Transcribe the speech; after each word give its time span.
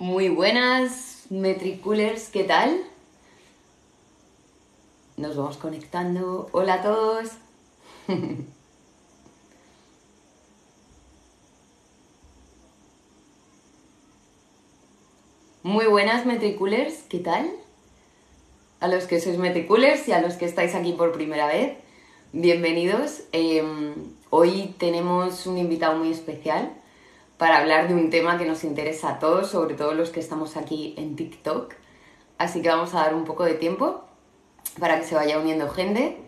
Muy 0.00 0.28
buenas, 0.28 1.26
Metricoolers, 1.28 2.28
¿qué 2.28 2.44
tal? 2.44 2.84
Nos 5.16 5.36
vamos 5.36 5.56
conectando. 5.56 6.48
Hola 6.52 6.74
a 6.74 6.82
todos. 6.82 7.30
Muy 15.64 15.86
buenas, 15.86 16.24
Metricoolers, 16.26 17.02
¿qué 17.08 17.18
tal? 17.18 17.50
A 18.78 18.86
los 18.86 19.08
que 19.08 19.20
sois 19.20 19.36
Metricoolers 19.36 20.06
y 20.06 20.12
a 20.12 20.20
los 20.20 20.34
que 20.34 20.44
estáis 20.44 20.76
aquí 20.76 20.92
por 20.92 21.10
primera 21.10 21.48
vez, 21.48 21.76
bienvenidos. 22.32 23.24
Em, 23.32 23.94
hoy 24.30 24.76
tenemos 24.78 25.48
un 25.48 25.58
invitado 25.58 25.98
muy 25.98 26.12
especial 26.12 26.72
para 27.38 27.58
hablar 27.58 27.86
de 27.86 27.94
un 27.94 28.10
tema 28.10 28.36
que 28.36 28.44
nos 28.44 28.64
interesa 28.64 29.10
a 29.10 29.18
todos, 29.20 29.48
sobre 29.48 29.76
todo 29.76 29.94
los 29.94 30.10
que 30.10 30.20
estamos 30.20 30.56
aquí 30.56 30.94
en 30.98 31.14
TikTok. 31.14 31.72
Así 32.36 32.60
que 32.60 32.68
vamos 32.68 32.94
a 32.94 32.98
dar 32.98 33.14
un 33.14 33.24
poco 33.24 33.44
de 33.44 33.54
tiempo 33.54 34.04
para 34.78 34.98
que 34.98 35.06
se 35.06 35.14
vaya 35.14 35.38
uniendo 35.38 35.70
gente. 35.70 36.20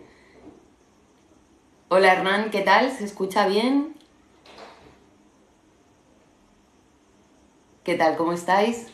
Hola 1.89 2.13
Hernán, 2.13 2.49
¿qué 2.49 2.61
tal? 2.61 2.89
¿Se 2.91 3.03
escucha 3.03 3.45
bien? 3.45 3.93
¿Qué 7.83 7.95
tal? 7.95 8.15
¿Cómo 8.15 8.31
estáis? 8.31 8.87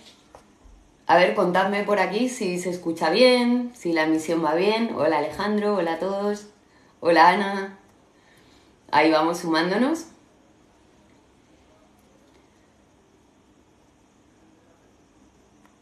A 1.05 1.17
ver, 1.17 1.35
contadme 1.35 1.83
por 1.83 1.99
aquí 1.99 2.29
si 2.29 2.57
se 2.57 2.71
escucha 2.71 3.11
bien, 3.11 3.71
si 3.75 3.93
la 3.93 4.03
emisión 4.03 4.43
va 4.43 4.55
bien. 4.55 4.91
Hola 4.95 5.19
Alejandro, 5.19 5.75
hola 5.75 5.93
a 5.93 5.99
todos. 5.99 6.47
Hola 6.99 7.29
Ana. 7.29 7.79
Ahí 8.89 9.11
vamos 9.11 9.37
sumándonos. 9.39 10.07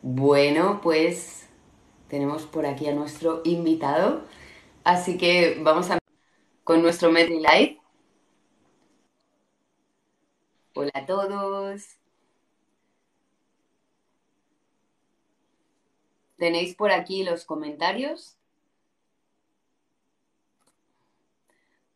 Bueno, 0.08 0.82
pues 0.84 1.50
tenemos 2.10 2.44
por 2.46 2.68
aquí 2.68 2.88
a 2.88 2.94
nuestro 2.94 3.42
invitado, 3.44 4.24
así 4.84 5.18
que 5.18 5.60
vamos 5.64 5.90
a 5.90 5.98
con 6.64 6.84
nuestro 6.84 7.12
Medley 7.12 7.40
Live. 7.40 7.82
Hola 10.76 10.92
a 10.94 11.06
todos. 11.08 11.98
Tenéis 16.38 16.76
por 16.76 16.92
aquí 16.92 17.24
los 17.24 17.44
comentarios. 17.44 18.38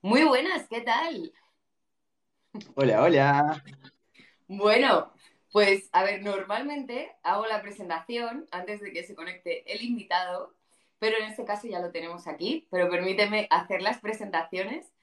Muy 0.01 0.23
buenas, 0.23 0.67
¿qué 0.67 0.81
tal? 0.81 1.31
Hola, 2.73 3.03
hola. 3.03 3.63
Bueno, 4.47 5.13
pues, 5.51 5.89
a 5.93 6.03
ver, 6.03 6.21
normalmente 6.21 7.11
hago 7.23 7.45
la 7.47 7.61
presentación 7.61 8.47
antes 8.51 8.81
de 8.81 8.91
que 8.91 9.03
se 9.03 9.15
conecte 9.15 9.71
el 9.73 9.83
invitado, 9.83 10.53
pero 10.99 11.17
en 11.17 11.23
este 11.25 11.45
caso 11.45 11.67
ya 11.67 11.79
lo 11.79 11.91
tenemos 11.91 12.27
aquí, 12.27 12.67
pero 12.69 12.89
permíteme 12.89 13.47
hacer 13.49 13.81
las 13.81 13.99
presentaciones. 13.99 14.93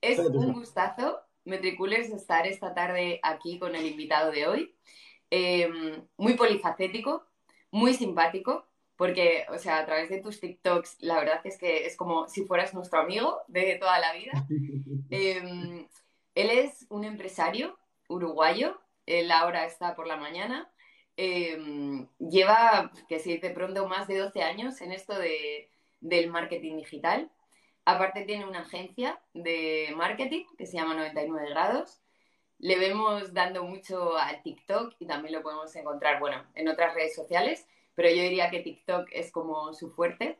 Es 0.00 0.18
un 0.18 0.52
gustazo, 0.52 1.20
Metriculers, 1.44 2.10
estar 2.10 2.46
esta 2.46 2.74
tarde 2.74 3.20
aquí 3.22 3.58
con 3.58 3.76
el 3.76 3.86
invitado 3.86 4.32
de 4.32 4.46
hoy. 4.46 4.76
Em, 5.30 6.04
muy 6.16 6.34
polifacético, 6.34 7.24
muy 7.70 7.94
simpático, 7.94 8.66
porque, 8.96 9.44
o 9.50 9.58
sea, 9.58 9.78
a 9.78 9.86
través 9.86 10.08
de 10.08 10.20
tus 10.20 10.40
TikToks, 10.40 10.96
la 11.00 11.18
verdad 11.18 11.40
es 11.44 11.58
que 11.58 11.86
es 11.86 11.96
como 11.96 12.28
si 12.28 12.44
fueras 12.44 12.74
nuestro 12.74 13.00
amigo 13.00 13.42
de 13.46 13.76
toda 13.76 13.98
la 13.98 14.12
vida. 14.14 14.32
Em, 15.10 15.86
él 16.34 16.50
es 16.50 16.86
un 16.88 17.04
empresario 17.04 17.78
uruguayo 18.08 18.80
él 19.06 19.30
ahora 19.30 19.66
está 19.66 19.94
por 19.94 20.06
la 20.06 20.16
mañana. 20.16 20.70
Em, 21.16 22.08
lleva, 22.18 22.92
que 23.08 23.18
si 23.20 23.38
de 23.38 23.50
pronto, 23.50 23.88
más 23.88 24.06
de 24.08 24.18
12 24.18 24.42
años 24.42 24.80
en 24.82 24.92
esto 24.92 25.18
de, 25.18 25.70
del 26.00 26.30
marketing 26.30 26.76
digital. 26.76 27.30
Aparte 27.84 28.22
tiene 28.24 28.46
una 28.46 28.60
agencia 28.60 29.20
de 29.32 29.92
marketing 29.96 30.44
que 30.58 30.66
se 30.66 30.76
llama 30.76 30.94
99 30.94 31.50
grados. 31.50 32.02
Le 32.58 32.78
vemos 32.78 33.32
dando 33.34 33.64
mucho 33.64 34.16
al 34.16 34.42
TikTok 34.42 34.94
y 34.98 35.06
también 35.06 35.34
lo 35.34 35.42
podemos 35.42 35.74
encontrar, 35.76 36.20
bueno, 36.20 36.44
en 36.54 36.68
otras 36.68 36.94
redes 36.94 37.14
sociales, 37.14 37.66
pero 37.94 38.08
yo 38.10 38.22
diría 38.22 38.50
que 38.50 38.60
TikTok 38.60 39.08
es 39.12 39.30
como 39.30 39.72
su 39.74 39.90
fuerte, 39.90 40.38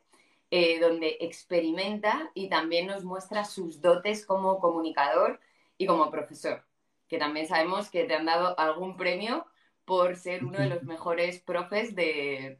eh, 0.51 0.81
donde 0.81 1.19
experimenta 1.21 2.31
y 2.35 2.49
también 2.49 2.87
nos 2.87 3.05
muestra 3.05 3.45
sus 3.45 3.81
dotes 3.81 4.27
como 4.27 4.59
comunicador 4.61 5.41
y 5.79 5.87
como 5.87 6.11
profesor 6.11 6.65
que 7.09 7.19
también 7.19 7.47
sabemos 7.47 7.91
que 7.91 8.05
te 8.05 8.15
han 8.15 8.27
dado 8.27 8.59
algún 8.59 8.97
premio 8.97 9.47
por 9.85 10.17
ser 10.17 10.45
uno 10.45 10.59
de 10.59 10.69
los 10.69 10.83
mejores 10.83 11.41
profes 11.41 11.95
de, 11.95 12.59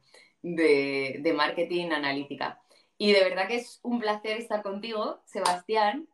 marketing 1.35 1.91
analítica. 1.91 2.61
Y 2.97 3.11
de 3.11 3.23
verdad 3.23 3.47
que 3.47 3.57
es 3.57 3.79
un 3.83 3.99
placer 3.99 4.37
estar 4.37 4.63
contigo, 4.63 5.21
Sebastián, 5.25 6.07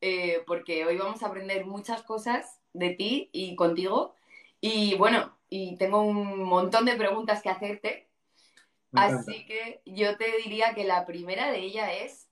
eh, 0.00 0.42
porque 0.46 0.86
hoy 0.86 0.96
vamos 0.96 1.22
a 1.22 1.26
aprender 1.26 1.66
muchas 1.66 2.02
cosas 2.02 2.60
de 2.72 2.90
ti 2.90 3.28
y 3.32 3.56
contigo. 3.56 4.14
Y 4.60 4.94
bueno, 4.94 5.36
y 5.50 5.76
tengo 5.76 6.02
un 6.02 6.44
montón 6.44 6.84
de 6.86 6.96
preguntas 6.96 7.42
que 7.42 7.50
hacerte. 7.50 8.08
Así 8.92 9.46
que 9.46 9.82
yo 9.84 10.16
te 10.16 10.36
diría 10.38 10.74
que 10.74 10.84
la 10.84 11.06
primera 11.06 11.50
de 11.50 11.58
ellas 11.58 11.90
es, 12.00 12.28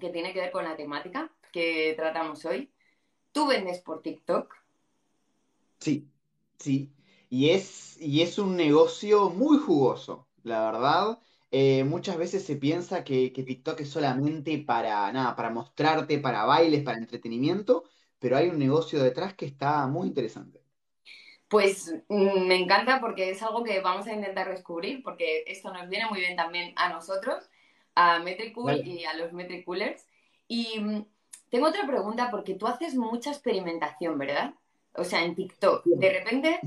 que 0.00 0.10
tiene 0.10 0.32
que 0.32 0.40
ver 0.40 0.52
con 0.52 0.64
la 0.64 0.76
temática 0.76 1.30
que 1.52 1.94
tratamos 1.96 2.44
hoy. 2.44 2.70
¿Tú 3.32 3.46
vendes 3.46 3.80
por 3.80 4.02
TikTok? 4.02 4.61
Sí, 5.82 6.08
sí. 6.58 6.92
Y 7.28 7.50
es, 7.50 8.00
y 8.00 8.22
es 8.22 8.38
un 8.38 8.56
negocio 8.56 9.30
muy 9.30 9.58
jugoso, 9.58 10.28
la 10.44 10.70
verdad. 10.70 11.18
Eh, 11.50 11.82
muchas 11.82 12.16
veces 12.16 12.44
se 12.44 12.54
piensa 12.56 13.02
que, 13.02 13.30
TikTok 13.30 13.80
es 13.80 13.90
solamente 13.90 14.58
para 14.58 15.10
nada, 15.12 15.34
para 15.34 15.50
mostrarte, 15.50 16.18
para 16.18 16.44
bailes, 16.44 16.84
para 16.84 16.98
entretenimiento, 16.98 17.84
pero 18.20 18.36
hay 18.36 18.48
un 18.48 18.58
negocio 18.60 19.02
detrás 19.02 19.34
que 19.34 19.46
está 19.46 19.86
muy 19.88 20.06
interesante. 20.06 20.62
Pues 21.48 21.92
mm, 22.08 22.46
me 22.46 22.54
encanta 22.54 23.00
porque 23.00 23.30
es 23.30 23.42
algo 23.42 23.64
que 23.64 23.80
vamos 23.80 24.06
a 24.06 24.14
intentar 24.14 24.48
descubrir, 24.48 25.02
porque 25.02 25.42
esto 25.48 25.72
nos 25.72 25.88
viene 25.88 26.06
muy 26.08 26.20
bien 26.20 26.36
también 26.36 26.72
a 26.76 26.90
nosotros, 26.90 27.50
a 27.96 28.20
Metricool 28.20 28.86
y 28.86 29.04
a 29.04 29.14
los 29.14 29.32
Metricoolers. 29.32 30.06
Y 30.46 30.78
mm, 30.78 31.04
tengo 31.50 31.66
otra 31.66 31.86
pregunta, 31.88 32.30
porque 32.30 32.54
tú 32.54 32.68
haces 32.68 32.94
mucha 32.94 33.30
experimentación, 33.30 34.16
¿verdad? 34.16 34.54
O 34.94 35.04
sea, 35.04 35.24
en 35.24 35.34
TikTok, 35.34 35.84
de 35.84 36.10
repente 36.10 36.60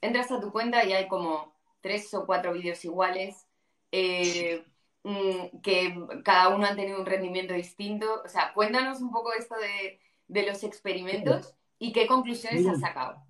entras 0.00 0.30
a 0.30 0.40
tu 0.40 0.52
cuenta 0.52 0.84
y 0.84 0.92
hay 0.92 1.08
como 1.08 1.52
tres 1.80 2.12
o 2.14 2.26
cuatro 2.26 2.52
vídeos 2.52 2.84
iguales, 2.84 3.46
eh, 3.90 4.64
mm, 5.04 5.60
que 5.62 6.06
cada 6.24 6.48
uno 6.54 6.66
ha 6.66 6.76
tenido 6.76 6.98
un 6.98 7.06
rendimiento 7.06 7.54
distinto. 7.54 8.22
O 8.24 8.28
sea, 8.28 8.52
cuéntanos 8.54 9.00
un 9.00 9.10
poco 9.10 9.32
esto 9.32 9.54
de, 9.56 9.98
los 10.46 10.64
experimentos 10.64 11.54
y 11.78 11.92
qué 11.92 12.06
conclusiones 12.06 12.66
has 12.66 12.80
sacado. 12.80 13.22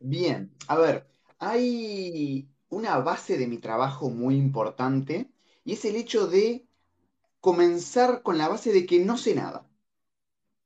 Bien, 0.00 0.52
a 0.66 0.76
ver, 0.76 1.06
hay 1.38 2.48
una 2.68 2.98
base 2.98 3.38
de 3.38 3.46
mi 3.46 3.58
trabajo 3.58 4.10
muy 4.10 4.36
importante 4.36 5.30
y 5.64 5.74
es 5.74 5.84
el 5.84 5.94
hecho 5.96 6.26
de 6.26 6.66
comenzar 7.40 8.22
con 8.22 8.38
la 8.38 8.48
base 8.48 8.72
de 8.72 8.86
que 8.86 8.98
no 8.98 9.16
sé 9.16 9.34
nada. 9.34 9.66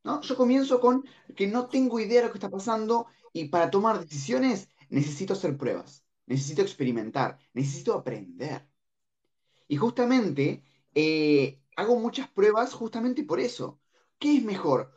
¿No? 0.05 0.21
Yo 0.23 0.37
comienzo 0.37 0.81
con 0.81 1.05
que 1.37 1.47
no 1.47 1.67
tengo 1.67 2.01
idea 2.01 2.21
de 2.21 2.27
lo 2.27 2.33
que 2.33 2.39
está 2.39 2.51
pasando 2.51 3.07
y 3.33 3.49
para 3.49 3.71
tomar 3.71 4.01
decisiones 4.01 4.69
necesito 4.89 5.35
hacer 5.35 5.57
pruebas, 5.57 6.05
necesito 6.27 6.63
experimentar, 6.63 7.39
necesito 7.55 7.95
aprender. 7.95 8.69
Y 9.69 9.77
justamente 9.77 10.65
eh, 10.95 11.63
hago 11.77 11.97
muchas 11.99 12.29
pruebas 12.29 12.73
justamente 12.73 13.23
por 13.25 13.41
eso. 13.41 13.81
¿Qué 14.19 14.37
es 14.37 14.45
mejor? 14.45 14.93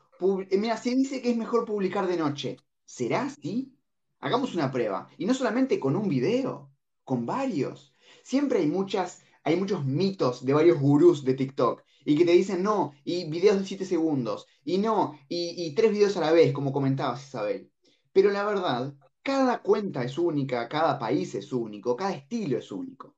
Eh, 0.50 0.58
mira, 0.58 0.78
se 0.78 0.96
dice 0.96 1.22
que 1.22 1.32
es 1.32 1.38
mejor 1.38 1.66
publicar 1.66 2.08
de 2.08 2.18
noche. 2.18 2.58
¿Será 2.86 3.24
así? 3.24 3.78
Hagamos 4.20 4.56
una 4.56 4.72
prueba. 4.72 5.10
Y 5.18 5.26
no 5.26 5.34
solamente 5.34 5.80
con 5.80 5.96
un 5.96 6.10
video, 6.10 6.72
con 7.04 7.26
varios. 7.26 7.94
Siempre 8.24 8.60
hay 8.60 8.68
muchas, 8.68 9.22
hay 9.44 9.58
muchos 9.58 9.86
mitos 9.86 10.46
de 10.46 10.54
varios 10.54 10.80
gurús 10.80 11.24
de 11.24 11.34
TikTok 11.34 11.84
y 12.06 12.18
que 12.18 12.26
te 12.26 12.32
dicen 12.32 12.64
no, 12.64 12.94
y 13.04 13.30
videos 13.30 13.60
de 13.60 13.66
7 13.66 13.86
segundos, 13.86 14.48
y 14.66 14.78
no, 14.78 15.18
y, 15.30 15.74
tres 15.76 15.92
videos 15.92 16.18
a 16.18 16.22
la 16.22 16.32
vez, 16.32 16.54
como 16.54 16.72
comentabas 16.74 17.28
Isabel. 17.28 17.72
Pero 18.12 18.32
la 18.32 18.44
verdad, 18.44 18.94
cada 19.22 19.62
cuenta 19.62 20.04
es 20.04 20.18
única, 20.18 20.68
cada 20.70 21.00
país 21.00 21.36
es 21.36 21.52
único, 21.54 21.96
cada 21.96 22.14
estilo 22.14 22.58
es 22.58 22.72
único. 22.72 23.16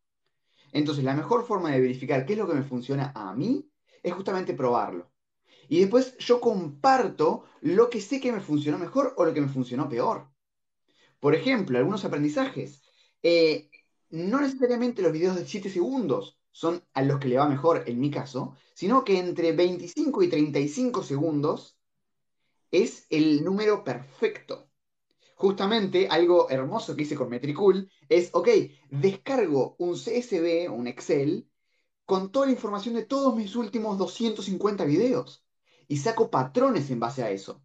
Entonces, 0.71 1.03
la 1.03 1.15
mejor 1.15 1.45
forma 1.45 1.71
de 1.71 1.81
verificar 1.81 2.25
qué 2.25 2.33
es 2.33 2.39
lo 2.39 2.47
que 2.47 2.53
me 2.53 2.63
funciona 2.63 3.11
a 3.15 3.33
mí 3.33 3.69
es 4.03 4.13
justamente 4.13 4.53
probarlo. 4.53 5.11
Y 5.67 5.79
después 5.79 6.17
yo 6.19 6.39
comparto 6.39 7.45
lo 7.61 7.89
que 7.89 8.01
sé 8.01 8.19
que 8.19 8.31
me 8.31 8.41
funcionó 8.41 8.77
mejor 8.77 9.13
o 9.17 9.25
lo 9.25 9.33
que 9.33 9.41
me 9.41 9.47
funcionó 9.47 9.89
peor. 9.89 10.29
Por 11.19 11.33
ejemplo, 11.33 11.77
algunos 11.77 12.05
aprendizajes. 12.05 12.83
Eh, 13.23 13.69
no 14.11 14.39
necesariamente 14.39 15.01
los 15.01 15.11
videos 15.11 15.35
de 15.35 15.45
7 15.45 15.69
segundos 15.69 16.37
son 16.61 16.81
a 16.93 17.01
los 17.03 17.19
que 17.19 17.27
le 17.27 17.37
va 17.37 17.49
mejor 17.49 17.83
en 17.85 17.99
mi 17.99 18.09
caso, 18.09 18.55
sino 18.73 19.03
que 19.03 19.19
entre 19.19 19.51
25 19.51 20.23
y 20.23 20.29
35 20.29 21.03
segundos 21.03 21.77
es 22.71 23.07
el 23.09 23.43
número 23.43 23.83
perfecto. 23.83 24.69
justamente 25.35 26.07
algo 26.09 26.49
hermoso 26.49 26.95
que 26.95 27.03
hice 27.03 27.15
con 27.15 27.29
Metricool 27.29 27.91
es, 28.09 28.29
ok, 28.33 28.49
descargo 28.89 29.75
un 29.79 29.95
CSV, 29.97 30.69
un 30.69 30.87
Excel, 30.87 31.49
con 32.05 32.31
toda 32.31 32.47
la 32.47 32.53
información 32.53 32.95
de 32.95 33.05
todos 33.05 33.35
mis 33.35 33.55
últimos 33.55 33.97
250 33.97 34.85
videos 34.85 35.45
y 35.87 35.97
saco 35.97 36.31
patrones 36.31 36.89
en 36.91 36.99
base 37.01 37.23
a 37.23 37.31
eso. 37.31 37.63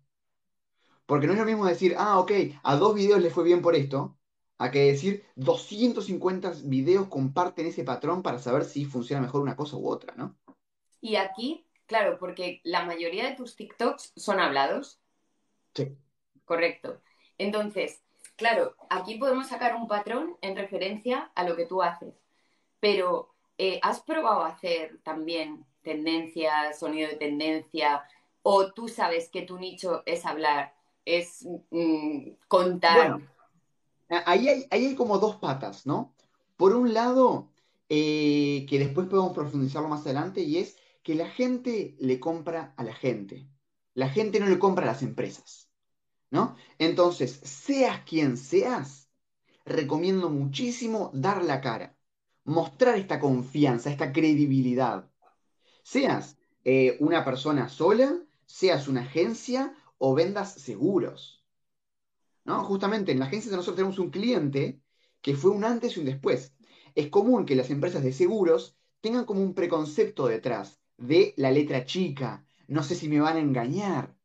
Porque 1.07 1.27
no 1.27 1.35
es 1.35 1.39
lo 1.39 1.45
mismo 1.45 1.67
decir, 1.67 1.95
ah, 1.99 2.19
ok, 2.19 2.33
a 2.63 2.77
dos 2.77 2.95
videos 2.95 3.21
le 3.21 3.31
fue 3.31 3.45
bien 3.45 3.61
por 3.63 3.75
esto, 3.75 4.19
a 4.61 4.71
que 4.71 4.93
decir 4.93 5.25
250 5.37 6.53
videos 6.65 7.09
comparten 7.09 7.67
ese 7.67 7.83
patrón 7.83 8.23
para 8.23 8.39
saber 8.39 8.65
si 8.65 8.85
funciona 8.85 9.23
mejor 9.23 9.41
una 9.41 9.57
cosa 9.57 9.79
u 9.79 9.89
otra, 9.89 10.15
¿no? 10.17 10.37
Y 11.01 11.17
aquí, 11.17 11.67
claro, 11.87 12.19
porque 12.19 12.61
la 12.63 12.85
mayoría 12.85 13.27
de 13.27 13.37
tus 13.37 13.57
TikToks 13.57 14.13
son 14.17 14.39
hablados. 14.39 15.01
Sí. 15.75 15.97
Correcto. 16.45 17.01
Entonces, 17.39 18.03
claro, 18.37 18.77
aquí 18.91 19.15
podemos 19.15 19.49
sacar 19.49 19.75
un 19.75 19.89
patrón 19.89 20.37
en 20.43 20.55
referencia 20.57 21.31
a 21.35 21.45
lo 21.45 21.57
que 21.57 21.65
tú 21.65 21.83
haces. 21.83 22.13
Pero, 22.81 23.33
eh, 23.57 23.81
¿has 23.83 24.03
probado 24.03 24.45
hacer 24.45 25.01
también 25.03 25.65
tendencia, 25.81 26.75
sonido 26.75 27.09
de 27.09 27.17
tendencia? 27.17 28.05
¿O 28.43 28.75
tú 28.75 28.89
sabes 28.89 29.31
que 29.31 29.41
tu 29.41 29.59
nicho 29.59 30.03
es 30.05 30.27
hablar, 30.27 30.75
es 31.07 31.49
mm, 31.71 32.33
contar? 32.47 32.97
Bueno, 32.97 33.31
ahí 34.11 34.67
hay, 34.71 34.95
como 34.95 35.19
dos 35.19 35.37
patas, 35.37 35.87
¿no? 35.87 36.15
Por 36.57 36.75
un 36.75 36.93
lado, 36.95 37.51
eh, 37.89 38.67
que 38.69 38.79
después 38.79 39.07
podemos 39.09 39.33
profundizarlo 39.33 39.89
más 39.89 40.03
adelante, 40.03 40.43
y 40.43 40.59
es 40.59 40.77
que 41.03 41.15
la 41.15 41.31
gente 41.31 41.97
le 41.99 42.21
compra 42.21 42.75
a 42.77 42.85
la 42.85 42.95
gente. 42.95 43.49
La 43.95 44.09
gente 44.09 44.41
no 44.41 44.47
le 44.47 44.59
compra 44.59 44.85
a 44.85 44.93
las 44.93 45.03
empresas. 45.03 45.71
¿no? 46.31 46.57
Entonces, 46.79 47.41
seas 47.43 48.03
quien 48.05 48.37
seas, 48.37 49.09
recomiendo 49.65 50.31
muchísimo 50.31 51.11
dar 51.13 51.45
la 51.45 51.61
cara, 51.61 51.97
mostrar 52.45 52.97
esta 52.97 53.21
confianza, 53.21 53.91
esta 53.91 54.13
credibilidad. 54.13 55.11
Seas 55.83 56.37
eh, 56.65 56.97
una 57.01 57.25
persona 57.25 57.69
sola, 57.69 58.23
seas 58.47 58.89
una 58.89 59.03
agencia 59.03 59.75
o 59.99 60.15
vendas 60.15 60.55
seguros. 60.55 61.40
¿No? 62.45 62.65
Justamente 62.65 63.13
en 63.13 63.19
la 63.21 63.27
agencia 63.27 63.51
de 63.51 63.57
nosotros 63.57 63.77
tenemos 63.77 63.99
un 63.99 64.11
cliente 64.11 64.81
que 65.21 65.35
fue 65.37 65.51
un 65.51 65.65
antes 65.65 65.97
y 65.97 66.01
un 66.01 66.07
después. 66.07 66.55
Es 66.95 67.09
común 67.09 67.47
que 67.47 67.57
las 67.57 67.71
empresas 67.71 68.03
de 68.03 68.13
seguros 68.13 68.77
tengan 69.01 69.25
como 69.25 69.43
un 69.43 69.55
preconcepto 69.55 70.27
detrás 70.27 70.81
de 70.97 71.35
la 71.37 71.51
letra 71.51 71.85
chica, 71.87 72.45
no 72.69 72.83
sé 72.83 72.95
si 72.95 73.09
me 73.09 73.21
van 73.21 73.37
a 73.37 73.41
engañar. 73.41 74.17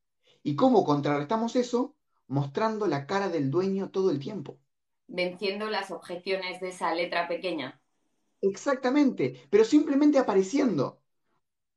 ¿Y 0.43 0.55
cómo 0.55 0.83
contrarrestamos 0.85 1.55
eso? 1.55 1.95
mostrando 2.27 2.87
la 2.87 3.05
cara 3.07 3.29
del 3.29 3.51
dueño 3.51 3.91
todo 3.91 4.09
el 4.11 4.19
tiempo. 4.19 4.59
Venciendo 5.07 5.67
las 5.71 5.89
objeciones 5.89 6.61
de 6.61 6.67
esa 6.69 6.93
letra 6.93 7.27
pequeña. 7.27 7.81
Exactamente, 8.41 9.47
pero 9.49 9.63
simplemente 9.65 10.19
apareciendo. 10.19 11.01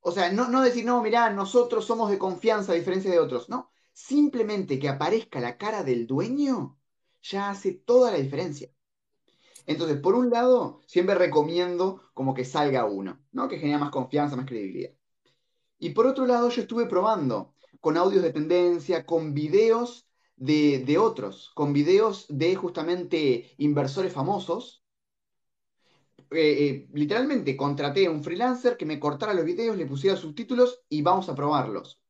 O 0.01 0.13
sea, 0.13 0.33
no, 0.33 0.49
no 0.49 0.63
decir, 0.63 0.85
no, 0.85 1.03
mirá, 1.03 1.31
nosotros 1.31 1.87
somos 1.87 2.11
de 2.11 2.19
confianza 2.19 2.73
a 2.73 2.75
diferencia 2.77 3.11
de 3.11 3.21
otros. 3.21 3.49
No, 3.49 3.71
simplemente 3.99 4.79
que 4.79 4.89
aparezca 4.89 5.41
la 5.41 5.59
cara 5.59 5.83
del 5.83 6.07
dueño 6.07 6.79
ya 7.21 7.51
hace 7.51 7.73
toda 7.73 8.13
la 8.13 8.19
diferencia. 8.19 8.71
Entonces, 9.67 9.99
por 10.01 10.15
un 10.15 10.31
lado, 10.31 10.81
siempre 10.87 11.17
recomiendo 11.17 12.01
como 12.15 12.33
que 12.33 12.45
salga 12.45 12.85
uno, 12.85 13.21
¿no? 13.33 13.49
Que 13.49 13.59
genera 13.59 13.79
más 13.79 13.91
confianza, 13.91 14.37
más 14.37 14.47
credibilidad. 14.47 14.93
Y 15.81 15.91
por 15.91 16.07
otro 16.07 16.27
lado, 16.27 16.49
yo 16.49 16.63
estuve 16.63 16.87
probando 16.87 17.55
con 17.81 17.97
audios 17.97 18.23
de 18.23 18.33
tendencia, 18.33 19.05
con 19.05 19.35
videos 19.35 20.09
de, 20.37 20.97
otros, 20.99 21.51
con 21.57 21.73
videos 21.73 22.27
de 22.29 22.55
justamente 22.55 23.53
inversores 23.59 24.13
famosos. 24.13 24.85
Eh, 26.31 26.67
eh, 26.67 26.89
literalmente 26.93 27.57
contraté 27.57 28.07
a 28.07 28.11
un 28.13 28.23
freelancer 28.23 28.77
que 28.77 28.87
me 28.87 29.01
cortara 29.01 29.35
los 29.35 29.45
videos, 29.45 29.77
le 29.77 29.87
pusiera 29.87 30.17
subtítulos 30.17 30.85
y 30.89 31.03
vamos 31.03 31.29
a 31.29 31.35
probarlos. 31.35 32.01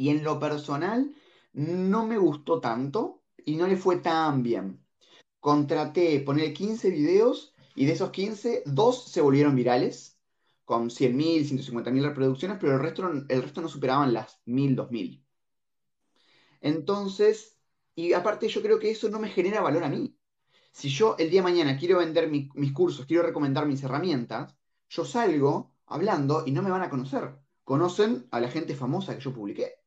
Y 0.00 0.08
en 0.08 0.24
lo 0.24 0.40
personal 0.40 1.14
no 1.52 2.06
me 2.06 2.16
gustó 2.16 2.58
tanto 2.58 3.22
y 3.44 3.56
no 3.56 3.66
le 3.66 3.76
fue 3.76 3.98
tan 3.98 4.42
bien. 4.42 4.82
Contraté, 5.40 6.20
poner 6.20 6.54
15 6.54 6.88
videos 6.88 7.52
y 7.74 7.84
de 7.84 7.92
esos 7.92 8.08
15, 8.08 8.62
dos 8.64 9.10
se 9.10 9.20
volvieron 9.20 9.54
virales 9.54 10.18
con 10.64 10.88
100.000, 10.88 11.44
150.000 11.44 12.02
reproducciones, 12.02 12.56
pero 12.58 12.76
el 12.76 12.80
resto, 12.80 13.10
el 13.10 13.42
resto 13.42 13.60
no 13.60 13.68
superaban 13.68 14.14
las 14.14 14.40
1.000, 14.46 14.74
2.000. 14.74 15.22
Entonces, 16.62 17.58
y 17.94 18.14
aparte 18.14 18.48
yo 18.48 18.62
creo 18.62 18.78
que 18.78 18.90
eso 18.90 19.10
no 19.10 19.20
me 19.20 19.28
genera 19.28 19.60
valor 19.60 19.84
a 19.84 19.90
mí. 19.90 20.16
Si 20.72 20.88
yo 20.88 21.14
el 21.18 21.28
día 21.28 21.42
de 21.42 21.50
mañana 21.50 21.76
quiero 21.76 21.98
vender 21.98 22.30
mis 22.30 22.72
cursos, 22.72 23.04
quiero 23.04 23.22
recomendar 23.22 23.66
mis 23.66 23.82
herramientas, 23.82 24.56
yo 24.88 25.04
salgo 25.04 25.74
hablando 25.84 26.44
y 26.46 26.52
no 26.52 26.62
me 26.62 26.70
van 26.70 26.82
a 26.84 26.88
conocer. 26.88 27.36
Conocen 27.64 28.28
a 28.30 28.40
la 28.40 28.48
gente 28.48 28.74
famosa 28.74 29.14
que 29.14 29.20
yo 29.20 29.34
publiqué. 29.34 29.79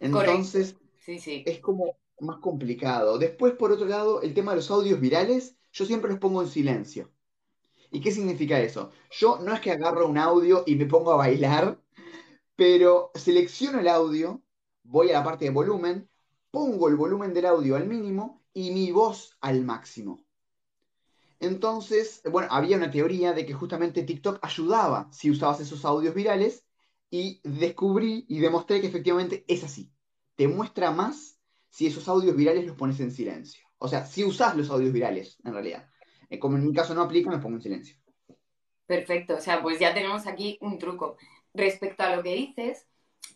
Entonces, 0.00 0.76
es 1.06 1.60
como 1.60 1.96
más 2.20 2.38
complicado. 2.38 3.18
Después, 3.18 3.54
por 3.54 3.72
otro 3.72 3.86
lado, 3.86 4.22
el 4.22 4.34
tema 4.34 4.52
de 4.52 4.56
los 4.56 4.70
audios 4.70 5.00
virales, 5.00 5.56
yo 5.72 5.84
siempre 5.84 6.10
los 6.10 6.18
pongo 6.18 6.42
en 6.42 6.48
silencio. 6.48 7.10
¿Y 7.90 8.00
qué 8.00 8.10
significa 8.10 8.58
eso? 8.60 8.90
Yo 9.10 9.38
no 9.42 9.54
es 9.54 9.60
que 9.60 9.70
agarro 9.70 10.08
un 10.08 10.18
audio 10.18 10.64
y 10.66 10.74
me 10.74 10.86
pongo 10.86 11.12
a 11.12 11.16
bailar 11.16 11.80
pero 12.56 13.12
selecciono 13.14 13.80
el 13.80 13.88
audio, 13.88 14.42
voy 14.82 15.10
a 15.10 15.14
la 15.14 15.24
parte 15.24 15.44
de 15.44 15.50
volumen, 15.50 16.08
pongo 16.50 16.88
el 16.88 16.96
volumen 16.96 17.34
del 17.34 17.46
audio 17.46 17.76
al 17.76 17.86
mínimo 17.86 18.42
y 18.54 18.70
mi 18.70 18.90
voz 18.90 19.36
al 19.42 19.62
máximo. 19.62 20.24
Entonces, 21.38 22.22
bueno, 22.30 22.48
había 22.50 22.78
una 22.78 22.90
teoría 22.90 23.34
de 23.34 23.44
que 23.44 23.52
justamente 23.52 24.02
TikTok 24.02 24.38
ayudaba 24.40 25.08
si 25.12 25.30
usabas 25.30 25.60
esos 25.60 25.84
audios 25.84 26.14
virales 26.14 26.64
y 27.10 27.40
descubrí 27.44 28.24
y 28.28 28.40
demostré 28.40 28.80
que 28.80 28.86
efectivamente 28.86 29.44
es 29.48 29.64
así. 29.64 29.92
Te 30.34 30.48
muestra 30.48 30.90
más 30.90 31.40
si 31.70 31.86
esos 31.86 32.08
audios 32.08 32.36
virales 32.36 32.66
los 32.66 32.76
pones 32.76 33.00
en 33.00 33.10
silencio. 33.10 33.66
O 33.78 33.88
sea, 33.88 34.06
si 34.06 34.24
usas 34.24 34.56
los 34.56 34.70
audios 34.70 34.92
virales, 34.92 35.38
en 35.44 35.52
realidad. 35.52 35.88
Eh, 36.30 36.38
como 36.38 36.56
en 36.56 36.66
mi 36.66 36.72
caso 36.72 36.94
no 36.94 37.02
aplica, 37.02 37.30
me 37.30 37.38
pongo 37.38 37.56
en 37.56 37.62
silencio. 37.62 37.96
Perfecto, 38.86 39.34
o 39.34 39.40
sea, 39.40 39.62
pues 39.62 39.78
ya 39.78 39.92
tenemos 39.92 40.26
aquí 40.26 40.58
un 40.60 40.78
truco. 40.78 41.16
Respecto 41.52 42.02
a 42.02 42.14
lo 42.14 42.22
que 42.22 42.34
dices, 42.34 42.86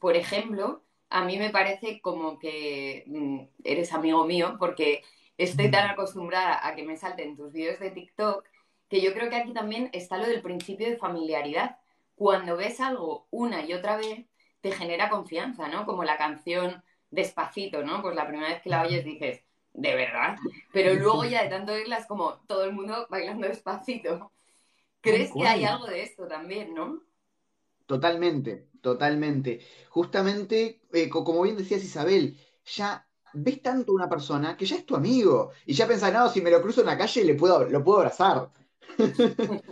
por 0.00 0.16
ejemplo, 0.16 0.84
a 1.08 1.24
mí 1.24 1.38
me 1.38 1.50
parece 1.50 2.00
como 2.00 2.38
que 2.38 3.04
mm, 3.06 3.40
eres 3.64 3.92
amigo 3.92 4.24
mío 4.24 4.56
porque 4.58 5.02
estoy 5.36 5.70
tan 5.70 5.90
acostumbrada 5.90 6.66
a 6.66 6.74
que 6.74 6.84
me 6.84 6.96
salten 6.96 7.36
tus 7.36 7.52
vídeos 7.52 7.80
de 7.80 7.90
TikTok 7.90 8.44
que 8.88 9.00
yo 9.00 9.12
creo 9.12 9.30
que 9.30 9.36
aquí 9.36 9.52
también 9.52 9.88
está 9.92 10.18
lo 10.18 10.26
del 10.26 10.42
principio 10.42 10.88
de 10.88 10.96
familiaridad. 10.96 11.78
Cuando 12.20 12.54
ves 12.54 12.80
algo 12.80 13.28
una 13.30 13.64
y 13.64 13.72
otra 13.72 13.96
vez, 13.96 14.26
te 14.60 14.72
genera 14.72 15.08
confianza, 15.08 15.68
¿no? 15.68 15.86
Como 15.86 16.04
la 16.04 16.18
canción 16.18 16.84
Despacito, 17.10 17.82
¿no? 17.82 18.02
Pues 18.02 18.14
la 18.14 18.28
primera 18.28 18.50
vez 18.50 18.60
que 18.60 18.68
la 18.68 18.82
oyes 18.82 19.06
dices, 19.06 19.40
de 19.72 19.94
verdad. 19.94 20.36
Pero 20.70 20.92
luego 20.92 21.24
ya 21.24 21.44
de 21.44 21.48
tanto 21.48 21.72
oírla 21.72 21.96
es 21.96 22.04
como 22.06 22.34
todo 22.46 22.64
el 22.64 22.74
mundo 22.74 23.06
bailando 23.08 23.48
despacito. 23.48 24.32
¿Crees 25.00 25.32
que 25.32 25.48
hay 25.48 25.64
algo 25.64 25.86
de 25.86 26.02
esto 26.02 26.28
también, 26.28 26.74
no? 26.74 27.00
Totalmente, 27.86 28.68
totalmente. 28.82 29.60
Justamente, 29.88 30.82
eh, 30.92 31.08
como 31.08 31.40
bien 31.40 31.56
decías 31.56 31.82
Isabel, 31.82 32.38
ya 32.66 33.08
ves 33.32 33.62
tanto 33.62 33.92
a 33.92 33.94
una 33.94 34.10
persona 34.10 34.58
que 34.58 34.66
ya 34.66 34.76
es 34.76 34.84
tu 34.84 34.94
amigo 34.94 35.52
y 35.64 35.72
ya 35.72 35.86
pensás, 35.86 36.12
no, 36.12 36.28
si 36.28 36.42
me 36.42 36.50
lo 36.50 36.60
cruzo 36.60 36.82
en 36.82 36.88
la 36.88 36.98
calle 36.98 37.24
le 37.24 37.34
puedo, 37.34 37.64
lo 37.64 37.82
puedo 37.82 38.00
abrazar. 38.00 38.50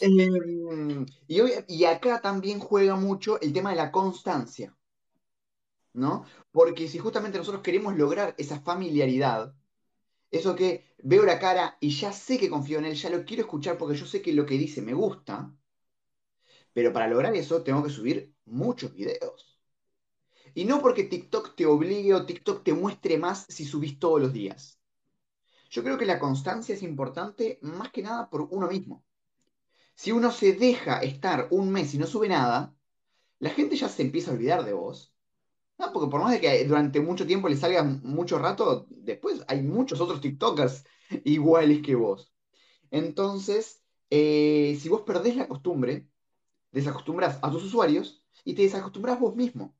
Em, 0.00 1.06
y, 1.28 1.40
y 1.68 1.84
acá 1.84 2.20
también 2.20 2.58
juega 2.60 2.96
mucho 2.96 3.40
el 3.40 3.52
tema 3.52 3.70
de 3.70 3.76
la 3.76 3.90
constancia, 3.92 4.76
¿no? 5.94 6.24
Porque 6.52 6.88
si 6.88 6.98
justamente 6.98 7.38
nosotros 7.38 7.62
queremos 7.62 7.96
lograr 7.96 8.34
esa 8.38 8.60
familiaridad, 8.60 9.54
eso 10.30 10.56
que 10.56 10.84
veo 11.02 11.24
la 11.24 11.38
cara 11.40 11.78
y 11.80 11.90
ya 11.90 12.12
sé 12.12 12.38
que 12.38 12.50
confío 12.50 12.78
en 12.80 12.86
él, 12.86 12.94
ya 12.96 13.10
lo 13.10 13.24
quiero 13.26 13.42
escuchar 13.44 13.78
porque 13.78 13.96
yo 13.96 14.06
sé 14.06 14.22
que 14.22 14.32
lo 14.34 14.46
que 14.46 14.58
dice 14.58 14.82
me 14.82 14.94
gusta, 14.94 15.54
pero 16.72 16.92
para 16.92 17.08
lograr 17.08 17.34
eso 17.34 17.62
tengo 17.62 17.82
que 17.82 17.90
subir 17.90 18.34
muchos 18.44 18.92
videos. 18.94 19.58
Y 20.54 20.64
no 20.64 20.80
porque 20.82 21.04
TikTok 21.04 21.54
te 21.56 21.66
obligue 21.66 22.14
o 22.14 22.26
TikTok 22.26 22.64
te 22.64 22.72
muestre 22.74 23.18
más 23.18 23.46
si 23.48 23.64
subís 23.64 23.98
todos 24.00 24.20
los 24.20 24.32
días. 24.32 24.80
Yo 25.74 25.82
creo 25.82 25.98
que 25.98 26.06
la 26.06 26.20
constancia 26.20 26.72
es 26.72 26.84
importante 26.84 27.58
más 27.60 27.90
que 27.90 28.00
nada 28.00 28.30
por 28.30 28.42
uno 28.42 28.68
mismo. 28.68 29.04
Si 29.96 30.12
uno 30.12 30.30
se 30.30 30.52
deja 30.52 31.00
estar 31.00 31.48
un 31.50 31.72
mes 31.72 31.92
y 31.94 31.98
no 31.98 32.06
sube 32.06 32.28
nada, 32.28 32.76
la 33.40 33.50
gente 33.50 33.74
ya 33.74 33.88
se 33.88 34.02
empieza 34.02 34.30
a 34.30 34.34
olvidar 34.34 34.64
de 34.64 34.72
vos. 34.72 35.12
No, 35.76 35.92
porque 35.92 36.08
por 36.08 36.20
más 36.20 36.30
de 36.30 36.40
que 36.40 36.64
durante 36.64 37.00
mucho 37.00 37.26
tiempo 37.26 37.48
le 37.48 37.56
salga 37.56 37.82
mucho 37.82 38.38
rato, 38.38 38.86
después 38.88 39.42
hay 39.48 39.62
muchos 39.62 40.00
otros 40.00 40.20
TikTokers 40.20 40.84
iguales 41.24 41.82
que 41.82 41.96
vos. 41.96 42.32
Entonces, 42.92 43.82
eh, 44.10 44.78
si 44.80 44.88
vos 44.88 45.00
perdés 45.00 45.34
la 45.34 45.48
costumbre, 45.48 46.08
desacostumbras 46.70 47.40
a 47.42 47.50
tus 47.50 47.64
usuarios 47.64 48.24
y 48.44 48.54
te 48.54 48.62
desacostumbras 48.62 49.18
vos 49.18 49.34
mismo. 49.34 49.74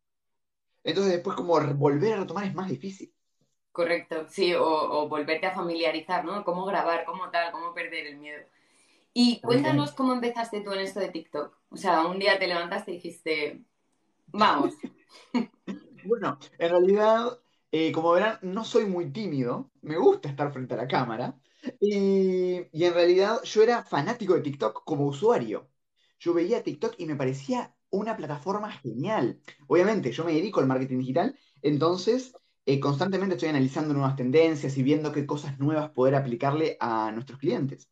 Entonces 0.83 1.13
después 1.13 1.37
como 1.37 1.55
volver 1.77 2.15
a 2.15 2.21
retomar 2.23 2.47
es 2.47 2.55
más 2.57 2.69
difícil. 2.69 3.14
Correcto, 3.75 4.27
sí, 4.29 4.55
o, 4.55 5.09
volverte 5.09 5.47
a 5.47 5.53
familiarizar, 5.53 6.25
¿no? 6.25 6.45
Cómo 6.45 6.65
grabar, 6.65 7.05
cómo 7.05 7.29
tal, 7.31 7.51
cómo 7.51 7.75
perder 7.75 8.07
el 8.07 8.19
miedo. 8.19 8.41
Y 9.13 9.41
cuéntanos 9.41 9.91
cómo 9.91 10.13
empezaste 10.13 10.61
tú 10.61 10.71
en 10.71 10.79
esto 10.79 11.01
de 11.01 11.09
TikTok. 11.09 11.59
O 11.71 11.77
sea, 11.77 12.07
un 12.07 12.21
día 12.21 12.39
te 12.39 12.47
levantaste 12.47 12.93
y 12.93 12.95
dijiste, 12.95 13.65
vamos. 14.29 14.75
bueno, 16.05 16.39
en 16.57 16.71
realidad, 16.71 17.41
eh, 17.73 17.91
como 17.91 18.13
verán, 18.13 18.39
no 18.43 18.65
soy 18.65 18.85
muy 18.87 19.11
tímido, 19.11 19.73
me 19.83 19.97
gusta 19.97 20.29
estar 20.29 20.53
frente 20.53 20.75
a 20.75 20.77
la 20.77 20.87
cámara. 20.87 21.37
Y, 21.81 22.69
y 22.71 22.85
en 22.85 22.95
realidad 22.95 23.43
yo 23.43 23.65
era 23.65 23.83
fanático 23.83 24.35
de 24.35 24.43
TikTok 24.43 24.85
como 24.85 25.07
usuario. 25.07 25.69
Yo 26.21 26.33
veía 26.33 26.63
TikTok 26.63 26.95
y 26.99 27.07
me 27.07 27.17
parecía 27.17 27.75
una 27.91 28.17
plataforma 28.17 28.71
genial. 28.71 29.41
Obviamente, 29.67 30.13
yo 30.13 30.23
me 30.23 30.33
dedico 30.33 30.61
al 30.61 30.69
marketing 30.69 30.99
digital, 30.99 31.37
entonces 31.61 32.37
eh, 32.67 32.81
constantemente 32.81 33.35
estoy 33.35 33.51
analizando 33.51 33.93
nuevas 33.95 34.17
tendencias 34.17 34.77
y 34.79 34.83
viendo 34.83 35.13
qué 35.13 35.27
cosas 35.27 35.59
nuevas 35.59 35.91
poder 35.91 36.15
aplicarle 36.15 36.77
a 36.81 37.13
nuestros 37.13 37.39
clientes. 37.39 37.91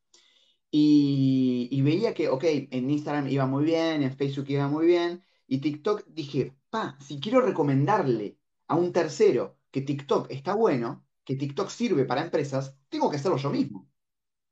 Y, 0.70 1.82
veía 1.82 2.14
que, 2.14 2.28
ok, 2.28 2.44
en 2.70 2.90
Instagram 2.90 3.28
iba 3.28 3.46
muy 3.46 3.64
bien, 3.64 4.02
en 4.02 4.16
Facebook 4.16 4.46
iba 4.48 4.68
muy 4.68 4.86
bien, 4.86 5.22
y 5.46 5.58
TikTok 5.60 6.04
dije, 6.06 6.56
pa, 6.70 6.96
si 7.00 7.20
quiero 7.20 7.42
recomendarle 7.42 8.38
a 8.68 8.76
un 8.76 8.92
tercero 8.92 9.58
que 9.70 9.82
TikTok 9.82 10.30
está 10.30 10.54
bueno, 10.54 11.04
que 11.24 11.36
TikTok 11.36 11.68
sirve 11.68 12.04
para 12.06 12.22
empresas, 12.22 12.76
tengo 12.88 13.10
que 13.10 13.16
hacerlo 13.16 13.36
yo 13.36 13.50
mismo. 13.50 13.88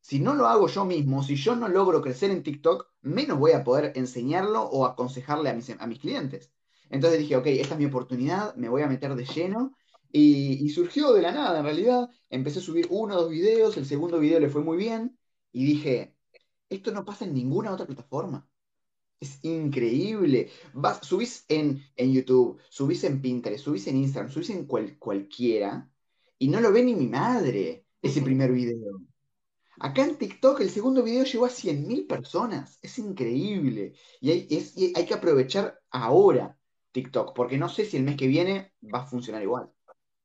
Si 0.02 0.20
no 0.20 0.34
lo 0.34 0.46
hago 0.48 0.68
yo 0.68 0.84
mismo, 0.84 1.22
si 1.22 1.36
yo 1.36 1.56
no 1.56 1.68
logro 1.68 2.02
crecer 2.02 2.30
en 2.30 2.42
TikTok, 2.42 2.88
menos 3.02 3.38
voy 3.38 3.52
a 3.52 3.64
poder 3.64 3.92
enseñarlo 3.96 4.62
o 4.64 4.86
aconsejarle 4.86 5.50
a 5.50 5.54
mis, 5.54 5.70
a 5.70 5.86
mis 5.86 6.00
clientes. 6.00 6.52
Entonces 6.90 7.20
dije, 7.20 7.36
ok, 7.36 7.46
esta 7.46 7.74
es 7.74 7.80
mi 7.80 7.86
oportunidad, 7.86 8.54
me 8.56 8.68
voy 8.68 8.82
a 8.82 8.88
meter 8.88 9.14
de 9.14 9.24
lleno 9.24 9.74
y, 10.12 10.68
surgió 10.70 11.12
de 11.12 11.22
la 11.22 11.32
nada, 11.32 11.58
en 11.58 11.64
realidad. 11.64 12.08
Empecé 12.30 12.60
a 12.60 12.62
subir 12.62 12.86
uno 12.90 13.16
o 13.16 13.22
dos 13.22 13.30
videos, 13.30 13.76
el 13.76 13.86
segundo 13.86 14.18
video 14.18 14.40
le 14.40 14.50
fue 14.50 14.62
muy 14.62 14.76
bien 14.76 15.18
y 15.52 15.64
dije, 15.64 16.16
esto 16.68 16.92
no 16.92 17.04
pasa 17.04 17.24
en 17.24 17.34
ninguna 17.34 17.72
otra 17.72 17.86
plataforma. 17.86 18.48
Es 19.20 19.38
increíble. 19.44 20.50
Vas, 20.74 21.00
subís 21.06 21.44
en, 21.48 21.82
en 21.96 22.12
YouTube, 22.12 22.60
subís 22.70 23.04
en 23.04 23.20
Pinterest, 23.20 23.64
subís 23.64 23.86
en 23.88 23.98
Instagram, 23.98 24.32
subís 24.32 24.50
en 24.50 24.66
cualquiera 24.66 25.90
y 26.38 26.48
no 26.48 26.60
lo 26.60 26.72
ve 26.72 26.82
ni 26.82 26.94
mi 26.94 27.06
madre 27.08 27.86
ese 28.02 28.22
primer 28.22 28.52
video. 28.52 29.00
Acá 29.80 30.04
en 30.04 30.16
TikTok 30.16 30.60
el 30.60 30.70
segundo 30.70 31.02
video 31.02 31.24
llegó 31.24 31.46
a 31.46 31.50
100.000 31.50 32.06
personas. 32.06 32.78
Es 32.82 32.98
increíble. 32.98 33.94
Y 34.20 34.30
hay, 34.30 34.46
y 34.76 34.92
hay 34.96 35.06
que 35.06 35.14
aprovechar 35.14 35.80
ahora 35.90 36.58
TikTok, 36.92 37.34
porque 37.34 37.58
no 37.58 37.68
sé 37.68 37.84
si 37.84 37.96
el 37.96 38.04
mes 38.04 38.16
que 38.16 38.26
viene 38.26 38.72
va 38.82 39.00
a 39.02 39.06
funcionar 39.06 39.42
igual. 39.42 39.70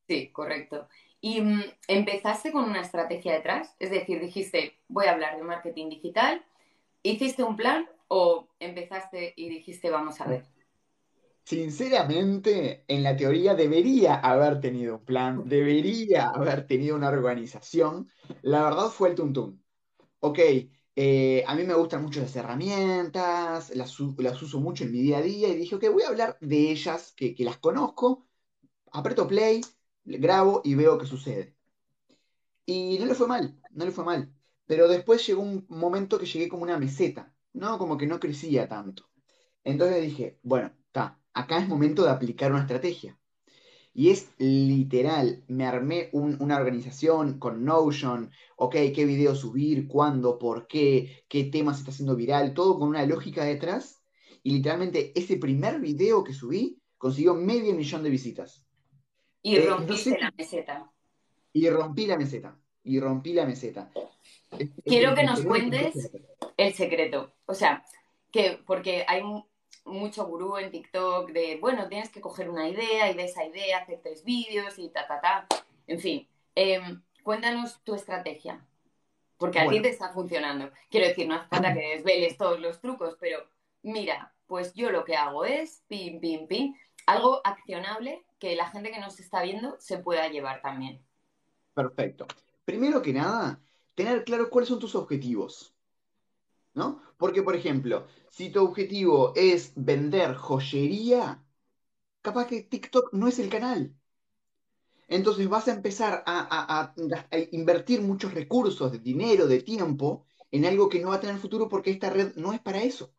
Sí, 0.07 0.29
correcto. 0.31 0.87
¿Y 1.21 1.41
mm, 1.41 1.63
empezaste 1.87 2.51
con 2.51 2.65
una 2.65 2.81
estrategia 2.81 3.33
detrás? 3.33 3.75
Es 3.79 3.89
decir, 3.89 4.19
dijiste, 4.19 4.77
voy 4.87 5.07
a 5.07 5.11
hablar 5.11 5.37
de 5.37 5.43
marketing 5.43 5.89
digital. 5.89 6.43
¿Hiciste 7.01 7.43
un 7.43 7.55
plan 7.55 7.87
o 8.07 8.47
empezaste 8.59 9.33
y 9.35 9.49
dijiste, 9.49 9.89
vamos 9.89 10.21
a 10.21 10.25
ver? 10.25 10.43
Sinceramente, 11.43 12.83
en 12.87 13.03
la 13.03 13.15
teoría 13.15 13.53
debería 13.53 14.15
haber 14.15 14.59
tenido 14.59 14.95
un 14.95 15.05
plan, 15.05 15.47
debería 15.47 16.29
haber 16.29 16.65
tenido 16.65 16.95
una 16.95 17.09
organización. 17.09 18.09
La 18.41 18.63
verdad 18.63 18.89
fue 18.89 19.09
el 19.09 19.15
tuntún. 19.15 19.63
Ok, 20.19 20.39
eh, 20.95 21.43
a 21.45 21.55
mí 21.55 21.63
me 21.63 21.75
gustan 21.75 22.01
mucho 22.01 22.21
las 22.21 22.35
herramientas, 22.35 23.75
las, 23.75 23.99
uso 23.99 24.59
mucho 24.59 24.85
en 24.85 24.91
mi 24.91 25.01
día 25.01 25.19
a 25.19 25.21
día 25.21 25.49
y 25.49 25.55
dije, 25.55 25.75
ok, 25.75 25.85
voy 25.91 26.03
a 26.03 26.07
hablar 26.09 26.37
de 26.41 26.71
ellas, 26.71 27.13
que, 27.15 27.35
que 27.35 27.43
las 27.43 27.57
conozco, 27.57 28.25
aprieto 28.91 29.27
play, 29.27 29.61
grabo 30.05 30.61
y 30.63 30.75
veo 30.75 30.97
qué 30.97 31.05
sucede. 31.05 31.55
Y 32.65 32.97
no 32.99 33.05
le 33.05 33.15
fue 33.15 33.27
mal, 33.27 33.59
no 33.71 33.85
le 33.85 33.91
fue 33.91 34.05
mal. 34.05 34.33
Pero 34.65 34.87
después 34.87 35.25
llegó 35.25 35.41
un 35.41 35.65
momento 35.69 36.17
que 36.17 36.25
llegué 36.25 36.49
como 36.49 36.63
una 36.63 36.79
meseta, 36.79 37.33
¿no? 37.53 37.77
Como 37.77 37.97
que 37.97 38.07
no 38.07 38.19
crecía 38.19 38.67
tanto. 38.67 39.09
Entonces 39.63 40.01
dije, 40.01 40.39
bueno, 40.43 40.71
está, 40.87 41.19
acá 41.33 41.59
es 41.59 41.67
momento 41.67 42.03
de 42.03 42.11
aplicar 42.11 42.51
una 42.51 42.61
estrategia. 42.61 43.19
Y 43.93 44.09
es 44.09 44.29
literal, 44.37 45.45
me 45.47 45.65
armé 45.65 46.09
una 46.11 46.57
organización 46.57 47.39
con 47.39 47.63
Notion, 47.63 48.29
ok, 48.57 48.75
qué 48.93 49.05
video 49.05 49.35
subir, 49.35 49.87
cuándo, 49.87 50.37
por 50.37 50.67
qué, 50.67 51.23
qué 51.29 51.45
tema 51.45 51.73
se 51.73 51.79
está 51.79 51.91
haciendo 51.91 52.15
viral, 52.15 52.53
todo 52.53 52.77
con 52.77 52.89
una 52.89 53.05
lógica 53.05 53.45
detrás. 53.45 54.03
Y 54.43 54.51
literalmente 54.51 55.17
ese 55.17 55.37
primer 55.37 55.79
video 55.79 56.25
que 56.25 56.33
subí 56.33 56.81
consiguió 56.97 57.35
medio 57.35 57.73
millón 57.73 58.03
de 58.03 58.09
visitas. 58.09 58.64
Y 59.45 59.57
eh, 59.57 59.65
rompiste 59.67 60.17
la 60.19 60.33
meseta. 60.35 60.91
Y 61.53 61.69
rompí 61.69 62.07
la 62.07 62.17
meseta. 62.17 62.57
Y 62.83 62.99
rompí 62.99 63.31
la 63.31 63.45
meseta. 63.45 63.91
Quiero 64.83 65.13
que 65.13 65.23
nos 65.23 65.45
cuentes 65.45 66.11
el 66.57 66.73
secreto. 66.73 67.31
O 67.45 67.53
sea, 67.53 67.85
que 68.31 68.59
porque 68.65 69.05
hay 69.07 69.21
mucho 69.85 70.25
gurú 70.25 70.57
en 70.57 70.71
TikTok 70.71 71.29
de, 71.29 71.59
bueno, 71.61 71.87
tienes 71.87 72.09
que 72.09 72.21
coger 72.21 72.49
una 72.49 72.67
idea 72.67 73.11
y 73.11 73.13
de 73.13 73.25
esa 73.25 73.45
idea 73.45 73.77
hacer 73.77 73.99
tres 74.01 74.23
vídeos 74.23 74.79
y 74.79 74.89
ta, 74.89 75.05
ta, 75.05 75.21
ta. 75.21 75.47
En 75.85 75.99
fin, 75.99 76.27
em, 76.55 77.03
cuéntanos 77.21 77.83
tu 77.83 77.93
estrategia. 77.93 78.65
Porque 79.37 79.59
a 79.59 79.69
ti 79.69 79.79
te 79.79 79.89
está 79.89 80.11
funcionando. 80.11 80.71
Quiero 80.89 81.05
decir, 81.05 81.27
no 81.27 81.35
hace 81.35 81.49
falta 81.49 81.71
que 81.71 81.97
desveles 81.97 82.35
todos 82.35 82.59
los 82.59 82.81
trucos, 82.81 83.15
pero 83.19 83.47
mira, 83.83 84.33
pues 84.47 84.73
yo 84.73 84.89
lo 84.89 85.05
que 85.05 85.15
hago 85.15 85.45
es 85.45 85.83
pim, 85.87 86.19
pim, 86.19 86.47
pim, 86.47 86.73
algo 87.05 87.41
accionable 87.43 88.24
que 88.39 88.55
la 88.55 88.69
gente 88.69 88.91
que 88.91 88.99
nos 88.99 89.19
está 89.19 89.43
viendo 89.43 89.77
se 89.79 89.97
pueda 89.99 90.27
llevar 90.29 90.61
también. 90.61 91.01
Perfecto. 91.73 92.27
Primero 92.63 93.01
que 93.01 93.13
nada, 93.13 93.61
tener 93.95 94.23
claro 94.23 94.49
cuáles 94.49 94.69
son 94.69 94.79
tus 94.79 94.95
objetivos. 94.95 95.73
¿No? 96.73 97.01
Porque, 97.17 97.41
por 97.41 97.55
ejemplo, 97.55 98.05
si 98.29 98.49
tu 98.49 98.61
objetivo 98.61 99.31
es 99.35 99.71
vender 99.75 100.35
joyería, 100.35 101.41
capaz 102.21 102.47
que 102.47 102.63
TikTok 102.63 103.13
no 103.13 103.29
es 103.29 103.39
el 103.39 103.49
canal. 103.49 103.95
Entonces 105.07 105.47
vas 105.47 105.67
a 105.67 105.73
empezar 105.73 106.23
a, 106.25 106.93
invertir 107.51 108.01
muchos 108.01 108.33
recursos 108.33 108.91
de 108.91 108.99
dinero, 108.99 109.47
de 109.47 109.61
tiempo, 109.61 110.25
en 110.51 110.65
algo 110.65 110.89
que 110.89 110.99
no 110.99 111.09
va 111.09 111.15
a 111.15 111.19
tener 111.19 111.37
futuro 111.37 111.69
porque 111.69 111.91
esta 111.91 112.09
red 112.09 112.35
no 112.35 112.53
es 112.53 112.59
para 112.59 112.83
eso. 112.83 113.13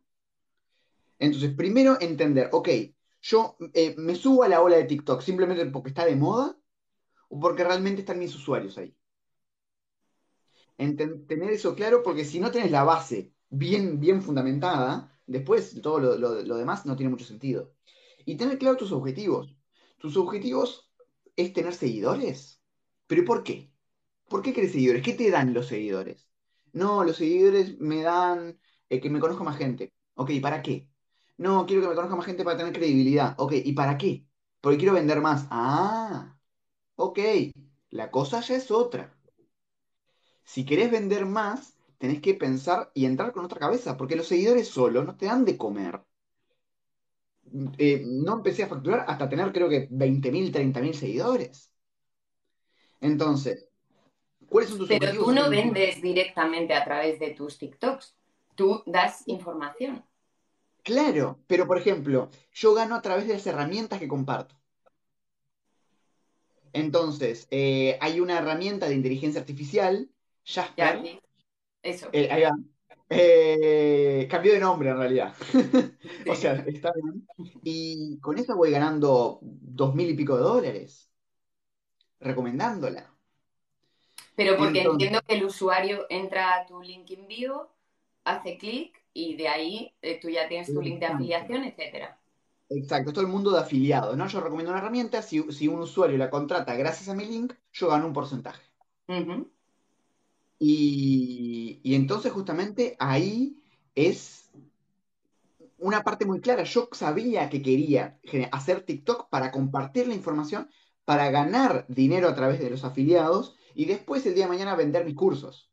Entonces, 1.18 1.54
primero 1.54 1.96
entender, 2.00 2.50
ok, 2.52 2.68
yo 3.26 3.56
eh, 3.75 3.95
me 3.99 4.14
subo 4.14 4.45
a 4.45 4.49
la 4.49 4.62
ola 4.62 4.76
de 4.76 4.85
TikTok 4.85 5.21
simplemente 5.21 5.66
porque 5.66 5.88
está 5.88 6.04
de 6.04 6.14
moda 6.14 6.56
o 7.28 7.40
porque 7.40 7.64
realmente 7.64 8.02
están 8.02 8.18
mis 8.21 8.35
usuarios 8.35 8.78
ahí. 8.78 8.97
tener 10.76 11.50
eso 11.50 11.75
claro 11.75 12.02
porque 12.02 12.25
si 12.25 12.38
no 12.38 12.50
tenés 12.50 12.71
la 12.71 12.85
base 12.85 13.33
bien, 13.49 13.99
bien 13.99 14.23
fundamentada, 14.23 15.21
después 15.26 15.80
todo 15.83 15.99
lo, 15.99 16.56
demás 16.56 16.87
no 16.87 16.97
tiene 16.97 17.11
mucho 17.11 17.25
sentido. 17.25 17.75
Y 18.25 18.37
tener 18.37 18.59
claro 18.59 18.76
tus 18.76 18.92
objetivos. 18.92 19.56
Tus 19.99 20.16
objetivos 20.16 20.92
es 21.35 21.52
tener 21.52 21.75
seguidores. 21.75 22.61
¿Pero 23.06 23.25
por 23.25 23.42
qué? 23.42 23.73
¿Por 24.28 24.42
qué 24.42 24.52
querés 24.52 24.73
seguidores? 24.73 25.02
¿Qué 25.02 25.14
te 25.14 25.30
dan 25.30 25.54
los 25.54 25.66
seguidores? 25.66 26.28
No, 26.73 27.04
los 27.04 27.16
seguidores 27.16 27.78
me 27.80 28.02
dan 28.02 28.61
eh, 28.88 29.00
que 29.00 29.11
me 29.11 29.21
conozca 29.21 29.45
más 29.45 29.56
gente. 29.59 29.92
Ok, 30.14 30.30
¿para 30.42 30.62
qué? 30.62 30.88
No, 31.38 31.66
quiero 31.66 31.83
que 31.83 31.88
me 31.88 31.95
conozca 31.95 32.16
más 32.16 32.26
gente 32.26 32.45
para 32.45 32.57
tener 32.57 32.73
credibilidad. 32.73 33.35
Ok, 33.38 33.52
¿y 33.64 33.73
para 33.73 33.99
qué? 33.99 34.26
Porque 34.61 34.78
quiero 34.78 34.95
vender 34.95 35.21
más. 35.21 35.47
Ah, 35.50 36.37
ok, 36.97 37.19
la 37.90 38.11
cosa 38.11 38.40
ya 38.40 38.57
es 38.57 38.71
otra. 38.71 39.14
Si 40.45 40.64
querés 40.64 40.90
vender 40.90 41.26
más, 41.26 41.76
tenés 41.99 42.21
que 42.21 42.35
pensar 42.35 42.90
y 42.95 43.05
entrar 43.05 43.33
con 43.33 43.45
otra 43.45 43.59
cabeza, 43.59 43.97
porque 43.97 44.16
los 44.16 44.28
seguidores 44.28 44.69
solos 44.69 45.05
no 45.05 45.16
te 45.16 45.26
dan 45.26 45.45
de 45.45 45.59
comer. 45.59 46.02
Eh, 47.78 48.02
no 48.05 48.35
empecé 48.35 48.64
a 48.64 48.69
facturar 48.69 49.05
hasta 49.09 49.28
tener 49.28 49.52
creo 49.52 49.69
que 49.69 49.88
20.000, 49.90 50.50
30.000 50.52 50.95
seguidores. 50.95 51.73
Entonces, 53.00 53.69
¿cuáles 54.49 54.71
son 54.71 54.78
tus 54.78 54.88
Pero 54.88 55.12
tú 55.12 55.33
no 55.33 55.50
vendes 55.50 56.00
directamente 56.00 56.75
a 56.75 56.85
través 56.85 57.19
de 57.19 57.31
tus 57.31 57.59
TikToks, 57.59 58.16
tú 58.55 58.83
das 58.87 59.23
información. 59.26 60.05
Claro, 60.87 61.40
pero 61.49 61.66
por 61.66 61.78
ejemplo, 61.78 62.31
yo 62.52 62.73
gano 62.73 62.95
a 62.95 63.02
través 63.02 63.26
de 63.26 63.33
las 63.33 63.47
herramientas 63.49 63.99
que 63.99 64.07
comparto. 64.07 64.55
Entonces, 66.73 67.49
eh, 67.50 67.99
hay 68.00 68.21
una 68.21 68.38
herramienta 68.38 68.87
de 68.87 68.95
inteligencia 68.95 69.40
artificial, 69.40 70.09
Jasper. 70.45 71.21
Eso. 71.83 72.09
Eh, 72.12 72.28
ahí 72.31 72.43
va. 72.43 72.52
Eh, 73.11 74.28
cambió 74.31 74.52
de 74.52 74.61
nombre 74.61 74.90
en 74.90 74.99
realidad. 74.99 75.35
o 76.31 76.37
sea, 76.37 76.52
está 76.69 76.93
bien. 76.93 77.26
Y 77.64 78.21
con 78.21 78.38
eso 78.38 78.55
voy 78.55 78.71
ganando 78.71 79.40
dos 79.43 79.93
mil 79.93 80.09
y 80.09 80.14
pico 80.14 80.37
de 80.37 80.45
dólares. 80.45 81.11
Recomendándola. 82.21 83.12
Pero 84.37 84.57
porque 84.57 84.83
entiendo 84.83 85.21
que 85.26 85.35
el 85.35 85.45
usuario 85.45 86.07
entra 86.11 86.55
a 86.55 86.64
tu 86.64 86.81
link 86.81 87.11
en 87.11 87.26
vivo, 87.26 87.75
hace 88.23 88.57
clic 88.57 89.05
y 89.16 89.35
de 89.35 89.49
ahí 89.49 89.94
eh, 90.02 90.20
tú 90.20 90.28
ya 90.28 90.46
tienes 90.46 90.66
tu 90.66 90.82
link 90.82 91.00
de 91.00 91.06
afiliación, 91.06 91.64
etcétera. 91.64 92.20
Exacto, 92.68 93.11
es 93.11 93.14
todo 93.14 93.25
el 93.25 93.32
mundo 93.32 93.50
de 93.50 93.61
afiliados, 93.61 94.14
¿no? 94.14 94.26
Yo 94.26 94.40
recomiendo 94.40 94.73
una 94.73 94.80
herramienta, 94.80 95.23
si, 95.23 95.42
si 95.52 95.68
un 95.68 95.80
usuario 95.80 96.18
la 96.18 96.28
contrata 96.28 96.75
gracias 96.75 97.08
a 97.08 97.14
mi 97.14 97.25
link, 97.25 97.54
yo 97.73 97.88
gano 97.88 98.06
un 98.06 98.12
porcentaje. 98.12 98.62
Y, 100.58 101.80
y 101.82 101.94
entonces 101.94 102.30
justamente 102.32 102.94
ahí 102.99 103.62
es 103.94 104.50
una 105.78 106.02
parte 106.02 106.26
muy 106.26 106.40
clara. 106.40 106.64
Yo 106.64 106.90
sabía 106.92 107.49
que 107.49 107.62
quería 107.62 108.18
hacer 108.52 108.82
TikTok 108.82 109.30
para 109.30 109.50
compartir 109.50 110.08
la 110.08 110.14
información, 110.14 110.68
para 111.06 111.30
ganar 111.30 111.87
dinero 111.88 112.28
a 112.28 112.35
través 112.35 112.61
de 112.61 112.68
los 112.68 112.85
afiliados 112.85 113.56
y 113.75 113.87
después 113.87 114.26
el 114.26 114.35
día 114.35 114.44
de 114.44 114.50
mañana 114.50 114.75
vender 114.75 115.06
mis 115.06 115.14
cursos. 115.14 115.70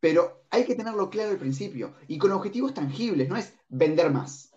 Pero 0.00 0.44
hay 0.50 0.64
que 0.64 0.74
tenerlo 0.74 1.10
claro 1.10 1.30
al 1.30 1.38
principio 1.38 1.94
y 2.08 2.18
con 2.18 2.32
objetivos 2.32 2.74
tangibles, 2.74 3.28
no 3.28 3.36
es 3.36 3.54
vender 3.68 4.10
más. 4.10 4.50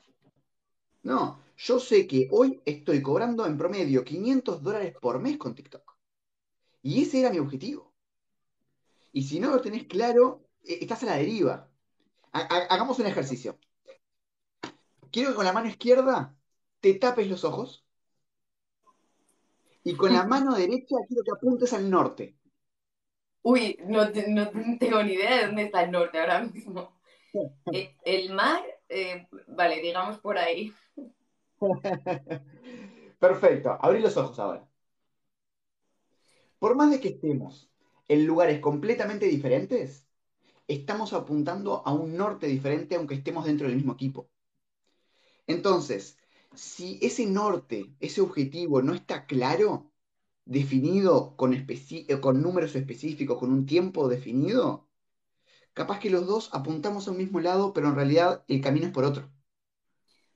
No, 1.03 1.39
yo 1.57 1.79
sé 1.79 2.07
que 2.07 2.29
hoy 2.31 2.61
estoy 2.65 3.01
cobrando 3.01 3.45
en 3.45 3.57
promedio 3.57 4.03
500 4.05 4.63
dólares 4.63 4.95
por 5.01 5.19
mes 5.19 5.37
con 5.37 5.53
TikTok. 5.53 5.97
Y 6.81 7.01
ese 7.03 7.19
era 7.19 7.29
mi 7.29 7.39
objetivo. 7.39 7.93
Y 9.11 9.23
si 9.23 9.39
no 9.39 9.51
lo 9.51 9.61
tenés 9.61 9.85
claro, 9.85 10.49
eh, 10.63 10.79
estás 10.81 11.03
a 11.03 11.07
la 11.07 11.17
deriva. 11.17 11.69
Ha- 12.31 12.47
ha- 12.49 12.65
hagamos 12.73 12.99
un 12.99 13.05
ejercicio. 13.05 13.59
Quiero 15.11 15.29
que 15.29 15.35
con 15.35 15.45
la 15.45 15.53
mano 15.53 15.67
izquierda 15.67 16.35
te 16.79 16.95
tapes 16.95 17.29
los 17.29 17.43
ojos 17.43 17.85
y 19.83 19.95
con 19.95 20.13
la 20.13 20.25
mano 20.27 20.55
derecha 20.55 20.95
quiero 21.07 21.23
que 21.23 21.31
apuntes 21.31 21.73
al 21.73 21.89
norte. 21.89 22.37
Uy, 23.43 23.77
no, 23.85 24.11
te- 24.11 24.29
no 24.29 24.49
tengo 24.79 25.03
ni 25.03 25.13
idea 25.13 25.37
de 25.37 25.45
dónde 25.47 25.63
está 25.63 25.83
el 25.83 25.91
norte 25.91 26.19
ahora 26.19 26.43
mismo. 26.43 26.93
Eh, 27.73 27.95
El 28.05 28.33
mar, 28.35 28.61
eh, 28.87 29.27
vale, 29.47 29.81
digamos 29.81 30.19
por 30.19 30.37
ahí. 30.37 30.71
Perfecto, 33.19 33.77
abrí 33.81 33.99
los 34.01 34.15
ojos 34.17 34.37
ahora. 34.39 34.67
Por 36.59 36.75
más 36.75 36.89
de 36.89 36.99
que 36.99 37.09
estemos 37.09 37.71
en 38.07 38.25
lugares 38.25 38.59
completamente 38.59 39.27
diferentes, 39.27 40.07
estamos 40.67 41.13
apuntando 41.13 41.83
a 41.85 41.93
un 41.93 42.17
norte 42.17 42.47
diferente 42.47 42.95
aunque 42.95 43.15
estemos 43.15 43.45
dentro 43.45 43.67
del 43.67 43.77
mismo 43.77 43.93
equipo. 43.93 44.29
Entonces, 45.47 46.17
si 46.53 46.99
ese 47.01 47.25
norte, 47.25 47.95
ese 47.99 48.21
objetivo 48.21 48.81
no 48.81 48.93
está 48.93 49.25
claro, 49.25 49.92
definido 50.45 51.35
con, 51.35 51.53
eh, 51.53 52.19
con 52.21 52.41
números 52.41 52.75
específicos, 52.75 53.37
con 53.37 53.51
un 53.51 53.65
tiempo 53.65 54.07
definido, 54.07 54.87
capaz 55.73 55.99
que 55.99 56.09
los 56.09 56.27
dos 56.27 56.49
apuntamos 56.53 57.07
a 57.07 57.11
un 57.11 57.17
mismo 57.17 57.39
lado, 57.39 57.73
pero 57.73 57.87
en 57.87 57.95
realidad 57.95 58.43
el 58.47 58.61
camino 58.61 58.87
es 58.87 58.91
por 58.91 59.05
otro. 59.05 59.29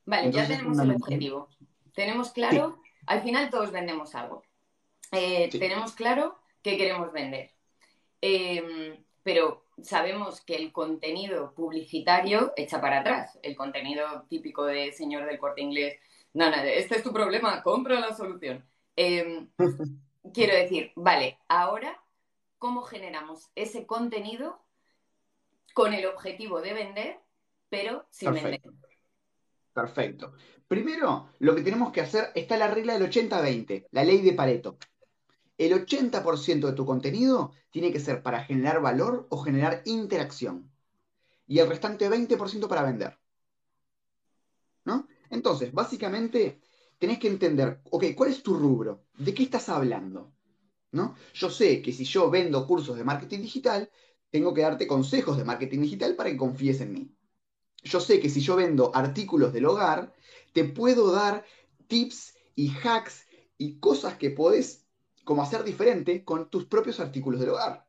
Vale, 0.06 0.32
ya 0.32 0.46
Entonces 0.46 0.58
tenemos 0.58 0.80
el 0.80 0.92
objetivo. 0.92 1.50
Tenemos 1.94 2.28
Sí, 2.28 2.34
claro, 2.36 2.82
al 3.06 3.22
final 3.22 3.50
todos 3.50 3.72
vendemos 3.72 4.16
algo. 4.16 4.44
Eh, 5.12 5.50
sí, 5.52 5.60
tenemos 5.60 5.94
claro 5.94 6.38
qué 6.62 6.78
queremos 6.78 7.12
vender. 7.12 7.52
Eh, 8.22 9.04
pero 9.24 9.66
sabemos 9.82 10.42
que 10.42 10.56
el 10.56 10.72
contenido 10.72 11.54
publicitario 11.54 12.54
echa 12.56 12.80
para 12.80 13.02
atrás. 13.02 13.38
El 13.44 13.56
contenido 13.56 14.26
típico 14.30 14.66
de 14.66 14.94
señor 14.94 15.26
del 15.26 15.40
corte 15.40 15.62
inglés. 15.62 16.00
No, 16.34 16.50
no, 16.50 16.56
este 16.58 16.96
es 16.98 17.04
tu 17.04 17.12
problema, 17.12 17.62
compra 17.64 18.00
la 18.00 18.16
solución. 18.16 18.66
Eh, 18.98 19.48
quiero 20.34 20.56
decir, 20.56 20.92
vale, 20.96 21.40
ahora, 21.48 22.04
¿cómo 22.58 22.82
generamos 22.82 23.50
ese 23.56 23.86
contenido 23.86 24.60
con 25.74 25.94
el 25.94 26.08
objetivo 26.08 26.62
de 26.62 26.74
vender, 26.74 27.20
pero 27.70 28.08
sin 28.10 28.34
vender? 28.34 28.62
perfecto. 29.72 30.34
Primero, 30.68 31.30
lo 31.38 31.56
que 31.56 31.62
tenemos 31.62 31.92
que 31.92 32.02
hacer 32.02 32.32
está 32.34 32.58
la 32.58 32.68
regla 32.68 32.98
del 32.98 33.08
80-20, 33.08 33.88
la 33.92 34.04
ley 34.04 34.22
de 34.22 34.34
Pareto. 34.34 34.80
El 35.56 35.74
80% 35.74 36.68
de 36.68 36.74
tu 36.74 36.84
contenido 36.84 37.52
tiene 37.70 37.92
que 37.92 38.00
ser 38.00 38.24
para 38.24 38.44
generar 38.44 38.82
valor 38.82 39.28
o 39.30 39.38
generar 39.38 39.84
interacción. 39.86 40.72
Y 41.46 41.60
el 41.60 41.70
restante 41.70 42.10
20% 42.10 42.68
para 42.68 42.82
vender. 42.82 43.20
¿No? 44.84 45.08
Entonces, 45.30 45.72
básicamente, 45.72 46.60
tenés 46.98 47.20
que 47.20 47.28
entender, 47.28 47.82
ok, 47.92 48.06
¿cuál 48.16 48.32
es 48.32 48.44
tu 48.44 48.56
rubro? 48.56 49.06
¿De 49.18 49.34
qué 49.34 49.44
estás 49.44 49.70
hablando? 49.70 50.34
¿No? 50.92 51.16
Yo 51.34 51.50
sé 51.50 51.82
que 51.82 51.92
si 51.92 52.06
yo 52.06 52.30
vendo 52.30 52.66
cursos 52.66 52.98
de 52.98 53.04
marketing 53.04 53.42
digital, 53.42 53.90
tengo 54.30 54.54
que 54.54 54.62
darte 54.62 54.88
consejos 54.88 55.38
de 55.38 55.46
marketing 55.46 55.82
digital 55.82 56.16
para 56.16 56.30
que 56.30 56.38
confíes 56.38 56.82
en 56.82 56.94
mí. 56.94 57.16
Yo 57.84 58.00
sé 58.00 58.20
que 58.20 58.30
si 58.30 58.42
yo 58.42 58.56
vendo 58.56 58.92
artículos 58.96 59.54
del 59.54 59.66
hogar, 59.66 60.14
te 60.54 60.64
puedo 60.64 61.12
dar 61.12 61.46
tips 61.88 62.36
y 62.56 62.72
hacks 62.84 63.26
y 63.58 63.80
cosas 63.80 64.18
que 64.18 64.32
podés 64.32 64.86
como 65.24 65.42
hacer 65.44 65.64
diferente 65.64 66.24
con 66.24 66.50
tus 66.50 66.66
propios 66.66 67.00
artículos 67.00 67.40
del 67.40 67.50
hogar. 67.50 67.88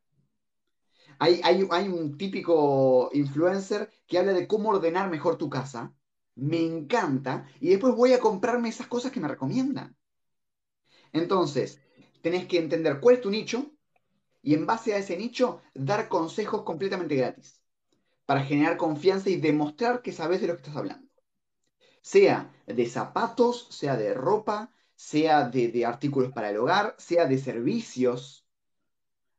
Hay, 1.18 1.40
hay, 1.42 1.66
hay 1.70 1.88
un 1.88 2.16
típico 2.16 3.10
influencer 3.12 3.90
que 4.06 4.18
habla 4.18 4.32
de 4.32 4.46
cómo 4.46 4.70
ordenar 4.70 5.10
mejor 5.10 5.36
tu 5.36 5.48
casa. 5.48 5.94
Me 6.38 6.61
encanta. 6.64 7.46
Y 7.61 7.68
después 7.68 7.94
voy 7.94 8.12
a 8.14 8.20
comprarme 8.20 8.70
esas 8.70 8.87
cosas 8.87 9.12
que 9.12 9.20
me 9.20 9.29
recomiendan. 9.29 9.96
Entonces, 11.12 11.81
tenés 12.22 12.46
que 12.46 12.59
entender 12.59 13.01
cuál 13.01 13.16
es 13.16 13.20
tu 13.22 13.31
nicho 13.31 13.72
y 14.42 14.55
en 14.55 14.66
base 14.66 14.94
a 14.94 14.98
ese 14.98 15.16
nicho 15.16 15.62
dar 15.74 16.09
consejos 16.09 16.62
completamente 16.62 17.16
gratis 17.16 17.62
para 18.27 18.44
generar 18.44 18.77
confianza 18.77 19.31
y 19.31 19.37
demostrar 19.37 20.03
que 20.03 20.12
sabes 20.12 20.40
de 20.40 20.48
lo 20.48 20.55
que 20.55 20.62
estás 20.62 20.77
hablando. 20.77 21.09
Sea 22.03 22.53
de 22.66 22.87
zapatos, 22.87 23.68
sea 23.70 23.96
de 23.96 24.14
ropa, 24.14 24.72
sea 24.96 25.48
de, 25.48 25.68
de 25.68 25.87
artículos 25.87 26.33
para 26.33 26.51
el 26.51 26.59
hogar, 26.59 26.94
sea 26.98 27.27
de 27.27 27.38
servicios. 27.38 28.46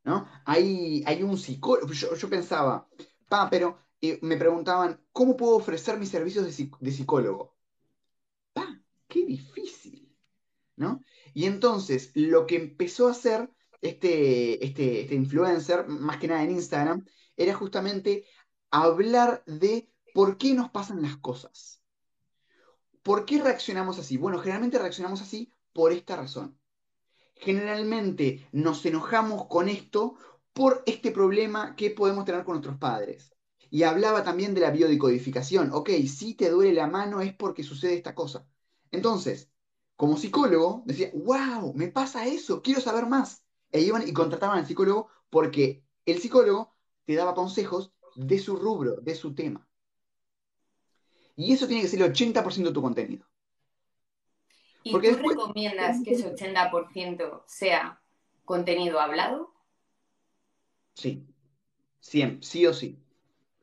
¿no? 0.04 0.28
Hay, 0.46 1.04
hay 1.06 1.24
un 1.24 1.38
psicólogo, 1.38 1.94
yo, 1.94 2.16
yo 2.16 2.30
pensaba, 2.30 2.88
pa, 3.28 3.50
pero 3.50 3.80
eh, 4.02 4.20
me 4.22 4.38
preguntaban, 4.38 5.02
¿cómo 5.12 5.36
puedo 5.36 5.56
ofrecer 5.56 5.98
mis 5.98 6.10
servicios 6.10 6.46
de, 6.46 6.72
de 6.80 6.92
psicólogo? 6.92 7.56
Pa, 8.54 8.82
qué 9.08 9.26
difícil, 9.26 10.16
¿no? 10.76 11.04
Y 11.34 11.46
entonces 11.46 12.12
lo 12.16 12.46
que 12.46 12.56
empezó 12.56 13.08
a 13.08 13.12
hacer 13.12 13.50
este, 13.82 14.64
este, 14.66 15.02
este 15.02 15.16
influencer, 15.16 15.88
más 15.88 16.18
que 16.18 16.28
nada 16.28 16.44
en 16.44 16.52
Instagram, 16.52 17.06
era 17.38 17.54
justamente 17.54 18.26
hablar 18.72 19.44
de 19.46 19.92
por 20.14 20.38
qué 20.38 20.54
nos 20.54 20.70
pasan 20.72 21.02
las 21.02 21.18
cosas. 21.18 21.82
¿Por 23.04 23.26
qué 23.26 23.42
reaccionamos 23.42 24.00
así? 24.00 24.18
Bueno, 24.18 24.40
generalmente 24.40 24.80
reaccionamos 24.80 25.22
así 25.22 25.52
por 25.74 25.92
esta 25.92 26.16
razón 26.16 26.60
generalmente 27.40 28.48
nos 28.52 28.86
enojamos 28.86 29.48
con 29.48 29.70
esto 29.70 30.16
por 30.54 30.84
este 30.86 31.12
problema 31.12 31.76
que 31.76 31.90
podemos 31.90 32.26
tener 32.26 32.44
con 32.44 32.56
nuestros 32.56 32.78
padres. 32.78 33.34
Y 33.70 33.84
hablaba 33.84 34.24
también 34.24 34.54
de 34.54 34.62
la 34.62 34.72
biodecodificación. 34.72 35.72
Ok, 35.74 35.90
si 36.08 36.34
te 36.34 36.50
duele 36.50 36.74
la 36.74 36.88
mano 36.88 37.22
es 37.22 37.34
porque 37.34 37.64
sucede 37.64 37.96
esta 37.96 38.16
cosa. 38.16 38.46
Entonces, 38.92 39.50
como 39.96 40.18
psicólogo, 40.18 40.84
decía, 40.86 41.12
wow, 41.14 41.74
me 41.74 41.90
pasa 41.90 42.26
eso, 42.26 42.62
quiero 42.62 42.82
saber 42.82 43.06
más. 43.06 43.44
E 43.72 43.82
iban 43.82 44.08
y 44.08 44.14
contrataban 44.14 44.60
al 44.60 44.66
psicólogo 44.66 45.10
porque 45.30 45.84
el 46.06 46.20
psicólogo 46.20 46.74
te 47.06 47.16
daba 47.16 47.36
consejos 47.36 47.92
de 48.16 48.40
su 48.40 48.56
rubro, 48.56 48.96
de 48.98 49.16
su 49.16 49.36
tema. 49.36 49.68
Y 51.36 51.54
eso 51.54 51.68
tiene 51.68 51.84
que 51.84 51.88
ser 51.88 52.02
el 52.02 52.12
80% 52.12 52.70
de 52.70 52.74
tu 52.74 52.82
contenido. 52.82 53.26
¿Y 54.84 54.92
Porque 54.92 55.10
tú 55.10 55.16
después... 55.16 55.38
recomiendas 55.38 56.04
que 56.04 56.12
ese 56.12 56.34
80% 56.34 57.44
sea 57.48 58.02
contenido 58.46 59.00
hablado? 59.00 59.54
Sí, 60.96 61.26
siempre, 62.00 62.46
sí 62.46 62.66
o 62.66 62.74
sí. 62.74 63.00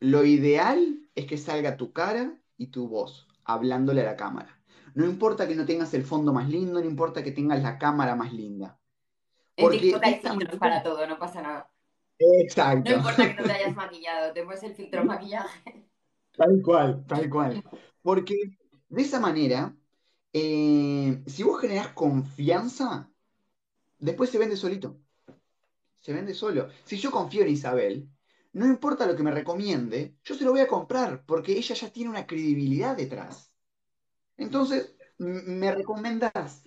Lo 0.00 0.24
ideal 0.24 0.98
es 1.14 1.26
que 1.26 1.38
salga 1.38 1.76
tu 1.76 1.92
cara 1.92 2.38
y 2.56 2.68
tu 2.68 2.88
voz 2.88 3.26
hablándole 3.44 4.02
a 4.02 4.04
la 4.04 4.16
cámara. 4.16 4.59
No 4.94 5.04
importa 5.04 5.46
que 5.46 5.54
no 5.54 5.66
tengas 5.66 5.92
el 5.94 6.04
fondo 6.04 6.32
más 6.32 6.48
lindo, 6.48 6.80
no 6.80 6.87
importa 6.87 7.22
que 7.22 7.32
tengas 7.32 7.62
la 7.62 7.78
cámara 7.78 8.14
más 8.14 8.32
linda. 8.32 8.78
En 9.56 9.64
Porque 9.64 9.78
TikTok 9.78 10.00
de 10.02 10.06
hay 10.06 10.20
filtros 10.20 10.59
para 10.59 10.82
todo, 10.82 11.06
no 11.06 11.18
pasa 11.18 11.42
nada. 11.42 11.70
Exacto. 12.18 12.90
No 12.90 12.96
importa 12.96 13.28
que 13.28 13.35
no 13.35 13.44
te 13.44 13.52
hayas 13.52 13.74
maquillado, 13.76 14.32
te 14.32 14.42
pones 14.42 14.62
el 14.62 14.74
filtro 14.74 15.04
maquillaje. 15.04 15.87
Tal 16.37 16.62
cual, 16.62 17.04
tal 17.06 17.30
cual. 17.30 17.62
Porque 18.02 18.35
de 18.88 19.02
esa 19.02 19.20
manera, 19.20 19.74
eh, 20.32 21.22
si 21.26 21.42
vos 21.42 21.61
generás 21.61 21.88
confianza, 21.88 23.11
después 23.98 24.30
se 24.30 24.38
vende 24.38 24.56
solito. 24.56 24.98
Se 26.00 26.12
vende 26.12 26.35
solo. 26.35 26.68
Si 26.85 26.96
yo 26.98 27.11
confío 27.11 27.42
en 27.42 27.48
Isabel, 27.50 28.09
no 28.56 28.64
importa 28.64 29.06
lo 29.06 29.14
que 29.14 29.22
me 29.22 29.32
recomiende, 29.32 30.16
yo 30.24 30.34
se 30.34 30.42
lo 30.42 30.52
voy 30.52 30.60
a 30.60 30.66
comprar 30.66 31.26
porque 31.26 31.52
ella 31.52 31.74
ya 31.74 31.90
tiene 31.90 32.08
una 32.08 32.26
credibilidad 32.26 32.96
detrás. 32.96 33.52
Entonces, 34.38 34.96
me 35.18 35.70
recomendás 35.72 36.62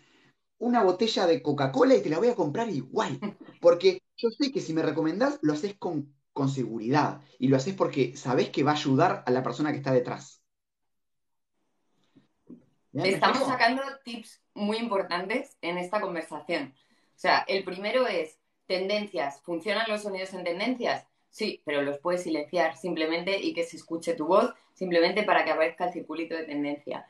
una 0.59 0.83
botella 0.83 1.25
de 1.25 1.41
Coca-Cola 1.41 1.95
y 1.95 2.03
te 2.03 2.09
la 2.09 2.19
voy 2.19 2.27
a 2.27 2.35
comprar 2.35 2.69
igual. 2.69 3.19
Porque 3.59 4.03
yo 4.15 4.29
sé 4.29 4.51
que 4.51 4.61
si 4.61 4.71
me 4.73 4.83
recomendás, 4.83 5.39
lo 5.41 5.53
haces 5.53 5.77
con, 5.79 6.13
con 6.31 6.47
seguridad 6.49 7.21
y 7.39 7.47
lo 7.47 7.57
haces 7.57 7.73
porque 7.73 8.15
sabés 8.15 8.49
que 8.49 8.63
va 8.63 8.71
a 8.71 8.75
ayudar 8.75 9.23
a 9.25 9.31
la 9.31 9.43
persona 9.43 9.71
que 9.71 9.77
está 9.77 9.91
detrás. 9.91 10.43
Estamos 12.93 13.47
sacando 13.47 13.81
tips 14.05 14.41
muy 14.53 14.77
importantes 14.77 15.57
en 15.61 15.77
esta 15.77 15.99
conversación. 15.99 16.73
O 17.15 17.19
sea, 17.19 17.39
el 17.47 17.63
primero 17.63 18.07
es 18.07 18.39
tendencias. 18.67 19.41
¿Funcionan 19.41 19.89
los 19.89 20.03
sonidos 20.03 20.33
en 20.33 20.43
tendencias? 20.43 21.08
Sí, 21.29 21.61
pero 21.65 21.81
los 21.81 21.99
puedes 21.99 22.23
silenciar 22.23 22.75
simplemente 22.75 23.39
y 23.39 23.53
que 23.53 23.63
se 23.63 23.77
escuche 23.77 24.15
tu 24.15 24.25
voz, 24.27 24.53
simplemente 24.73 25.23
para 25.23 25.45
que 25.45 25.51
aparezca 25.51 25.85
el 25.85 25.93
circulito 25.93 26.35
de 26.35 26.43
tendencia. 26.43 27.07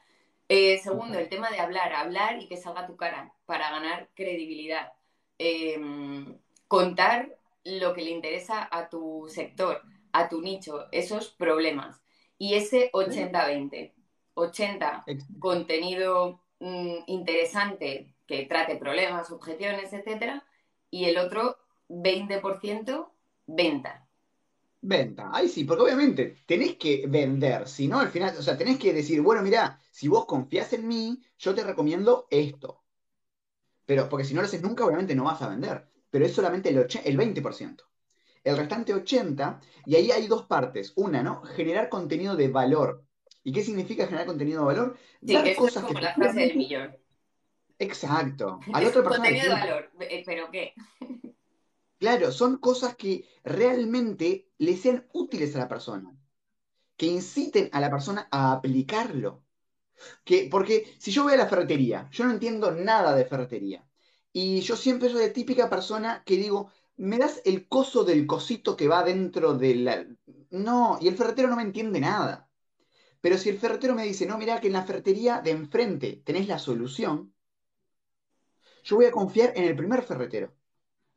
Eh, 0.49 0.79
segundo, 0.79 1.19
el 1.19 1.29
tema 1.29 1.49
de 1.51 1.59
hablar, 1.59 1.93
hablar 1.93 2.41
y 2.41 2.47
que 2.47 2.57
salga 2.57 2.87
tu 2.87 2.95
cara 2.97 3.33
para 3.45 3.69
ganar 3.69 4.09
credibilidad. 4.15 4.91
Em, 5.37 6.37
contar 6.67 7.37
lo 7.63 7.93
que 7.93 8.01
le 8.03 8.11
interesa 8.11 8.67
a 8.71 8.89
tu 8.89 9.27
sector, 9.29 9.81
a 10.11 10.27
tu 10.27 10.41
nicho, 10.41 10.87
esos 10.91 11.29
problemas. 11.29 12.01
Y 12.37 12.55
ese 12.55 12.89
80-20. 12.93 13.93
80, 14.33 15.05
contenido 15.39 16.41
mm, 16.59 17.03
interesante 17.07 18.13
que 18.25 18.45
trate 18.45 18.75
problemas, 18.77 19.31
objeciones, 19.31 19.91
etcétera, 19.93 20.45
y 20.89 21.05
el 21.05 21.17
otro 21.17 21.57
20% 21.89 23.11
venta. 23.47 24.07
Venta, 24.81 25.29
ahí 25.33 25.49
sí, 25.49 25.65
porque 25.65 25.83
obviamente 25.83 26.37
tenés 26.45 26.77
que 26.77 27.05
vender, 27.07 27.67
si 27.67 27.87
no, 27.87 27.99
al 27.99 28.09
final, 28.09 28.33
o 28.37 28.41
sea, 28.41 28.57
tenés 28.57 28.77
que 28.79 28.93
decir, 28.93 29.21
bueno, 29.21 29.41
mira, 29.41 29.81
si 29.91 30.07
vos 30.07 30.25
confías 30.25 30.71
en 30.71 30.87
mí, 30.87 31.21
yo 31.37 31.53
te 31.53 31.63
recomiendo 31.63 32.27
esto. 32.29 32.83
Pero, 33.85 34.07
porque 34.07 34.23
si 34.23 34.33
no 34.33 34.41
lo 34.41 34.47
haces 34.47 34.61
nunca, 34.61 34.85
obviamente 34.85 35.15
no 35.15 35.25
vas 35.25 35.41
a 35.41 35.49
vender. 35.49 35.89
Pero 36.09 36.25
es 36.25 36.33
solamente 36.33 36.69
el, 36.69 36.77
el 36.77 37.17
20%. 37.17 37.83
El 38.43 38.55
restante 38.55 38.95
80%, 38.95 39.59
y 39.85 39.95
ahí 39.95 40.11
hay 40.11 40.27
dos 40.27 40.43
partes. 40.43 40.93
Una, 40.95 41.23
¿no? 41.23 41.41
Generar 41.41 41.89
contenido 41.89 42.35
de 42.35 42.47
valor. 42.47 43.03
¿Y 43.43 43.51
qué 43.51 43.63
significa 43.63 44.05
generar 44.05 44.27
contenido 44.27 44.61
de 44.61 44.65
valor? 44.65 44.97
Sí, 45.25 45.33
Dar 45.33 45.55
cosas 45.55 45.83
es 45.83 45.87
como 45.87 45.99
la 45.99 46.13
frase 46.13 46.39
del 46.39 46.55
millón. 46.55 46.95
Exacto. 47.79 48.59
A 48.73 48.81
la 48.81 48.87
otra 48.89 49.03
persona 49.03 49.25
contenido 49.25 49.55
de 49.55 49.59
valor, 49.61 49.91
¿pero 50.25 50.51
qué? 50.51 50.73
Claro, 51.97 52.31
son 52.31 52.57
cosas 52.57 52.95
que 52.95 53.25
realmente 53.43 54.48
le 54.59 54.77
sean 54.77 55.07
útiles 55.13 55.55
a 55.55 55.59
la 55.59 55.67
persona, 55.67 56.15
que 56.97 57.07
inciten 57.07 57.69
a 57.73 57.79
la 57.81 57.89
persona 57.89 58.27
a 58.31 58.51
aplicarlo. 58.53 59.45
Que, 60.23 60.47
porque 60.51 60.95
si 60.99 61.11
yo 61.11 61.23
voy 61.23 61.33
a 61.33 61.37
la 61.37 61.47
ferretería, 61.47 62.09
yo 62.11 62.25
no 62.25 62.31
entiendo 62.31 62.71
nada 62.71 63.15
de 63.15 63.25
ferretería. 63.25 63.87
Y 64.31 64.61
yo 64.61 64.75
siempre 64.75 65.09
soy 65.09 65.27
la 65.27 65.33
típica 65.33 65.69
persona 65.69 66.23
que 66.25 66.37
digo, 66.37 66.71
¿me 66.97 67.17
das 67.17 67.41
el 67.45 67.67
coso 67.67 68.03
del 68.03 68.27
cosito 68.27 68.75
que 68.77 68.87
va 68.87 69.03
dentro 69.03 69.55
de 69.55 69.75
la... 69.75 70.05
No, 70.51 70.99
y 71.01 71.07
el 71.07 71.15
ferretero 71.17 71.49
no 71.49 71.55
me 71.57 71.63
entiende 71.63 71.99
nada. 71.99 72.49
Pero 73.21 73.37
si 73.37 73.49
el 73.49 73.59
ferretero 73.59 73.95
me 73.95 74.03
dice, 74.03 74.25
no, 74.25 74.37
mira 74.37 74.59
que 74.61 74.67
en 74.67 74.73
la 74.73 74.83
ferretería 74.85 75.41
de 75.41 75.51
enfrente 75.51 76.21
tenés 76.25 76.47
la 76.47 76.59
solución, 76.59 77.33
yo 78.83 78.95
voy 78.97 79.05
a 79.05 79.11
confiar 79.11 79.53
en 79.55 79.63
el 79.65 79.75
primer 79.75 80.03
ferretero. 80.03 80.53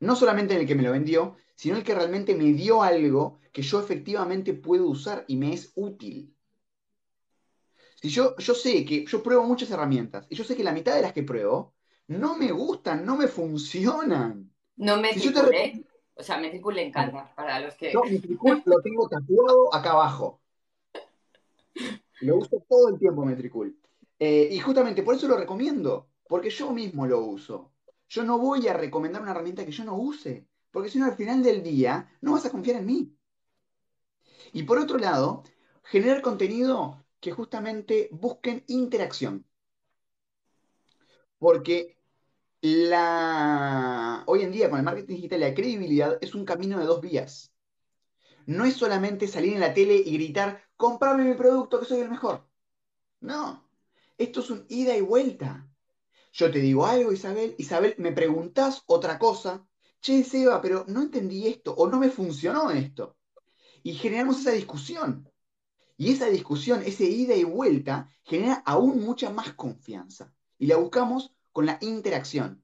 No 0.03 0.17
solamente 0.17 0.53
en 0.53 0.61
el 0.61 0.67
que 0.67 0.75
me 0.75 0.83
lo 0.83 0.91
vendió, 0.91 1.37
sino 1.55 1.77
el 1.77 1.83
que 1.83 1.95
realmente 1.95 2.35
me 2.35 2.51
dio 2.51 2.83
algo 2.83 3.39
que 3.53 3.61
yo 3.61 3.79
efectivamente 3.79 4.53
puedo 4.53 4.87
usar 4.87 5.23
y 5.27 5.37
me 5.37 5.53
es 5.53 5.71
útil. 5.75 6.35
Si 8.01 8.09
yo, 8.09 8.35
yo 8.37 8.53
sé 8.53 8.83
que 8.83 9.05
yo 9.05 9.23
pruebo 9.23 9.45
muchas 9.45 9.71
herramientas 9.71 10.27
y 10.29 10.35
yo 10.35 10.43
sé 10.43 10.57
que 10.57 10.63
la 10.63 10.73
mitad 10.73 10.93
de 10.93 11.01
las 11.01 11.13
que 11.13 11.23
pruebo 11.23 11.73
no 12.07 12.35
me 12.35 12.51
gustan, 12.51 13.05
no 13.05 13.15
me 13.15 13.27
funcionan. 13.27 14.51
No 14.75 14.97
me 14.99 15.13
si 15.13 15.33
O 16.15 16.21
sea, 16.21 16.37
Metricool 16.37 16.75
le 16.75 16.87
encanta 16.87 17.33
para 17.33 17.61
los 17.61 17.75
que. 17.75 17.93
No, 17.93 18.03
Metricool 18.03 18.61
lo 18.65 18.81
tengo 18.81 19.07
tatuado 19.07 19.73
acá 19.73 19.91
abajo. 19.91 20.41
Lo 22.19 22.37
uso 22.37 22.61
todo 22.67 22.89
el 22.89 22.99
tiempo, 22.99 23.23
Metricool. 23.23 23.77
Eh, 24.19 24.49
y 24.51 24.59
justamente 24.59 25.01
por 25.01 25.15
eso 25.15 25.27
lo 25.27 25.37
recomiendo, 25.37 26.09
porque 26.27 26.49
yo 26.49 26.71
mismo 26.71 27.07
lo 27.07 27.19
uso. 27.21 27.72
Yo 28.13 28.23
no 28.23 28.37
voy 28.37 28.67
a 28.67 28.73
recomendar 28.73 29.23
una 29.23 29.31
herramienta 29.31 29.65
que 29.65 29.71
yo 29.71 29.83
no 29.83 29.95
use, 29.95 30.47
porque 30.69 30.87
si 30.87 30.99
no, 30.99 31.05
al 31.05 31.15
final 31.15 31.41
del 31.41 31.63
día 31.63 32.15
no 32.21 32.33
vas 32.33 32.45
a 32.45 32.51
confiar 32.51 32.77
en 32.77 32.85
mí. 32.85 33.17
Y 34.51 34.61
por 34.63 34.77
otro 34.77 34.99
lado, 34.99 35.41
generar 35.81 36.21
contenido 36.21 37.03
que 37.19 37.31
justamente 37.31 38.09
busquen 38.11 38.63
interacción. 38.67 39.47
Porque 41.39 41.97
la... 42.61 44.23
hoy 44.27 44.43
en 44.43 44.51
día 44.51 44.69
con 44.69 44.77
el 44.77 44.85
marketing 44.85 45.15
digital 45.15 45.39
la 45.39 45.55
credibilidad 45.55 46.19
es 46.21 46.35
un 46.35 46.45
camino 46.45 46.79
de 46.79 46.85
dos 46.85 47.01
vías. 47.01 47.51
No 48.45 48.65
es 48.65 48.75
solamente 48.75 49.27
salir 49.27 49.53
en 49.53 49.59
la 49.59 49.73
tele 49.73 49.95
y 49.95 50.13
gritar, 50.13 50.61
comprame 50.77 51.23
mi 51.23 51.33
producto 51.33 51.79
que 51.79 51.87
soy 51.87 52.01
el 52.01 52.11
mejor. 52.11 52.47
No, 53.21 53.67
esto 54.19 54.41
es 54.41 54.51
un 54.51 54.67
ida 54.69 54.95
y 54.95 55.01
vuelta. 55.01 55.67
Yo 56.33 56.49
te 56.49 56.59
digo 56.59 56.85
algo, 56.87 57.11
Isabel, 57.11 57.53
Isabel, 57.59 57.93
me 57.99 58.11
preguntás 58.11 58.83
otra 58.87 59.19
cosa. 59.19 59.65
Che, 60.01 60.23
Seba, 60.23 60.59
pero 60.61 60.83
no 60.87 61.03
entendí 61.03 61.47
esto 61.47 61.73
o 61.75 61.87
no 61.87 61.99
me 61.99 62.09
funcionó 62.09 62.71
esto. 62.71 63.15
Y 63.83 63.93
generamos 63.93 64.39
esa 64.39 64.51
discusión. 64.51 65.29
Y 65.95 66.11
esa 66.11 66.27
discusión, 66.27 66.81
ese 66.83 67.05
ida 67.05 67.35
y 67.35 67.43
vuelta, 67.43 68.09
genera 68.23 68.63
aún 68.65 69.01
mucha 69.01 69.29
más 69.29 69.53
confianza. 69.53 70.33
Y 70.57 70.65
la 70.65 70.77
buscamos 70.77 71.35
con 71.51 71.67
la 71.67 71.77
interacción. 71.81 72.63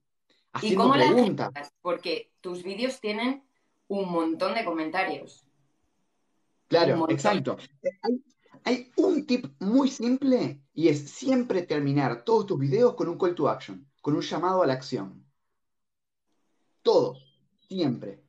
Haciendo 0.51 0.85
¿Y 0.85 0.87
cómo 0.87 0.93
preguntas. 0.93 1.71
Porque 1.81 2.31
tus 2.41 2.63
vídeos 2.63 2.99
tienen 2.99 3.43
un 3.87 4.11
montón 4.11 4.55
de 4.55 4.65
comentarios. 4.65 5.45
Claro, 6.67 7.07
exacto. 7.09 7.57
Hay, 8.01 8.23
un 8.97 9.25
tip 9.25 9.47
muy 9.59 9.89
simple 9.89 10.61
y 10.73 10.87
es 10.89 11.09
siempre 11.09 11.63
terminar 11.63 12.23
todos 12.23 12.45
tus 12.45 12.59
videos 12.59 12.95
con 12.95 13.09
un 13.09 13.17
call 13.17 13.35
to 13.35 13.49
action, 13.49 13.87
con 14.01 14.15
un 14.15 14.21
llamado 14.21 14.63
a 14.63 14.67
la 14.67 14.73
acción. 14.73 15.25
Todos, 16.81 17.39
siempre. 17.67 18.23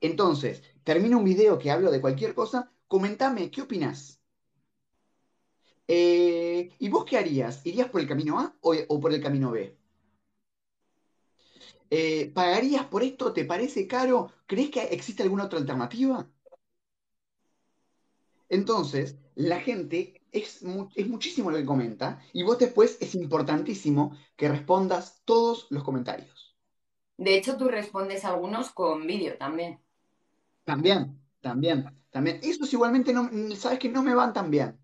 Entonces, 0.00 0.62
termino 0.84 1.18
un 1.18 1.24
video 1.24 1.58
que 1.58 1.70
hablo 1.70 1.90
de 1.90 2.00
cualquier 2.00 2.34
cosa, 2.34 2.72
comentame, 2.88 3.50
¿qué 3.50 3.62
opinas? 3.62 4.20
Eh, 5.88 6.70
¿Y 6.78 6.88
vos 6.88 7.04
qué 7.04 7.18
harías? 7.18 7.64
¿Irías 7.66 7.88
por 7.90 8.00
el 8.00 8.08
camino 8.08 8.38
A 8.40 8.56
o, 8.62 9.00
por 9.00 9.12
el 9.12 9.22
camino 9.22 9.50
B? 9.52 9.78
Eh, 11.90 12.32
¿Pagarías 12.34 12.86
por 12.86 13.02
esto? 13.02 13.32
¿Te 13.32 13.44
parece 13.44 13.86
caro? 13.86 14.32
¿Crees 14.46 14.70
que 14.70 14.82
existe 14.84 15.22
alguna 15.22 15.44
otra 15.44 15.58
alternativa? 15.58 16.31
Entonces, 18.52 19.16
la 19.34 19.60
gente 19.60 20.20
es, 20.30 20.62
es 20.94 21.08
muchísimo 21.08 21.50
lo 21.50 21.56
que 21.56 21.64
comenta 21.64 22.20
y 22.34 22.42
vos 22.42 22.58
después 22.58 22.98
es 23.00 23.14
importantísimo 23.14 24.14
que 24.36 24.46
respondas 24.46 25.22
todos 25.24 25.66
los 25.70 25.82
comentarios. 25.82 26.54
De 27.16 27.34
hecho, 27.34 27.56
tú 27.56 27.68
respondes 27.68 28.26
algunos 28.26 28.70
con 28.70 29.06
vídeo 29.06 29.38
también. 29.38 29.80
También, 30.64 31.18
también, 31.40 31.86
también. 32.10 32.40
Esos 32.42 32.70
igualmente, 32.74 33.14
no, 33.14 33.30
sabes 33.56 33.78
que 33.78 33.88
no 33.88 34.02
me 34.02 34.14
van 34.14 34.34
tan 34.34 34.50
bien. 34.50 34.78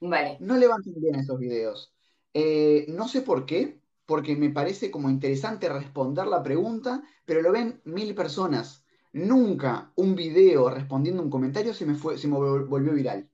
Vale. 0.00 0.36
No 0.40 0.58
levantan 0.58 0.92
bien 1.00 1.14
esos 1.14 1.38
videos. 1.38 1.94
Eh, 2.34 2.84
no 2.90 3.08
sé 3.08 3.22
por 3.22 3.46
qué, 3.46 3.80
porque 4.04 4.36
me 4.36 4.50
parece 4.50 4.90
como 4.90 5.08
interesante 5.08 5.70
responder 5.70 6.26
la 6.26 6.42
pregunta, 6.42 7.02
pero 7.24 7.40
lo 7.40 7.50
ven 7.50 7.80
mil 7.84 8.14
personas. 8.14 8.79
Nunca 9.12 9.90
un 9.96 10.14
video 10.14 10.70
respondiendo 10.70 11.22
un 11.22 11.30
comentario 11.30 11.74
se 11.74 11.84
me, 11.84 11.94
fue, 11.94 12.16
se 12.16 12.28
me 12.28 12.36
volvió 12.36 12.92
viral. 12.92 13.28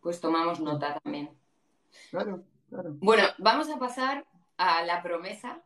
Pues 0.00 0.20
tomamos 0.20 0.60
nota 0.60 0.98
también. 1.02 1.30
Claro, 2.10 2.42
claro. 2.68 2.96
Bueno, 3.00 3.24
vamos 3.38 3.68
a 3.68 3.78
pasar 3.78 4.26
a 4.56 4.82
la 4.82 5.02
promesa, 5.02 5.62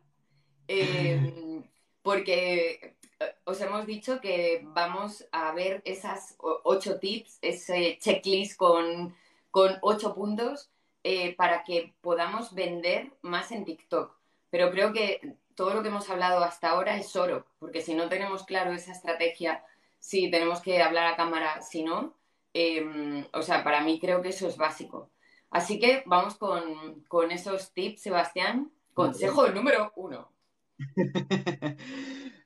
em, 0.67 1.63
porque 2.01 2.97
eh, 3.19 3.35
os 3.45 3.61
hemos 3.61 3.85
dicho 3.85 4.19
que 4.19 4.61
vamos 4.65 5.25
a 5.31 5.53
ver 5.53 5.81
esas 5.85 6.35
ocho 6.39 6.99
tips, 6.99 7.39
ese 7.41 7.97
checklist 8.01 8.57
con, 8.57 9.15
con 9.51 9.77
ocho 9.81 10.13
puntos 10.13 10.69
eh, 11.03 11.33
para 11.35 11.63
que 11.63 11.95
podamos 12.01 12.53
vender 12.53 13.13
más 13.21 13.51
en 13.51 13.63
TikTok. 13.63 14.17
Pero 14.49 14.71
creo 14.71 14.91
que 14.91 15.37
todo 15.55 15.73
lo 15.73 15.81
que 15.81 15.87
hemos 15.87 16.09
hablado 16.09 16.43
hasta 16.43 16.69
ahora 16.69 16.97
es 16.97 17.15
oro, 17.15 17.47
porque 17.59 17.81
si 17.81 17.93
no 17.93 18.09
tenemos 18.09 18.43
claro 18.43 18.73
esa 18.73 18.91
estrategia, 18.91 19.63
si 19.99 20.29
tenemos 20.29 20.61
que 20.61 20.81
hablar 20.81 21.07
a 21.07 21.15
cámara, 21.15 21.61
si 21.61 21.83
no, 21.83 22.15
em, 22.53 23.25
o 23.33 23.41
sea, 23.41 23.63
para 23.63 23.81
mí 23.81 23.99
creo 23.99 24.21
que 24.21 24.29
eso 24.29 24.47
es 24.47 24.57
básico. 24.57 25.09
Así 25.49 25.79
que 25.79 26.03
vamos 26.05 26.35
con, 26.35 27.31
esos 27.31 27.73
tips, 27.73 28.01
Sebastián. 28.01 28.71
Consejo 28.93 29.47
número 29.49 29.91
uno. 29.95 30.29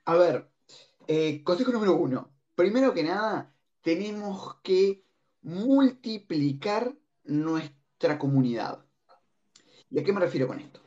a 0.05 0.15
ver, 0.15 0.49
eh, 1.07 1.43
consejo 1.43 1.71
número 1.71 1.95
uno. 1.95 2.31
Primero 2.55 2.93
que 2.93 3.03
nada, 3.03 3.51
tenemos 3.81 4.55
que 4.61 5.03
multiplicar 5.41 6.93
nuestra 7.23 8.19
comunidad. 8.19 8.85
¿Y 9.89 9.99
a 9.99 10.03
qué 10.03 10.13
me 10.13 10.19
refiero 10.19 10.47
con 10.47 10.59
esto? 10.59 10.81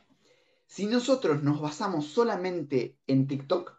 Si 0.75 0.87
nosotros 0.87 1.43
nos 1.43 1.61
basamos 1.61 2.07
solamente 2.07 2.97
en 3.07 3.27
TikTok, 3.27 3.79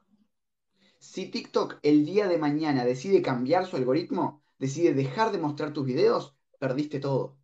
si 1.00 1.26
TikTok 1.26 1.80
el 1.82 2.06
día 2.06 2.28
de 2.28 2.38
mañana 2.38 2.86
decide 2.86 3.24
cambiar 3.24 3.66
su 3.66 3.78
algoritmo, 3.78 4.44
decide 4.60 4.94
dejar 4.94 5.32
de 5.32 5.40
mostrar 5.40 5.74
tus 5.74 5.88
videos, 5.88 6.36
perdiste 6.60 7.00
todo. 7.00 7.40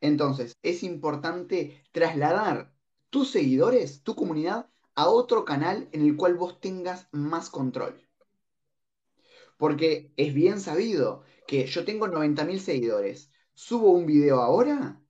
Entonces, 0.00 0.58
es 0.60 0.82
importante 0.82 1.84
trasladar 1.92 2.74
tus 3.10 3.30
seguidores, 3.30 4.02
tu 4.02 4.16
comunidad, 4.16 4.68
a 4.96 5.08
otro 5.08 5.44
canal 5.44 5.88
en 5.92 6.04
el 6.04 6.16
cual 6.16 6.34
vos 6.34 6.60
tengas 6.60 7.06
más 7.12 7.48
control. 7.48 8.08
Porque 9.56 10.12
es 10.16 10.34
bien 10.34 10.58
sabido 10.58 11.22
que 11.46 11.64
yo 11.64 11.84
tengo 11.84 12.08
90.000 12.08 12.58
seguidores, 12.58 13.30
subo 13.54 13.92
un 13.92 14.06
video 14.06 14.42
ahora 14.42 15.00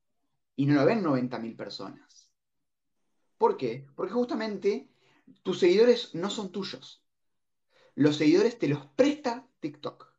y 0.55 0.67
no 0.67 0.75
lo 0.75 0.85
ven 0.85 1.03
90.000 1.03 1.57
personas. 1.57 2.10
¿Por 3.41 3.57
qué? 3.57 3.87
Porque 3.97 4.13
justamente 4.13 4.91
tus 5.43 5.61
seguidores 5.61 6.15
no 6.15 6.29
son 6.29 6.53
tuyos. 6.53 7.03
Los 7.95 8.17
seguidores 8.17 8.59
te 8.59 8.69
los 8.69 8.85
presta 8.85 9.49
TikTok. 9.61 10.13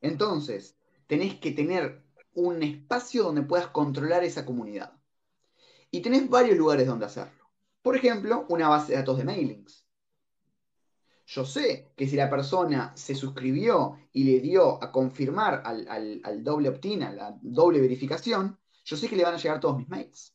Entonces, 0.00 0.78
tenés 1.06 1.38
que 1.38 1.50
tener 1.50 2.02
un 2.32 2.62
espacio 2.62 3.24
donde 3.24 3.42
puedas 3.42 3.66
controlar 3.66 4.24
esa 4.24 4.46
comunidad. 4.46 4.98
Y 5.90 6.00
tenés 6.00 6.26
varios 6.30 6.56
lugares 6.56 6.86
donde 6.86 7.04
hacerlo. 7.04 7.50
Por 7.82 7.96
ejemplo, 7.96 8.46
una 8.48 8.70
base 8.70 8.92
de 8.92 8.98
datos 9.00 9.18
de 9.18 9.24
mailings. 9.24 9.86
Yo 11.26 11.44
sé 11.44 11.92
que 11.98 12.08
si 12.08 12.16
la 12.16 12.30
persona 12.30 12.96
se 12.96 13.14
suscribió 13.14 13.98
y 14.14 14.24
le 14.24 14.40
dio 14.40 14.82
a 14.82 14.90
confirmar 14.90 15.60
al, 15.66 16.42
doble 16.42 16.70
opt-in, 16.70 17.02
a 17.02 17.12
la 17.12 17.38
doble 17.42 17.78
verificación, 17.78 18.58
yo 18.86 18.96
sé 18.96 19.06
que 19.06 19.16
le 19.16 19.24
van 19.24 19.34
a 19.34 19.38
llegar 19.38 19.60
todos 19.60 19.76
mis 19.76 19.88
mails. 19.90 20.34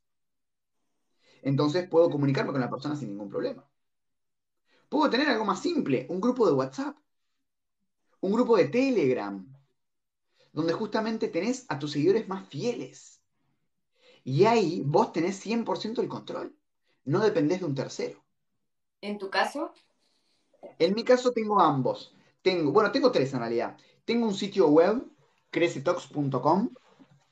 Entonces 1.45 1.87
puedo 1.87 2.09
comunicarme 2.09 2.51
con 2.51 2.59
la 2.59 2.71
persona 2.71 2.95
sin 2.95 3.09
ningún 3.09 3.29
problema. 3.29 3.63
Puedo 4.89 5.11
tener 5.11 5.29
algo 5.29 5.45
más 5.45 5.61
simple, 5.61 6.07
un 6.09 6.19
grupo 6.19 6.47
de 6.47 6.53
WhatsApp, 6.53 6.97
un 8.21 8.31
grupo 8.31 8.57
de 8.57 8.65
Telegram, 8.65 9.47
donde 10.51 10.73
justamente 10.73 11.27
tenés 11.27 11.67
a 11.69 11.77
tus 11.77 11.91
seguidores 11.91 12.27
más 12.27 12.49
fieles. 12.49 13.21
Y 14.23 14.45
ahí 14.45 14.81
vos 14.83 15.13
tenés 15.13 15.39
100% 15.45 16.01
el 16.01 16.07
control. 16.07 16.57
No 17.03 17.19
dependés 17.19 17.59
de 17.59 17.65
un 17.65 17.75
tercero. 17.75 18.25
¿En 19.01 19.19
tu 19.19 19.29
caso? 19.29 19.71
En 20.79 20.95
mi 20.95 21.03
caso 21.03 21.31
tengo 21.31 21.59
ambos. 21.59 22.15
Tengo, 22.41 22.71
bueno, 22.71 22.91
tengo 22.91 23.11
tres 23.11 23.31
en 23.35 23.41
realidad. 23.41 23.77
Tengo 24.03 24.25
un 24.25 24.33
sitio 24.33 24.67
web, 24.69 25.05
crecetox.com, 25.51 26.71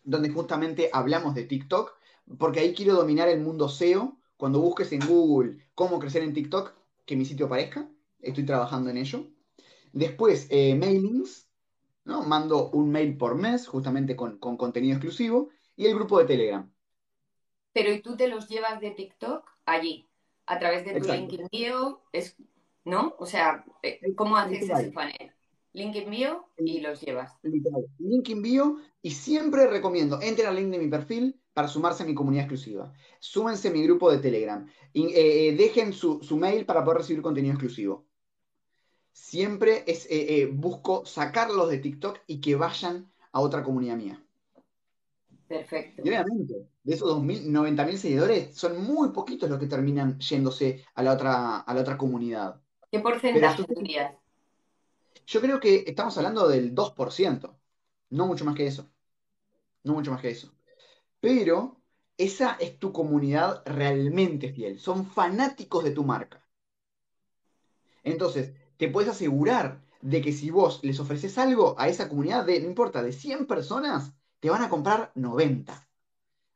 donde 0.04 0.30
justamente 0.30 0.92
hablamos 0.94 1.34
de 1.34 1.46
TikTok, 1.46 1.98
porque 2.38 2.60
ahí 2.60 2.74
quiero 2.74 2.96
dominar 2.96 3.30
el 3.30 3.42
mundo 3.42 3.70
SEO. 3.70 4.18
Cuando 4.38 4.60
busques 4.60 4.92
en 4.92 5.06
Google 5.06 5.58
cómo 5.76 6.00
crecer 6.00 6.24
en 6.24 6.34
TikTok, 6.34 6.74
que 7.06 7.16
mi 7.16 7.26
sitio 7.26 7.46
aparezca. 7.46 7.90
Estoy 8.20 8.46
trabajando 8.46 8.90
en 8.90 8.98
ello. 8.98 9.28
Después, 9.92 10.48
eh, 10.50 10.76
mailings, 10.76 11.50
¿no? 12.06 12.24
Mando 12.24 12.70
un 12.72 12.92
mail 12.92 13.18
por 13.18 13.36
mes, 13.36 13.68
justamente 13.68 14.16
con, 14.16 14.38
contenido 14.38 14.96
exclusivo. 14.96 15.50
Y 15.76 15.86
el 15.86 15.96
grupo 15.96 16.20
de 16.20 16.26
Telegram. 16.26 16.72
Pero 17.74 17.92
¿y 17.92 18.02
tú 18.02 18.16
te 18.16 18.28
los 18.28 18.48
llevas 18.48 18.80
de 18.80 18.92
TikTok 18.92 19.48
allí? 19.66 20.10
A 20.46 20.60
través 20.60 20.86
de 20.86 21.00
tu 21.00 21.12
LinkedIn 21.12 21.48
bio, 21.52 22.02
es, 22.12 22.36
¿no? 22.84 23.16
O 23.18 23.26
sea, 23.26 23.66
eh, 23.82 24.00
¿cómo 24.16 24.38
haces 24.38 24.70
ese 24.70 24.92
panel? 24.92 25.32
Link 25.74 26.08
bio 26.08 26.46
y 26.58 26.82
los 26.82 27.02
llevas. 27.02 27.34
Link 27.42 28.30
bio 28.42 28.78
y 29.02 29.12
siempre 29.12 29.66
recomiendo, 29.68 30.22
entren 30.22 30.48
al 30.48 30.56
link 30.56 30.70
de 30.70 30.78
mi 30.78 30.88
perfil 30.88 31.42
para 31.54 31.68
sumarse 31.68 32.04
a 32.04 32.06
mi 32.06 32.16
comunidad 32.16 32.46
exclusiva. 32.46 32.94
Súmense 33.20 33.68
a 33.68 33.72
mi 33.72 33.84
grupo 33.84 34.12
de 34.12 34.18
Telegram. 34.18 34.68
Y, 34.92 35.08
eh, 35.08 35.50
eh, 35.50 35.56
dejen 35.56 35.94
su, 35.94 36.20
mail 36.38 36.66
para 36.66 36.84
poder 36.84 37.00
recibir 37.00 37.22
contenido 37.22 37.54
exclusivo. 37.54 38.06
Siempre 39.12 39.84
es, 39.86 40.08
eh, 40.10 40.50
busco 40.52 41.06
sacarlos 41.06 41.70
de 41.70 41.78
TikTok 41.78 42.20
y 42.26 42.42
que 42.42 42.56
vayan 42.56 43.12
a 43.32 43.40
otra 43.40 43.64
comunidad 43.64 43.96
mía. 43.96 44.24
Perfecto. 45.48 46.02
Y 46.04 46.10
obviamente, 46.10 46.68
de 46.84 46.94
esos 46.94 47.22
90.000 47.22 47.98
seguidores, 47.98 48.56
son 48.56 48.82
muy 48.82 49.10
poquitos 49.10 49.50
los 49.50 49.60
que 49.60 49.68
terminan 49.68 50.18
yéndose 50.18 50.84
a 50.96 51.04
la 51.04 51.14
otra, 51.14 51.60
a 51.60 51.74
la 51.74 51.82
otra 51.82 51.98
comunidad. 51.98 52.60
¿Qué 52.92 53.00
porcentaje 53.00 53.64
tendrías? 53.64 54.16
Yo 55.28 55.42
creo 55.42 55.60
que 55.60 55.84
estamos 55.86 56.18
hablando 56.18 56.48
del 56.48 56.74
2%, 56.74 57.56
no 58.10 58.28
mucho 58.28 58.46
más 58.46 58.56
que 58.56 58.66
eso. 58.66 58.90
No 59.84 59.94
mucho 59.94 60.12
más 60.12 60.22
que 60.22 60.30
eso. 60.30 60.52
Pero 61.24 61.82
esa 62.18 62.58
es 62.60 62.78
tu 62.80 62.92
comunidad 62.92 63.64
realmente 63.66 64.52
fiel. 64.52 64.78
Son 64.78 65.06
fanáticos 65.06 65.82
de 65.86 65.92
tu 65.92 66.04
marca. 66.04 66.46
Entonces, 68.04 68.52
te 68.76 68.90
puedes 68.90 69.10
asegurar 69.10 69.82
de 70.02 70.22
que 70.22 70.34
si 70.34 70.50
vos 70.50 70.82
les 70.84 71.00
ofreces 71.00 71.38
algo 71.38 71.80
a 71.80 71.88
esa 71.88 72.10
comunidad 72.10 72.46
de, 72.46 72.60
no 72.60 72.68
importa, 72.68 73.02
de 73.02 73.14
100 73.14 73.48
personas, 73.48 74.12
te 74.42 74.50
van 74.50 74.64
a 74.64 74.70
comprar 74.70 75.14
90. 75.16 75.88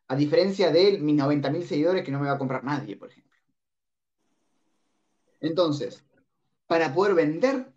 A 0.09 0.15
diferencia 0.17 0.69
de 0.69 0.97
mis 0.97 1.15
90.000 1.15 1.63
seguidores 1.63 2.03
que 2.03 2.11
no 2.11 2.19
me 2.19 2.27
va 2.27 2.33
a 2.33 2.37
comprar 2.37 2.65
nadie, 2.65 2.97
por 2.97 3.09
ejemplo. 3.09 3.37
Entonces, 5.39 6.03
para 6.67 6.93
poder 6.93 7.15
vender, 7.15 7.71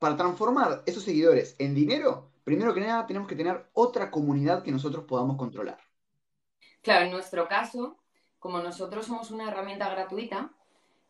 para 0.00 0.16
transformar 0.16 0.82
esos 0.86 1.04
seguidores 1.04 1.54
en 1.60 1.76
dinero, 1.76 2.32
primero 2.42 2.74
que 2.74 2.80
nada 2.80 3.06
tenemos 3.06 3.28
que 3.28 3.36
tener 3.36 3.70
otra 3.74 4.10
comunidad 4.10 4.64
que 4.64 4.72
nosotros 4.72 5.04
podamos 5.04 5.36
controlar. 5.36 5.85
Claro, 6.86 7.06
en 7.06 7.10
nuestro 7.10 7.48
caso, 7.48 7.96
como 8.38 8.60
nosotros 8.60 9.06
somos 9.06 9.30
una 9.30 9.48
herramienta 9.48 9.90
gratuita, 9.90 10.52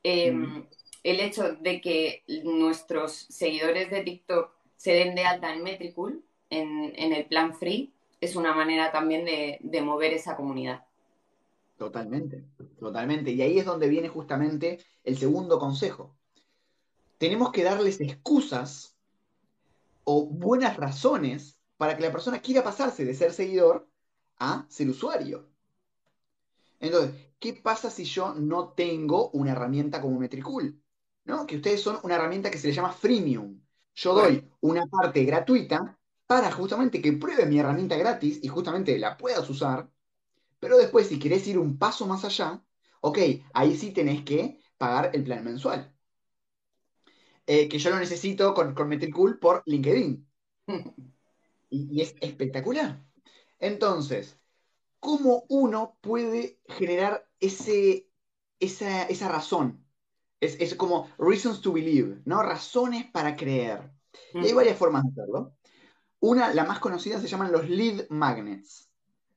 mm. 0.03 0.61
el 1.03 1.21
hecho 1.21 1.53
de 1.55 1.81
que 1.83 2.25
nuestros 2.45 3.13
seguidores 3.13 3.91
de 3.91 4.03
TikTok 4.03 4.51
se 4.77 4.93
den 4.93 5.15
de 5.15 5.27
alta 5.27 5.53
en 5.53 5.63
Metricool, 5.63 6.25
en, 6.49 7.13
el 7.13 7.27
plan 7.27 7.55
free, 7.55 7.93
es 8.21 8.37
una 8.37 8.55
manera 8.55 8.91
también 8.91 9.27
de, 9.27 9.59
de 9.61 9.83
mover 9.83 10.15
esa 10.15 10.35
comunidad. 10.35 10.85
Totalmente, 11.77 12.45
totalmente. 12.81 13.33
Y 13.33 13.43
ahí 13.43 13.59
es 13.59 13.67
donde 13.67 13.89
viene 13.89 14.09
justamente 14.09 14.79
el 15.05 15.19
segundo 15.19 15.59
consejo 15.59 16.17
tenemos 17.19 17.51
que 17.53 17.65
darles 17.65 18.01
excusas 18.01 18.97
o 20.05 20.27
buenas 20.27 20.77
razones 20.77 21.59
para 21.77 21.97
que 21.97 22.03
la 22.03 22.13
persona 22.13 22.41
quiera 22.41 22.63
pasarse 22.63 23.05
de 23.05 23.15
ser 23.15 23.33
seguidor 23.33 23.89
a 24.39 24.67
ser 24.69 24.89
usuario. 24.89 25.49
Entonces, 26.81 27.15
¿qué 27.39 27.55
pasa 27.55 27.91
si 27.91 28.05
yo 28.05 28.35
no 28.35 28.73
tengo 28.75 29.31
una 29.31 29.53
herramienta 29.53 30.01
como 30.01 30.19
Metricool? 30.19 30.83
¿No? 31.25 31.47
Que 31.47 31.57
ustedes 31.57 31.83
son 31.83 31.99
una 32.03 32.17
herramienta 32.17 32.51
que 32.51 32.59
se 32.59 32.69
le 32.69 32.75
llama 32.75 32.93
freemium. 32.93 33.61
Yo 33.95 34.15
doy 34.15 34.49
una 34.61 34.87
parte 34.87 35.25
gratuita 35.25 35.99
para 36.27 36.53
justamente 36.53 37.01
que 37.01 37.13
pruebes 37.15 37.49
mi 37.49 37.59
herramienta 37.59 37.97
gratis 37.97 38.41
y 38.43 38.49
justamente 38.49 38.99
la 38.99 39.17
puedas 39.17 39.49
usar. 39.49 39.91
Pero 40.61 40.77
después, 40.79 41.09
si 41.09 41.19
querés 41.19 41.47
ir 41.49 41.59
un 41.59 41.79
paso 41.79 42.07
más 42.07 42.25
allá, 42.25 42.63
ok, 43.01 43.19
ahí 43.55 43.77
sí 43.77 43.93
tenés 43.93 44.23
que 44.25 44.61
pagar 44.79 45.11
el 45.15 45.25
plan 45.25 45.45
mensual. 45.45 45.95
Eh, 47.47 47.69
que 47.69 47.79
yo 47.79 47.91
lo 47.91 47.99
necesito 47.99 48.55
con, 48.55 48.75
con 48.75 48.89
Metricool 48.89 49.39
por 49.39 49.63
LinkedIn. 49.67 50.29
y, 51.71 52.01
es 52.01 52.15
espectacular. 52.21 53.05
Entonces, 53.59 54.39
¿cómo 55.07 55.45
uno 55.49 55.97
puede 56.01 56.59
generar 56.67 57.29
ese, 57.39 58.11
esa, 58.59 59.29
razón? 59.29 59.87
Es, 60.41 60.75
como 60.75 61.09
reasons 61.17 61.61
to 61.61 61.73
believe, 61.73 62.23
¿no? 62.25 62.43
Razones 62.43 63.09
para 63.13 63.37
creer. 63.37 63.93
Y 64.35 64.39
hay 64.39 64.53
varias 64.53 64.77
formas 64.77 65.05
de 65.05 65.11
hacerlo. 65.11 65.55
Una, 66.19 66.53
la 66.53 66.65
más 66.65 66.81
conocida, 66.81 67.21
se 67.21 67.29
llaman 67.29 67.53
los 67.53 67.71
lead 67.71 68.09
magnets, 68.09 68.91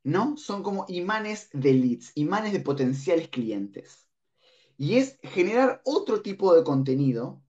¿no? 0.04 0.38
Son 0.38 0.64
como 0.64 0.86
imanes 0.88 1.50
de 1.54 1.74
leads, 1.74 2.14
imanes 2.16 2.52
de 2.52 2.62
potenciales 2.62 3.30
clientes. 3.30 4.08
Y 4.76 4.96
es 4.96 5.20
generar 5.22 5.84
otro 5.86 6.24
tipo 6.24 6.56
de 6.56 6.64
contenido 6.64 7.44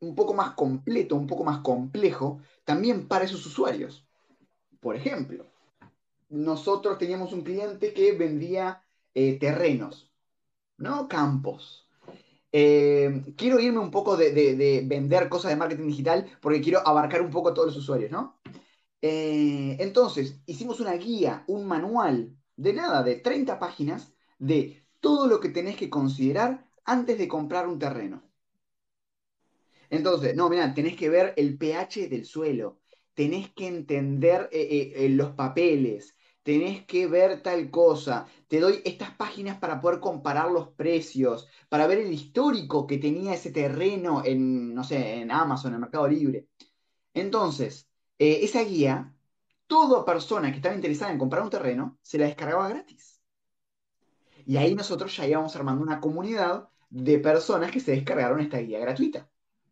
un 0.00 0.14
poco 0.14 0.34
más 0.34 0.52
completo, 0.52 1.16
un 1.16 1.26
poco 1.26 1.44
más 1.44 1.60
complejo, 1.60 2.42
también 2.66 3.08
para 3.08 3.24
esos 3.24 3.46
usuarios. 3.46 4.06
Por 4.80 4.96
ejemplo, 4.96 5.51
nosotros 6.32 6.98
teníamos 6.98 7.32
un 7.32 7.42
cliente 7.42 7.92
que 7.92 8.12
vendía 8.12 8.82
eh, 9.14 9.38
terrenos, 9.38 10.10
¿no? 10.78 11.06
Campos. 11.06 11.86
Eh, 12.50 13.34
quiero 13.36 13.60
irme 13.60 13.78
un 13.78 13.90
poco 13.90 14.16
de, 14.16 14.84
vender 14.86 15.28
cosas 15.28 15.50
de 15.50 15.56
marketing 15.56 15.88
digital 15.88 16.38
porque 16.40 16.62
quiero 16.62 16.86
abarcar 16.86 17.22
un 17.22 17.30
poco 17.30 17.50
a 17.50 17.54
todos 17.54 17.68
los 17.68 17.76
usuarios, 17.76 18.10
¿no? 18.10 18.40
Eh, 19.02 19.76
entonces, 19.80 20.40
hicimos 20.46 20.80
una 20.80 20.94
guía, 20.94 21.44
un 21.48 21.66
manual 21.66 22.34
de 22.56 22.72
nada, 22.72 23.02
de 23.02 23.16
30 23.16 23.58
páginas, 23.58 24.14
de 24.38 24.86
todo 25.00 25.26
lo 25.26 25.40
que 25.40 25.50
tenés 25.50 25.76
que 25.76 25.90
considerar 25.90 26.66
antes 26.84 27.18
de 27.18 27.28
comprar 27.28 27.68
un 27.68 27.78
terreno. 27.78 28.22
Entonces, 29.90 30.34
no, 30.34 30.48
mira, 30.48 30.72
tenés 30.72 30.96
que 30.96 31.10
ver 31.10 31.34
el 31.36 31.58
pH 31.58 32.08
del 32.08 32.24
suelo, 32.24 32.80
tenés 33.14 33.50
que 33.52 33.66
entender 33.66 34.48
los 35.10 35.32
papeles, 35.32 36.16
tenés 36.42 36.84
que 36.86 37.06
ver 37.06 37.42
tal 37.42 37.70
cosa. 37.70 38.26
Te 38.48 38.60
doy 38.60 38.80
estas 38.84 39.10
páginas 39.16 39.58
para 39.58 39.80
poder 39.80 40.00
comparar 40.00 40.50
los 40.50 40.68
precios, 40.70 41.48
para 41.68 41.86
ver 41.86 41.98
el 41.98 42.12
histórico 42.12 42.86
que 42.86 42.98
tenía 42.98 43.34
ese 43.34 43.50
terreno 43.52 44.22
en, 44.24 44.74
no 44.74 44.84
sé, 44.84 45.20
en 45.20 45.30
Amazon, 45.30 45.74
en 45.74 45.80
Mercado 45.80 46.08
Libre. 46.08 46.48
Entonces, 47.14 47.88
esa 48.18 48.62
guía, 48.62 49.14
toda 49.66 50.04
persona 50.04 50.50
que 50.50 50.56
estaba 50.56 50.74
interesada 50.74 51.12
en 51.12 51.18
comprar 51.18 51.42
un 51.42 51.50
terreno 51.50 51.98
se 52.02 52.18
la 52.18 52.26
descargaba 52.26 52.68
gratis. 52.68 53.20
Y 54.44 54.56
ahí 54.56 54.74
nosotros 54.74 55.16
ya 55.16 55.26
íbamos 55.26 55.54
armando 55.56 55.82
una 55.82 56.00
comunidad 56.00 56.68
de 56.90 57.18
personas 57.18 57.70
que 57.70 57.80
se 57.80 57.92
descargaron 57.92 58.40
esta 58.40 58.58
guía 58.58 58.80
gratuita. 58.80 59.28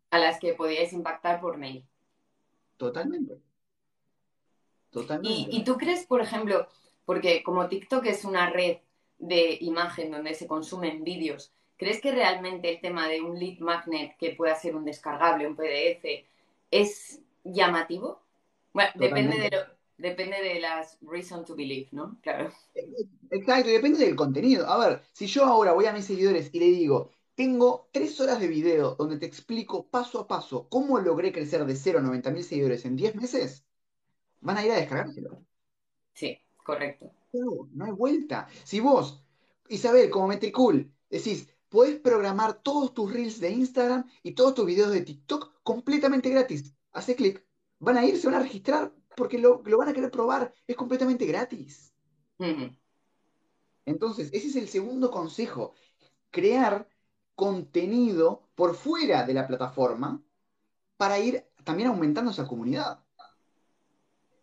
A 0.09 0.17
las 0.17 0.39
que 0.39 0.53
podíais 0.53 0.93
impactar 0.93 1.39
por 1.39 1.57
mail. 1.57 1.85
Totalmente. 2.77 3.50
Totalmente. 4.91 5.49
¿Y, 5.49 5.63
tú 5.63 5.77
crees, 5.77 6.05
por 6.05 6.21
ejemplo, 6.21 6.67
porque 7.05 7.41
como 7.43 7.67
TikTok 7.67 8.05
es 8.05 8.25
una 8.25 8.49
red 8.49 8.77
de 9.17 9.57
imagen 9.61 10.11
donde 10.11 10.33
se 10.33 10.47
consumen 10.47 11.03
vídeos, 11.03 11.53
¿crees 11.77 12.01
que 12.01 12.11
realmente 12.11 12.69
el 12.69 12.81
tema 12.81 13.07
de 13.07 13.21
un 13.21 13.39
lead 13.39 13.59
magnet 13.59 14.17
que 14.17 14.31
pueda 14.31 14.55
ser 14.55 14.75
un 14.75 14.85
descargable, 14.85 15.47
un 15.47 15.55
PDF, 15.55 16.25
es 16.69 17.21
llamativo? 17.43 18.21
Bueno, 18.73 18.91
depende 18.95 19.39
de, 19.39 19.49
lo, 19.49 19.63
depende 19.97 20.41
de 20.41 20.59
las 20.59 20.97
reason 21.01 21.45
to 21.45 21.55
believe, 21.55 21.87
¿no? 21.91 22.17
Claro. 22.21 22.51
Exacto, 23.29 23.69
depende 23.69 24.05
del 24.05 24.15
contenido. 24.15 24.67
A 24.67 24.77
ver, 24.77 25.01
si 25.13 25.27
yo 25.27 25.45
ahora 25.45 25.73
voy 25.73 25.85
a 25.85 25.93
mis 25.93 26.05
seguidores 26.05 26.49
y 26.53 26.59
le 26.59 26.65
digo, 26.65 27.11
tengo 27.35 27.87
tres 27.91 28.19
horas 28.19 28.39
de 28.39 28.47
video 28.47 28.95
donde 28.95 29.17
te 29.17 29.25
explico 29.25 29.87
paso 29.87 30.19
a 30.19 30.27
paso 30.27 30.67
cómo 30.69 30.99
logré 30.99 31.31
crecer 31.31 31.65
de 31.65 31.75
0 31.75 31.99
a 31.99 32.01
90 32.01 32.31
mil 32.31 32.43
seguidores 32.43 32.85
en 32.85 32.95
10 32.95 33.15
meses, 33.15 33.65
van 34.41 34.57
a 34.57 34.65
ir 34.65 34.71
a 34.71 34.75
descargárselo. 34.75 35.43
Sí, 36.13 36.37
correcto. 36.57 37.11
No, 37.33 37.69
no 37.73 37.85
hay 37.85 37.91
vuelta. 37.91 38.47
Si 38.63 38.79
vos, 38.79 39.23
Isabel, 39.69 40.09
como 40.09 40.27
Metricool, 40.27 40.91
decís, 41.09 41.47
puedes 41.69 41.99
programar 41.99 42.61
todos 42.61 42.93
tus 42.93 43.11
reels 43.11 43.39
de 43.39 43.51
Instagram 43.51 44.09
y 44.23 44.33
todos 44.33 44.53
tus 44.53 44.65
videos 44.65 44.91
de 44.91 45.01
TikTok 45.01 45.61
completamente 45.63 46.29
gratis. 46.29 46.75
Hace 46.91 47.15
clic. 47.15 47.45
Van 47.79 47.97
a 47.97 48.05
ir, 48.05 48.17
se 48.17 48.27
van 48.27 48.35
a 48.35 48.43
registrar 48.43 48.93
porque 49.15 49.39
lo, 49.39 49.61
van 49.63 49.89
a 49.89 49.93
querer 49.93 50.11
probar. 50.11 50.53
Es 50.67 50.75
completamente 50.75 51.25
gratis. 51.25 51.93
Entonces, 53.85 54.29
ese 54.33 54.47
es 54.47 54.55
el 54.55 54.67
segundo 54.67 55.11
consejo. 55.11 55.73
Crear 56.29 56.87
contenido 57.35 58.49
por 58.55 58.75
fuera 58.75 59.25
de 59.25 59.33
la 59.33 59.47
plataforma 59.47 60.21
para 60.97 61.19
ir 61.19 61.45
también 61.63 61.89
aumentando 61.89 62.31
esa 62.31 62.47
comunidad. 62.47 63.03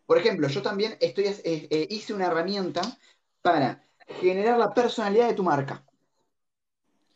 Por 0.09 0.17
ejemplo, 0.17 0.47
yo 0.47 0.63
también 0.63 0.97
estoy, 1.01 1.25
eh, 1.25 1.37
eh, 1.43 1.87
hice 1.87 2.15
una 2.15 2.25
herramienta 2.25 2.81
para 3.43 3.85
generar 4.19 4.57
la 4.57 4.73
personalidad 4.73 5.27
de 5.27 5.35
tu 5.35 5.43
marca. 5.43 5.85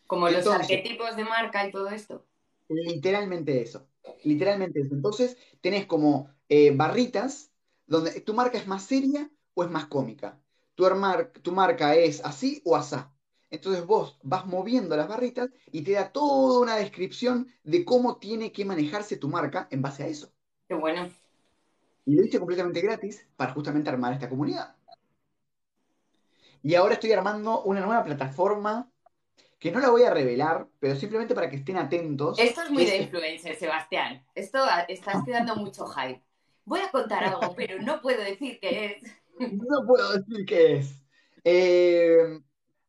Como 0.06 0.30
los 0.30 0.46
arquetipos 0.46 1.16
de 1.16 1.24
marca 1.24 1.68
y 1.68 1.72
todo 1.72 1.90
esto. 1.90 2.24
Literalmente 2.70 3.64
eso. 3.64 3.88
Literalmente 4.24 4.82
eso. 4.82 4.94
Entonces, 4.94 5.38
tenés 5.60 5.88
como 5.88 6.30
eh, 6.48 6.70
barritas 6.70 7.50
donde 7.88 8.22
tu 8.22 8.36
marca 8.36 8.60
es 8.60 8.68
más 8.68 8.84
seria 8.84 9.28
o 9.56 9.64
es 9.64 9.72
más 9.72 9.88
cómica. 9.88 10.40
Tu, 10.76 10.86
tu 11.42 11.52
marca 11.52 11.96
es 11.96 12.24
así 12.24 12.62
o 12.64 12.76
asá. 12.76 13.12
Entonces 13.50 13.88
vos 13.88 14.20
vas 14.22 14.46
moviendo 14.46 14.96
las 14.96 15.08
barritas 15.08 15.50
y 15.72 15.82
te 15.82 15.94
da 15.94 16.12
toda 16.12 16.60
una 16.60 16.76
descripción 16.76 17.48
de 17.64 17.86
cómo 17.86 18.18
tiene 18.18 18.52
que 18.52 18.66
manejarse 18.66 19.18
tu 19.18 19.30
marca 19.30 19.68
en 19.72 19.82
base 19.82 20.04
a 20.04 20.08
eso. 20.08 20.32
Qué 20.68 20.76
bueno. 20.76 21.10
Y 22.06 22.16
lo 22.16 22.24
hice 22.24 22.40
completamente 22.40 22.82
gratis 22.82 23.26
para 23.36 23.54
justamente 23.54 23.90
armar 23.90 24.14
esta 24.14 24.30
comunidad. 24.30 24.76
Y 26.62 26.76
ahora 26.76 26.94
estoy 26.94 27.12
armando 27.12 27.64
una 27.64 27.82
nueva 27.82 28.04
plataforma 28.04 28.90
que 29.60 29.72
no 29.72 29.80
la 29.80 29.90
voy 29.90 30.04
a 30.04 30.14
revelar, 30.14 30.68
pero 30.80 30.96
simplemente 30.96 31.34
para 31.34 31.50
que 31.50 31.58
estén 31.58 31.78
atentos. 31.78 32.38
Esto 32.40 32.64
es 32.64 32.72
muy 32.72 32.86
de 32.86 32.98
influencer, 32.98 33.56
Sebastián. 33.56 34.26
Esto 34.36 34.60
estás 34.88 35.24
quedando 35.26 35.56
mucho 35.56 35.86
hype. 35.88 36.22
Voy 36.66 36.80
a 36.82 36.92
contar 36.92 37.24
algo, 37.24 37.54
pero 37.56 37.82
no 37.82 38.02
puedo 38.02 38.22
decir 38.22 38.60
qué 38.60 38.86
es. 38.86 39.04
No 39.40 39.86
puedo 39.86 40.20
decir 40.20 40.46
qué 40.46 40.78
es. 40.78 41.02
Eh, 41.44 42.40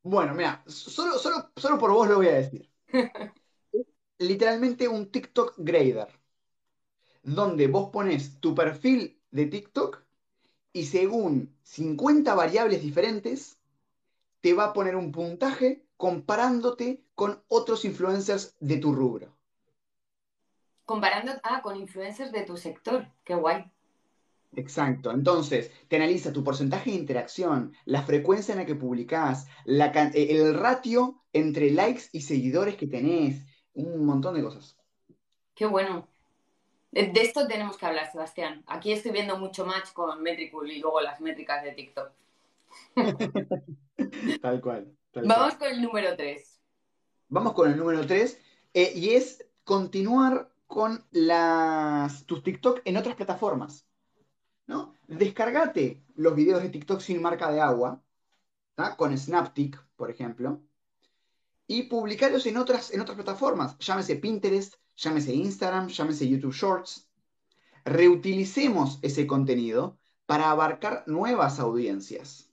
bueno, 0.03 0.35
mira, 0.35 0.63
solo, 0.67 1.19
solo, 1.19 1.51
solo 1.57 1.79
por 1.79 1.93
vos 1.93 2.09
lo 2.09 2.17
voy 2.17 2.29
a 2.29 2.35
decir. 2.35 2.69
Literalmente 4.19 4.87
un 4.87 5.11
TikTok 5.11 5.55
grader 5.57 6.09
donde 7.25 7.67
vos 7.67 7.91
pones 7.91 8.39
tu 8.41 8.55
perfil 8.55 9.21
de 9.31 9.47
TikTok 9.47 10.03
y 10.73 10.85
según 10.85 11.57
50 11.63 12.35
variables 12.35 12.83
diferentes, 12.83 13.59
te 14.41 14.53
va 14.53 14.67
a 14.67 14.73
poner 14.73 14.95
un 14.95 15.11
puntaje 15.11 15.87
comparándote 15.97 17.03
con 17.15 17.43
otros 17.49 17.85
influencers 17.85 18.55
de 18.61 18.77
tu 18.77 18.95
rubro. 18.95 19.35
Comparando, 20.85 21.33
ah, 21.43 21.63
con 21.63 21.77
influencers 21.77 22.31
de 22.31 22.43
tu 22.43 22.57
sector, 22.57 23.09
qué 23.25 23.35
guay. 23.35 23.65
Exacto. 24.57 25.11
Entonces, 25.11 25.71
te 25.89 25.97
analiza 25.97 26.33
tu 26.33 26.45
porcentaje 26.45 26.91
de 26.91 26.97
interacción, 26.97 27.73
la 27.87 28.03
frecuencia 28.03 28.53
en 28.53 28.59
la 28.59 28.67
que 28.67 28.75
publicás, 28.75 29.47
eh, 29.67 30.27
el 30.31 30.55
ratio 30.55 31.23
entre 31.33 31.71
likes 31.71 32.05
y 32.13 32.21
seguidores 32.21 32.77
que 32.77 32.87
tenés, 32.87 33.45
un 33.73 34.05
montón 34.05 34.35
de 34.35 34.43
cosas. 34.43 34.77
Qué 35.55 35.67
bueno. 35.67 36.09
De 36.95 37.21
esto 37.23 37.49
tenemos 37.49 37.77
que 37.77 37.87
hablar, 37.87 38.11
Sebastián. 38.13 38.63
Aquí 38.69 38.93
estoy 38.93 39.11
viendo 39.11 39.37
mucho 39.37 39.67
match 39.67 39.93
con 39.93 40.23
Metricool 40.23 40.71
y 40.71 40.79
luego 40.79 41.01
las 41.01 41.21
métricas 41.21 41.65
de 41.65 41.73
TikTok. 41.73 42.13
tal 44.41 44.61
cual. 44.61 44.97
Vamos 45.13 45.55
con 45.55 45.69
el 45.69 45.83
número 45.83 46.17
3. 46.17 46.61
Vamos 47.31 47.53
con 47.55 47.69
el 47.69 47.77
número 47.77 48.07
3 48.07 48.41
eh, 48.75 48.93
y 48.95 49.11
es 49.11 49.45
continuar 49.65 50.53
con 50.69 51.05
las, 51.11 52.27
tus 52.27 52.45
TikTok 52.45 52.83
en 52.85 52.97
otras 52.97 53.17
plataformas. 53.17 53.85
¿no? 54.69 54.95
Descargate 55.09 56.01
los 56.15 56.37
videos 56.37 56.63
de 56.63 56.69
TikTok 56.69 57.01
sin 57.01 57.21
marca 57.21 57.51
de 57.51 57.61
agua, 57.61 58.01
con 58.97 59.19
Snaptic, 59.19 59.85
por 59.97 60.11
ejemplo, 60.11 60.61
y 61.67 61.85
publicarlos 61.85 62.47
en 62.47 62.57
otras, 62.57 62.93
en 62.93 63.01
otras 63.01 63.17
plataformas, 63.17 63.77
llámese 63.79 64.17
Pinterest, 64.17 64.75
llámese 64.97 65.35
Instagram, 65.35 65.89
llámese 65.89 66.29
YouTube 66.29 66.55
Shorts. 66.55 67.09
Reutilicemos 67.85 68.99
ese 69.03 69.27
contenido 69.27 69.99
para 70.27 70.51
abarcar 70.51 71.05
nuevas 71.07 71.59
audiencias. 71.61 72.51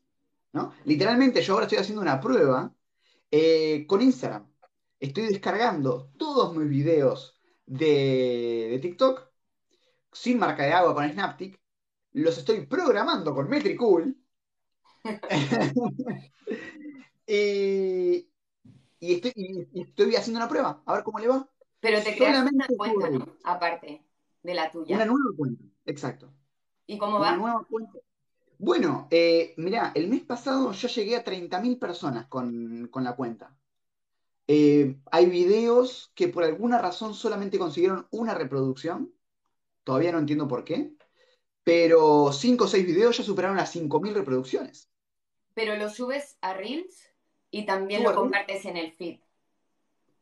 ¿no? 0.54 0.74
Literalmente 0.86 1.42
yo 1.42 1.54
ahora 1.54 1.66
estoy 1.66 1.80
haciendo 1.80 2.02
una 2.02 2.20
prueba 2.20 2.76
eh, 3.32 3.86
con 3.88 4.02
Instagram. 4.02 4.52
Estoy 5.00 5.28
descargando 5.28 6.12
todos 6.18 6.56
mis 6.56 6.70
videos 6.70 7.36
de, 7.66 8.68
de 8.72 8.80
TikTok 8.80 9.30
sin 10.12 10.38
marca 10.40 10.64
de 10.64 10.74
agua 10.74 10.94
con 10.94 11.10
Snaptic 11.10 11.62
los 12.14 12.38
estoy 12.38 12.66
programando 12.66 13.34
con 13.34 13.50
Metricool. 13.50 14.18
y, 17.26 18.28
estoy, 19.00 20.16
haciendo 20.16 20.40
una 20.40 20.50
prueba, 20.50 20.84
a 20.86 20.94
ver 20.94 21.04
cómo 21.04 21.20
le 21.20 21.28
va. 21.28 21.50
Pero 21.82 22.02
te 22.02 22.15
creas 22.15 22.50
una 22.50 22.67
cuenta, 22.78 23.10
¿no? 23.10 23.28
Aparte 23.44 24.06
de 24.44 24.54
la 24.54 24.72
tuya. 24.72 24.96
Una 24.96 25.06
nueva 25.06 25.36
cuenta, 25.36 25.63
exacto. 25.86 26.32
¿Y 26.88 26.98
cómo 26.98 27.20
va? 27.20 27.65
Bueno, 28.58 29.08
eh, 29.10 29.54
mirá, 29.58 29.91
el 29.96 30.08
mes 30.08 30.22
pasado 30.22 30.72
yo 30.72 30.88
llegué 30.88 31.15
a 31.15 31.24
30.000 31.24 31.80
personas 31.80 32.28
con, 32.28 32.89
la 32.94 33.15
cuenta. 33.15 33.58
Eh, 34.48 34.98
hay 35.12 35.26
videos 35.26 36.12
que 36.15 36.28
por 36.28 36.44
alguna 36.44 36.78
razón 36.78 37.13
solamente 37.13 37.60
consiguieron 37.60 38.08
una 38.12 38.36
reproducción. 38.36 39.12
Todavía 39.84 40.12
no 40.12 40.20
entiendo 40.20 40.48
por 40.48 40.63
qué 40.63 40.96
pero 41.63 42.32
5 42.32 42.63
o 42.63 42.67
6 42.67 42.86
videos 42.86 43.17
ya 43.17 43.24
superaron 43.24 43.58
las 43.58 43.76
5.000 43.76 44.13
reproducciones. 44.13 44.89
Pero 45.54 45.76
lo 45.76 45.89
subes 45.89 46.38
a 46.41 46.54
Reels 46.54 47.10
y 47.52 47.65
también 47.65 48.04
lo 48.04 48.15
compartes 48.15 48.65
en 48.65 48.78
el 48.78 48.91
feed. 48.94 49.20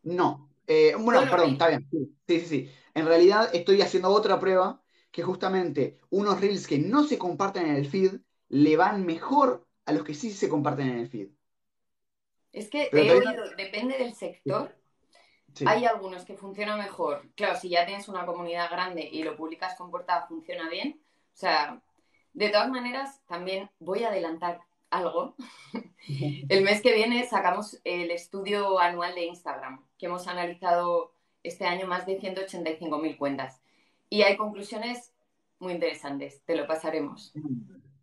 No. 0.04 0.49
Eh, 0.72 0.94
bueno, 1.00 1.22
perdón, 1.30 1.54
está 1.54 1.68
bien. 1.68 1.88
Sí, 2.28 2.40
sí, 2.42 2.46
sí. 2.46 2.72
En 2.94 3.08
realidad 3.08 3.50
estoy 3.54 3.82
haciendo 3.82 4.10
otra 4.10 4.40
prueba 4.40 4.84
que 5.12 5.24
justamente 5.24 5.98
unos 6.12 6.40
Reels 6.40 6.68
que 6.68 6.78
no 6.78 7.04
se 7.04 7.18
comparten 7.18 7.66
en 7.66 7.76
el 7.76 7.88
feed 7.88 8.22
le 8.50 8.78
van 8.78 9.04
mejor 9.04 9.68
a 9.86 9.94
los 9.94 10.04
que 10.04 10.14
sí 10.14 10.32
se 10.32 10.48
comparten 10.48 10.90
en 10.90 11.00
el 11.00 11.10
feed. 11.10 11.30
Es 12.52 12.70
que 12.70 12.90
he 12.94 13.12
oído, 13.12 13.50
depende 13.58 13.98
del 13.98 14.14
sector. 14.14 14.76
Hay 15.66 15.86
algunos 15.86 16.26
que 16.26 16.38
funcionan 16.38 16.78
mejor. 16.78 17.28
Claro, 17.36 17.60
si 17.60 17.70
ya 17.70 17.86
tienes 17.86 18.08
una 18.08 18.26
comunidad 18.28 18.70
grande 18.70 19.02
y 19.12 19.24
lo 19.24 19.36
publicas 19.36 19.76
con 19.76 19.90
portada, 19.90 20.28
funciona 20.28 20.70
bien. 20.70 21.02
O 21.34 21.38
sea, 21.38 21.82
de 22.34 22.50
todas 22.50 22.70
maneras, 22.70 23.22
también 23.26 23.72
voy 23.80 24.04
a 24.04 24.10
adelantar 24.10 24.62
algo. 24.90 25.36
el 26.50 26.64
mes 26.64 26.82
que 26.82 26.94
viene 26.94 27.28
sacamos 27.28 27.80
el 27.84 28.12
estudio 28.12 28.80
anual 28.80 29.16
de 29.16 29.26
Instagram, 29.26 29.84
que 29.98 30.08
hemos 30.08 30.28
analizado 30.28 31.14
este 31.44 31.66
año 31.66 31.88
más 31.88 32.06
de 32.06 32.20
185.000 32.20 33.18
cuentas. 33.18 33.62
Y 34.10 34.24
hay 34.24 34.38
conclusiones 34.38 35.14
muy 35.60 35.74
interesantes, 35.74 36.42
te 36.46 36.56
lo 36.56 36.66
pasaremos. 36.68 37.34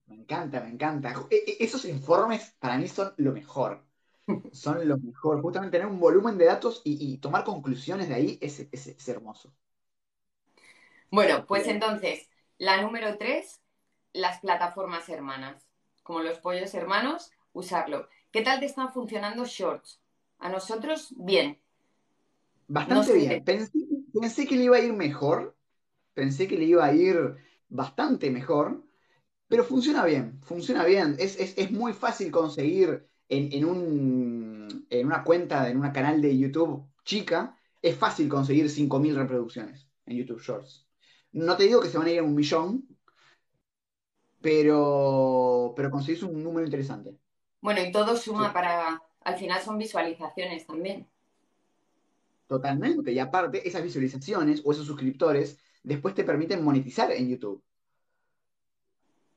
Me 0.07 0.15
encanta, 0.15 0.61
me 0.61 0.71
encanta. 0.71 1.15
E, 1.31 1.37
e, 1.37 1.65
esos 1.65 1.85
informes 1.85 2.55
para 2.59 2.79
mí 2.79 2.89
son 2.89 3.13
lo 3.17 3.33
mejor. 3.33 3.85
Son 4.53 4.89
lo 4.89 4.99
mejor. 4.99 5.41
Justamente 5.41 5.79
tener 5.79 5.87
un 5.87 6.01
volumen 6.01 6.37
de 6.37 6.47
datos 6.47 6.83
y, 6.83 7.17
tomar 7.19 7.45
conclusiones 7.45 8.09
de 8.09 8.15
ahí 8.17 8.39
es, 8.41 8.59
es 8.73 9.09
hermoso. 9.09 9.55
Bueno, 11.13 11.47
pues 11.47 11.69
entonces, 11.69 12.29
la 12.59 12.83
número 12.83 13.17
tres, 13.19 13.61
las 14.13 14.41
plataformas 14.41 15.09
hermanas, 15.09 15.66
como 16.07 16.21
los 16.21 16.39
pollos 16.39 16.73
hermanos, 16.75 17.33
usarlo. 17.53 18.09
¿Qué 18.31 18.43
tal 18.43 18.61
te 18.61 18.67
están 18.67 18.93
funcionando 18.93 19.45
Shorts? 19.45 20.01
A 20.39 20.49
nosotros, 20.49 21.13
bien. 21.17 21.59
Bastante 22.69 23.13
bien. 23.15 23.45
Pensé, 23.45 24.47
que 24.47 24.57
le 24.57 24.65
iba 24.65 24.77
a 24.77 24.81
ir 24.81 24.93
mejor, 24.93 25.57
pensé 26.15 26.47
que 26.47 26.57
le 26.57 26.65
iba 26.65 26.85
a 26.85 26.95
ir 26.95 27.37
bastante 27.69 28.31
mejor, 28.31 28.85
pero 29.49 29.65
funciona 29.65 30.05
bien, 30.05 30.41
funciona 30.43 30.85
bien. 30.85 31.17
Es, 31.19 31.71
muy 31.73 31.93
fácil 31.93 32.31
conseguir 32.31 33.05
en, 33.29 33.65
un, 33.65 34.87
en 34.89 35.07
una 35.07 35.25
cuenta, 35.25 35.69
en 35.69 35.79
un 35.81 35.91
canal 35.91 36.23
de 36.23 36.39
YouTube 36.39 36.87
chica, 37.05 37.59
es 37.83 37.97
fácil 37.97 38.29
conseguir 38.29 38.67
5.000 38.67 39.15
reproducciones 39.15 39.89
en 40.07 40.19
YouTube 40.19 40.41
Shorts. 40.41 40.87
No 41.33 41.57
te 41.57 41.65
digo 41.65 41.81
que 41.81 41.89
se 41.89 41.99
van 41.99 42.07
a 42.07 42.11
ir 42.11 42.21
a 42.21 42.23
un 42.23 42.35
millón, 42.35 42.96
pero, 44.47 45.73
pero 45.75 45.91
conseguís 45.91 46.23
un 46.23 46.41
número 46.41 46.65
interesante. 46.65 47.19
Bueno, 47.61 47.81
y 47.83 47.91
todo 47.91 48.17
suma 48.17 48.53
para, 48.53 49.03
al 49.25 49.35
final 49.35 49.61
son 49.61 49.77
visualizaciones 49.77 50.65
también. 50.65 51.05
Totalmente, 52.47 53.11
y 53.11 53.19
aparte, 53.19 53.67
esas 53.67 53.83
visualizaciones 53.83 54.63
o 54.65 54.71
esos 54.71 54.87
suscriptores 54.87 55.59
después 55.83 56.15
te 56.15 56.23
permiten 56.23 56.63
monetizar 56.63 57.11
en 57.11 57.29
YouTube. 57.29 57.61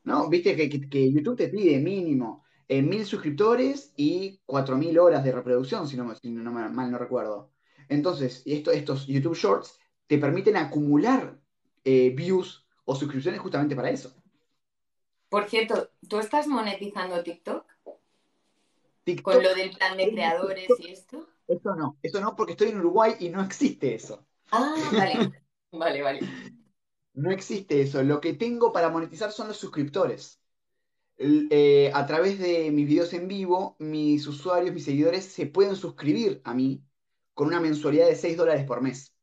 ¿No? 0.03 0.29
Viste 0.29 0.55
que, 0.55 1.11
YouTube 1.11 1.37
te 1.37 1.47
pide 1.47 1.79
mínimo 1.79 2.43
eh, 2.67 2.83
mil 2.83 3.03
suscriptores 3.03 3.91
y 3.97 4.39
cuatro 4.45 4.77
mil 4.77 4.99
horas 4.99 5.23
de 5.23 5.31
reproducción, 5.31 5.87
si 5.87 5.97
no, 5.97 6.03
mal 6.51 6.91
no 6.91 6.99
recuerdo. 6.99 7.49
Entonces, 7.87 8.43
estos 8.45 9.07
YouTube 9.07 9.35
Shorts 9.35 9.79
te 10.05 10.19
permiten 10.19 10.55
acumular 10.55 11.35
eh, 11.83 12.13
views 12.15 12.67
o 12.85 12.93
suscripciones 12.93 13.41
justamente 13.41 13.75
para 13.75 13.89
eso. 13.89 14.18
Por 15.29 15.49
cierto, 15.49 15.89
¿tú 16.07 16.19
estás 16.19 16.47
monetizando 16.47 17.23
TikTok? 17.23 17.65
¿Con 19.23 19.43
lo 19.43 19.55
del 19.55 19.71
plan 19.71 19.97
de 19.97 20.11
creadores 20.11 20.69
y 20.79 20.89
esto? 20.89 21.27
Eso 21.47 21.75
no, 21.75 21.97
eso 22.03 22.21
no, 22.21 22.35
porque 22.35 22.53
estoy 22.53 22.69
en 22.69 22.79
Uruguay 22.79 23.13
y 23.19 23.29
no 23.29 23.41
existe 23.41 23.95
eso. 23.95 24.25
Ah, 24.51 24.75
vale, 24.93 25.31
vale, 25.71 26.01
vale. 26.01 26.19
No 27.13 27.31
existe 27.31 27.81
eso. 27.81 28.03
Lo 28.03 28.21
que 28.21 28.33
tengo 28.33 28.71
para 28.71 28.89
monetizar 28.89 29.31
son 29.31 29.47
los 29.47 29.57
suscriptores. 29.57 30.39
Eh, 31.17 31.91
a 31.93 32.05
través 32.05 32.39
de 32.39 32.71
mis 32.71 32.87
videos 32.87 33.13
en 33.13 33.27
vivo, 33.27 33.75
mis 33.79 34.25
usuarios, 34.25 34.73
mis 34.73 34.85
seguidores 34.85 35.25
se 35.25 35.47
pueden 35.47 35.75
suscribir 35.75 36.41
a 36.45 36.53
mí 36.53 36.83
con 37.33 37.47
una 37.47 37.59
mensualidad 37.59 38.07
de 38.07 38.15
6 38.15 38.37
dólares 38.37 38.65
por 38.65 38.81
mes. 38.81 39.13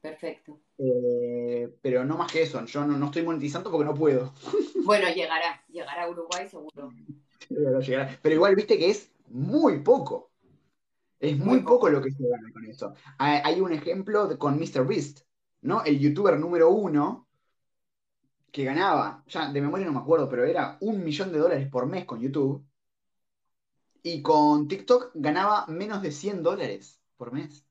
Perfecto. 0.00 0.60
Eh, 0.78 1.72
pero 1.82 2.04
no 2.04 2.16
más 2.16 2.30
que 2.32 2.42
eso, 2.42 2.64
yo 2.64 2.84
no, 2.84 3.06
estoy 3.06 3.22
monetizando 3.22 3.70
porque 3.70 3.84
no 3.84 3.94
puedo. 3.94 4.32
Bueno, 4.84 5.06
llegará, 5.10 5.62
llegará 5.68 6.04
a 6.04 6.08
Uruguay 6.08 6.48
seguro. 6.48 6.90
Pero 8.22 8.34
igual 8.34 8.56
viste 8.56 8.78
que 8.78 8.88
es 8.88 9.12
muy 9.26 9.80
poco. 9.80 10.30
Es 11.20 11.36
muy, 11.36 11.60
poco. 11.60 11.90
lo 11.90 12.00
que 12.00 12.10
se 12.10 12.26
gana 12.26 12.50
con 12.52 12.64
eso. 12.64 12.94
Hay 13.18 13.60
un 13.60 13.72
ejemplo 13.72 14.38
con 14.38 14.58
Mr. 14.58 14.86
Beast, 14.86 15.20
¿no? 15.60 15.84
El 15.84 15.98
youtuber 15.98 16.38
número 16.38 16.70
uno 16.70 17.28
que 18.50 18.64
ganaba, 18.64 19.24
ya 19.28 19.52
de 19.52 19.60
memoria 19.60 19.86
no 19.86 19.92
me 19.92 19.98
acuerdo, 19.98 20.28
pero 20.28 20.44
era 20.44 20.78
un 20.80 21.04
millón 21.04 21.32
de 21.32 21.38
dólares 21.38 21.68
por 21.68 21.86
mes 21.86 22.04
con 22.04 22.20
YouTube. 22.20 22.64
Y 24.02 24.22
con 24.22 24.68
TikTok 24.68 25.10
ganaba 25.14 25.66
menos 25.66 26.00
de 26.02 26.12
100 26.12 26.42
dólares 26.42 27.00
por 27.16 27.32
mes. 27.32 27.67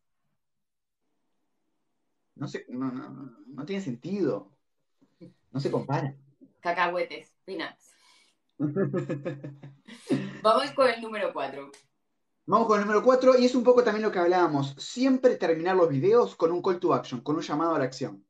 No 2.38 2.48
sé, 2.48 2.66
no, 2.70 2.92
no, 2.92 3.38
no 3.48 3.66
tiene 3.66 3.82
sentido. 3.82 4.52
No 5.52 5.60
se 5.60 5.72
compara. 5.72 6.16
Cacahuetes, 6.60 7.34
peanuts. 7.46 7.94
Vamos 10.44 10.72
con 10.72 10.90
el 10.90 11.02
número 11.02 11.32
4. 11.34 11.72
Vamos 12.46 12.68
con 12.68 12.80
el 12.80 12.86
número 12.86 13.04
4 13.04 13.38
y 13.40 13.46
es 13.46 13.56
un 13.56 13.64
poco 13.64 13.84
también 13.84 14.04
lo 14.04 14.12
que 14.12 14.20
hablábamos. 14.20 14.76
Siempre 14.78 15.36
terminar 15.36 15.76
los 15.76 15.90
videos 15.90 16.36
con 16.36 16.52
un 16.52 16.62
call 16.62 16.80
to 16.80 16.94
action, 16.94 17.22
con 17.22 17.36
un 17.36 17.42
llamado 17.42 17.76
a 17.76 17.80
la 17.80 17.86
acción. 17.86 18.26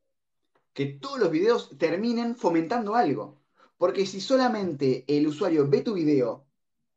Que 0.74 0.86
todos 0.86 1.20
los 1.20 1.32
videos 1.32 1.78
terminen 1.78 2.36
fomentando 2.36 2.96
algo. 2.96 3.42
Porque 3.78 4.06
si 4.06 4.22
solamente 4.22 5.06
el 5.08 5.28
usuario 5.28 5.70
ve 5.70 5.82
tu 5.82 5.94
video, 5.94 6.48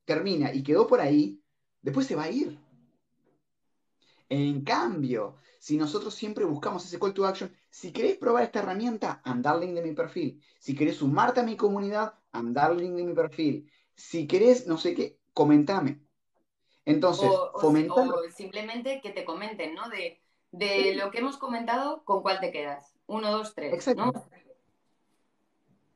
termina 0.04 0.52
y 0.52 0.62
quedó 0.62 0.86
por 0.86 1.00
ahí, 1.00 1.42
después 1.82 2.06
se 2.06 2.16
va 2.16 2.24
a 2.24 2.30
ir. 2.30 2.58
En 4.28 4.62
cambio, 4.62 5.36
si 5.61 5.76
nosotros 5.76 6.14
siempre 6.14 6.46
buscamos 6.46 6.86
ese 6.86 6.98
call 6.98 7.12
to 7.12 7.26
action, 7.26 7.54
si 7.68 7.92
querés 7.92 8.16
probar 8.16 8.44
esta 8.44 8.61
herramienta, 8.61 9.20
andar 9.24 9.58
link 9.58 9.74
de 9.74 9.82
mi 9.82 9.92
perfil. 9.92 10.42
Si 10.58 10.74
querés 10.74 10.96
sumarte 10.96 11.40
a 11.40 11.42
mi 11.42 11.54
comunidad, 11.54 12.14
andar 12.32 12.74
link 12.74 12.94
de 12.94 13.04
mi 13.04 13.12
perfil. 13.12 13.70
Si 13.94 14.26
querés, 14.26 14.66
no 14.66 14.78
sé 14.78 14.94
qué, 14.94 15.18
comentame. 15.34 16.00
Entonces, 16.86 17.28
fomentar... 17.61 18.08
o, 18.08 18.30
simplemente 18.34 19.02
que 19.02 19.11
te 19.11 19.26
comenten, 19.26 19.74
¿no? 19.74 19.82
De, 19.90 20.94
lo 20.94 21.11
que 21.11 21.18
hemos 21.18 21.36
comentado, 21.36 22.04
¿con 22.04 22.22
cuál 22.22 22.40
te 22.40 22.52
quedas? 22.52 22.94
Uno, 23.06 23.30
dos, 23.30 23.54
tres. 23.54 23.74
Exacto. 23.74 24.30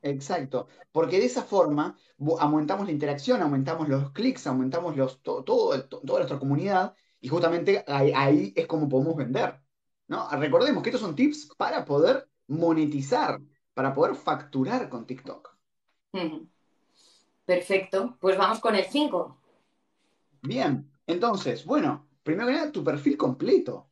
Exacto. 0.03 0.67
Porque 0.91 1.17
de 1.17 1.25
esa 1.25 1.41
forma 1.41 1.97
aumentamos 2.39 2.85
la 2.85 2.91
interacción, 2.91 3.41
aumentamos 3.41 3.89
los 3.89 4.11
clics, 4.11 4.45
aumentamos 4.45 4.95
los, 4.95 5.23
todo, 5.23 5.43
toda 5.43 6.19
nuestra 6.19 6.37
comunidad 6.37 6.95
y 7.25 7.27
justamente 7.27 7.83
ahí, 7.87 8.53
es 8.55 8.67
como 8.67 8.87
podemos 8.87 9.15
vender. 9.15 9.59
¿no? 10.07 10.29
Recordemos 10.29 10.83
que 10.83 10.89
estos 10.89 11.01
son 11.01 11.15
tips 11.15 11.49
para 11.57 11.83
poder 11.83 12.29
monetizar, 12.45 13.41
para 13.73 13.95
poder 13.95 14.13
facturar 14.13 14.87
con 14.89 15.07
TikTok. 15.07 15.57
Perfecto, 17.43 18.15
pues 18.21 18.37
vamos 18.37 18.59
con 18.59 18.75
el 18.75 18.85
5. 18.85 19.37
Bien, 20.43 20.87
entonces, 21.07 21.65
bueno, 21.65 22.05
primero 22.21 22.45
que 22.45 22.53
nada, 22.53 22.71
tu 22.71 22.83
perfil 22.83 23.17
completo. 23.17 23.89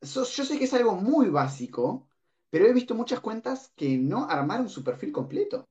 yo 0.00 0.24
sé 0.24 0.56
que 0.56 0.66
es 0.66 0.74
algo 0.74 0.94
muy 0.94 1.30
básico, 1.30 2.06
pero 2.50 2.66
he 2.66 2.72
visto 2.72 2.94
muchas 2.94 3.18
cuentas 3.18 3.72
que 3.74 3.98
no 3.98 4.30
armaron 4.30 4.68
su 4.68 4.84
perfil 4.84 5.10
completo. 5.10 5.66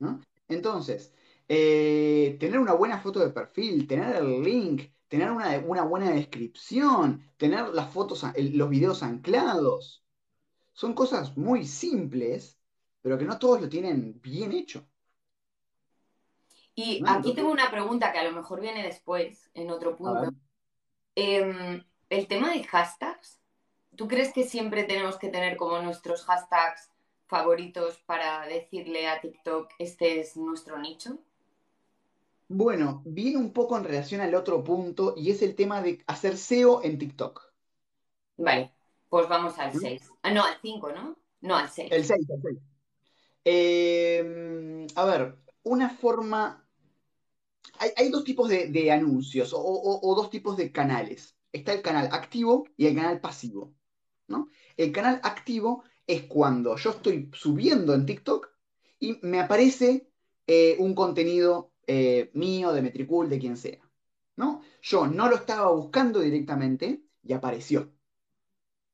¿no? 0.00 0.20
Entonces, 0.48 1.12
eh, 1.46 2.36
tener 2.40 2.58
una 2.58 2.72
buena 2.72 2.98
foto 2.98 3.20
de 3.20 3.30
perfil, 3.30 3.86
tener 3.86 4.16
el 4.16 4.42
link, 4.42 4.90
tener 5.10 5.32
una, 5.32 5.58
buena 5.82 6.12
descripción, 6.12 7.28
tener 7.36 7.68
las 7.70 7.92
fotos, 7.92 8.24
los 8.36 8.70
videos 8.70 9.02
anclados. 9.02 10.04
Son 10.72 10.94
cosas 10.94 11.36
muy 11.36 11.66
simples, 11.66 12.60
pero 13.02 13.18
que 13.18 13.24
no 13.24 13.36
todos 13.36 13.60
lo 13.60 13.68
tienen 13.68 14.20
bien 14.22 14.52
hecho. 14.52 14.86
Y 16.76 17.02
aquí 17.04 17.34
tengo 17.34 17.50
una 17.50 17.72
pregunta 17.72 18.12
que 18.12 18.20
a 18.20 18.24
lo 18.24 18.30
mejor 18.30 18.60
viene 18.60 18.84
después, 18.84 19.50
en 19.52 19.72
otro 19.72 19.96
punto. 19.96 20.30
Em, 21.16 21.84
el 22.08 22.28
tema 22.28 22.52
de 22.52 22.62
hashtags, 22.62 23.40
¿tú 23.96 24.06
crees 24.06 24.32
que 24.32 24.44
siempre 24.44 24.84
tenemos 24.84 25.18
que 25.18 25.28
tener 25.28 25.56
como 25.56 25.82
nuestros 25.82 26.24
hashtags 26.24 26.88
favoritos 27.26 27.98
para 28.06 28.46
decirle 28.46 29.08
a 29.08 29.20
TikTok, 29.20 29.72
este 29.80 30.20
es 30.20 30.36
nuestro 30.36 30.78
nicho? 30.78 31.18
Bueno, 32.52 33.02
viene 33.06 33.36
un 33.36 33.52
poco 33.52 33.78
en 33.78 33.84
relación 33.84 34.20
al 34.20 34.34
otro 34.34 34.64
punto 34.64 35.14
y 35.16 35.30
es 35.30 35.40
el 35.40 35.54
tema 35.54 35.80
de 35.82 36.02
hacer 36.08 36.36
SEO 36.36 36.82
en 36.82 36.98
TikTok. 36.98 37.40
Vale, 38.38 38.74
pues 39.08 39.28
vamos 39.28 39.56
al 39.60 39.72
6. 39.72 40.02
¿Mm? 40.02 40.14
Ah, 40.22 40.32
no, 40.32 40.44
al 40.44 40.56
5, 40.60 40.90
¿no? 40.90 41.16
No, 41.42 41.54
al 41.54 41.70
6. 41.70 41.92
El 41.92 42.04
6, 42.04 42.26
el 42.28 42.42
6. 42.42 42.58
Em, 43.44 44.86
a 44.96 45.04
ver, 45.04 45.38
una 45.62 45.90
forma... 45.90 46.66
Hay, 47.78 48.10
dos 48.10 48.24
tipos 48.24 48.48
de, 48.48 48.90
anuncios 48.90 49.52
o, 49.54 50.14
dos 50.16 50.28
tipos 50.28 50.56
de 50.56 50.72
canales. 50.72 51.36
Está 51.52 51.72
el 51.72 51.82
canal 51.82 52.08
activo 52.10 52.66
y 52.76 52.88
el 52.88 52.96
canal 52.96 53.20
pasivo. 53.20 53.76
¿no? 54.26 54.48
El 54.76 54.90
canal 54.90 55.20
activo 55.22 55.84
es 56.04 56.24
cuando 56.24 56.76
yo 56.76 56.90
estoy 56.90 57.30
subiendo 57.32 57.94
en 57.94 58.06
TikTok 58.06 58.50
y 58.98 59.20
me 59.22 59.38
aparece 59.38 60.10
eh, 60.48 60.74
un 60.80 60.96
contenido 60.96 61.69
eh, 61.92 62.30
mío, 62.34 62.72
de 62.72 62.82
Metricool, 62.82 63.28
de 63.28 63.40
quien 63.40 63.56
sea. 63.56 63.80
¿no? 64.36 64.62
Yo 64.82 65.06
no 65.06 65.28
lo 65.28 65.36
estaba 65.36 65.70
buscando 65.72 66.20
directamente 66.20 67.02
y 67.22 67.32
apareció. 67.32 67.92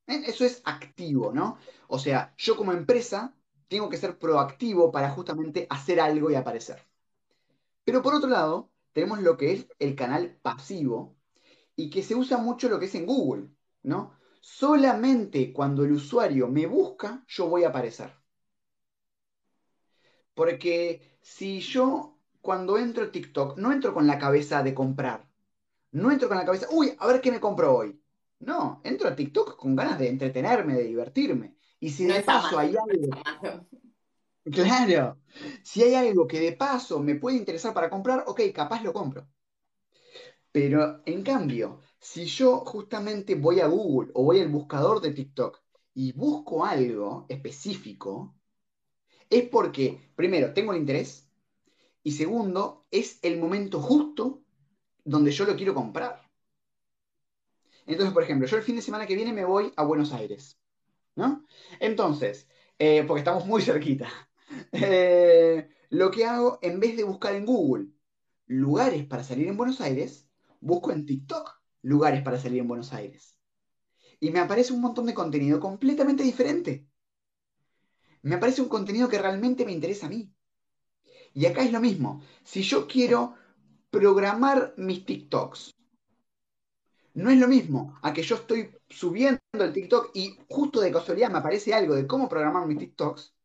Eso 0.07 0.45
es 0.45 0.61
activo, 0.65 1.31
¿no? 1.31 1.57
O 1.87 1.99
sea, 1.99 2.33
yo 2.37 2.57
como 2.57 2.71
empresa 2.73 3.35
tengo 3.67 3.89
que 3.89 3.97
ser 3.97 4.17
proactivo 4.17 4.91
para 4.91 5.11
justamente 5.11 5.67
hacer 5.69 5.99
algo 5.99 6.31
y 6.31 6.35
aparecer. 6.35 6.79
Pero 7.85 8.01
por 8.01 8.15
otro 8.15 8.29
lado, 8.29 8.71
tenemos 8.93 9.21
lo 9.21 9.37
que 9.37 9.53
es 9.53 9.67
el 9.79 9.95
canal 9.95 10.37
pasivo 10.41 11.15
y 11.75 11.89
que 11.89 12.03
se 12.03 12.15
usa 12.15 12.37
mucho 12.37 12.67
lo 12.67 12.79
que 12.79 12.85
es 12.85 12.95
en 12.95 13.05
Google, 13.05 13.49
¿no? 13.83 14.13
Solamente 14.41 15.53
cuando 15.53 15.83
el 15.83 15.91
usuario 15.93 16.47
me 16.47 16.65
busca, 16.65 17.23
yo 17.27 17.47
voy 17.47 17.63
a 17.63 17.69
aparecer. 17.69 18.11
Porque 20.33 21.17
si 21.21 21.59
yo 21.59 22.16
cuando 22.41 22.77
entro 22.77 23.05
a 23.05 23.11
TikTok, 23.11 23.57
no 23.57 23.71
entro 23.71 23.93
con 23.93 24.07
la 24.07 24.17
cabeza 24.17 24.63
de 24.63 24.73
comprar. 24.73 25.27
No 25.91 26.11
entro 26.11 26.27
con 26.27 26.37
la 26.37 26.45
cabeza, 26.45 26.67
uy, 26.71 26.95
a 26.97 27.07
ver 27.07 27.21
qué 27.21 27.31
me 27.31 27.39
compro 27.39 27.75
hoy. 27.75 28.01
No, 28.39 28.81
entro 28.83 29.07
a 29.07 29.15
TikTok 29.15 29.57
con 29.57 29.75
ganas 29.75 29.97
de 29.97 30.09
entretenerme, 30.09 30.75
de 30.75 30.83
divertirme. 30.83 31.55
Y 31.79 31.89
si 31.89 32.05
de 32.05 32.21
paso 32.21 32.57
hay 32.57 32.75
algo. 32.75 33.17
Claro, 34.51 35.19
si 35.61 35.83
hay 35.83 35.95
algo 35.95 36.25
que 36.25 36.39
de 36.39 36.53
paso 36.53 36.99
me 37.01 37.15
puede 37.15 37.37
interesar 37.37 37.73
para 37.73 37.89
comprar, 37.89 38.23
ok, 38.27 38.41
capaz 38.53 38.81
lo 38.81 38.93
compro. 38.93 39.27
Pero 40.51 41.01
en 41.05 41.21
cambio, 41.21 41.81
si 41.99 42.25
yo 42.25 42.59
justamente 42.65 43.35
voy 43.35 43.59
a 43.59 43.67
Google 43.67 44.11
o 44.13 44.23
voy 44.23 44.39
al 44.39 44.47
buscador 44.47 45.01
de 45.01 45.11
TikTok 45.11 45.61
y 45.93 46.13
busco 46.13 46.65
algo 46.65 47.25
específico, 47.27 48.35
es 49.29 49.49
porque, 49.49 50.11
primero, 50.15 50.53
tengo 50.53 50.71
el 50.71 50.79
interés 50.79 51.26
y 52.07 52.13
segundo, 52.13 52.87
es 52.89 53.19
el 53.21 53.37
momento 53.37 53.81
justo 53.81 54.41
donde 55.03 55.29
yo 55.31 55.43
lo 55.43 55.57
quiero 55.57 55.73
comprar. 55.73 56.21
Entonces, 57.85 58.13
por 58.13 58.23
ejemplo, 58.23 58.47
yo 58.47 58.55
el 58.55 58.63
fin 58.63 58.77
de 58.77 58.81
semana 58.81 59.05
que 59.05 59.17
viene 59.17 59.33
me 59.33 59.43
voy 59.43 59.73
a 59.75 59.83
Buenos 59.83 60.13
Aires, 60.13 60.57
¿no? 61.15 61.45
Entonces, 61.81 62.47
eh, 62.79 63.03
porque 63.05 63.19
estamos 63.19 63.45
muy 63.45 63.61
cerquita, 63.61 64.07
eh, 64.71 65.67
lo 65.89 66.09
que 66.09 66.23
hago, 66.23 66.59
en 66.61 66.79
vez 66.79 66.95
de 66.95 67.03
buscar 67.03 67.35
en 67.35 67.45
Google 67.45 67.87
lugares 68.45 69.05
para 69.05 69.25
salir 69.25 69.49
en 69.49 69.57
Buenos 69.57 69.81
Aires, 69.81 70.29
busco 70.61 70.93
en 70.93 71.05
TikTok 71.05 71.61
lugares 71.81 72.23
para 72.23 72.39
salir 72.39 72.61
en 72.61 72.69
Buenos 72.69 72.93
Aires. 72.93 73.37
Y 74.21 74.31
me 74.31 74.39
aparece 74.39 74.71
un 74.71 74.79
montón 74.79 75.07
de 75.07 75.13
contenido 75.13 75.59
completamente 75.59 76.23
diferente. 76.23 76.87
Me 78.21 78.35
aparece 78.35 78.61
un 78.61 78.69
contenido 78.69 79.09
que 79.09 79.17
realmente 79.19 79.65
me 79.65 79.73
interesa 79.73 80.05
a 80.05 80.09
mí. 80.09 80.31
Y 81.37 81.45
acá 81.45 81.61
es 81.61 81.71
lo 81.71 81.79
mismo. 81.79 82.23
Si 82.43 82.63
yo 82.63 82.87
quiero 82.87 83.35
programar 83.91 84.73
mis 84.75 85.05
TikToks, 85.05 85.71
no 87.13 87.29
es 87.29 87.37
lo 87.37 87.47
mismo 87.47 87.95
a 88.01 88.11
que 88.11 88.23
yo 88.23 88.37
estoy 88.37 88.75
subiendo 88.89 89.39
el 89.53 89.71
TikTok 89.71 90.09
y 90.15 90.35
justo 90.49 90.81
de 90.81 90.91
casualidad 90.91 91.29
me 91.29 91.37
aparece 91.37 91.75
algo 91.75 91.93
de 91.93 92.07
cómo 92.07 92.27
programar 92.27 92.65
mis 92.65 92.79
TikToks, 92.79 93.35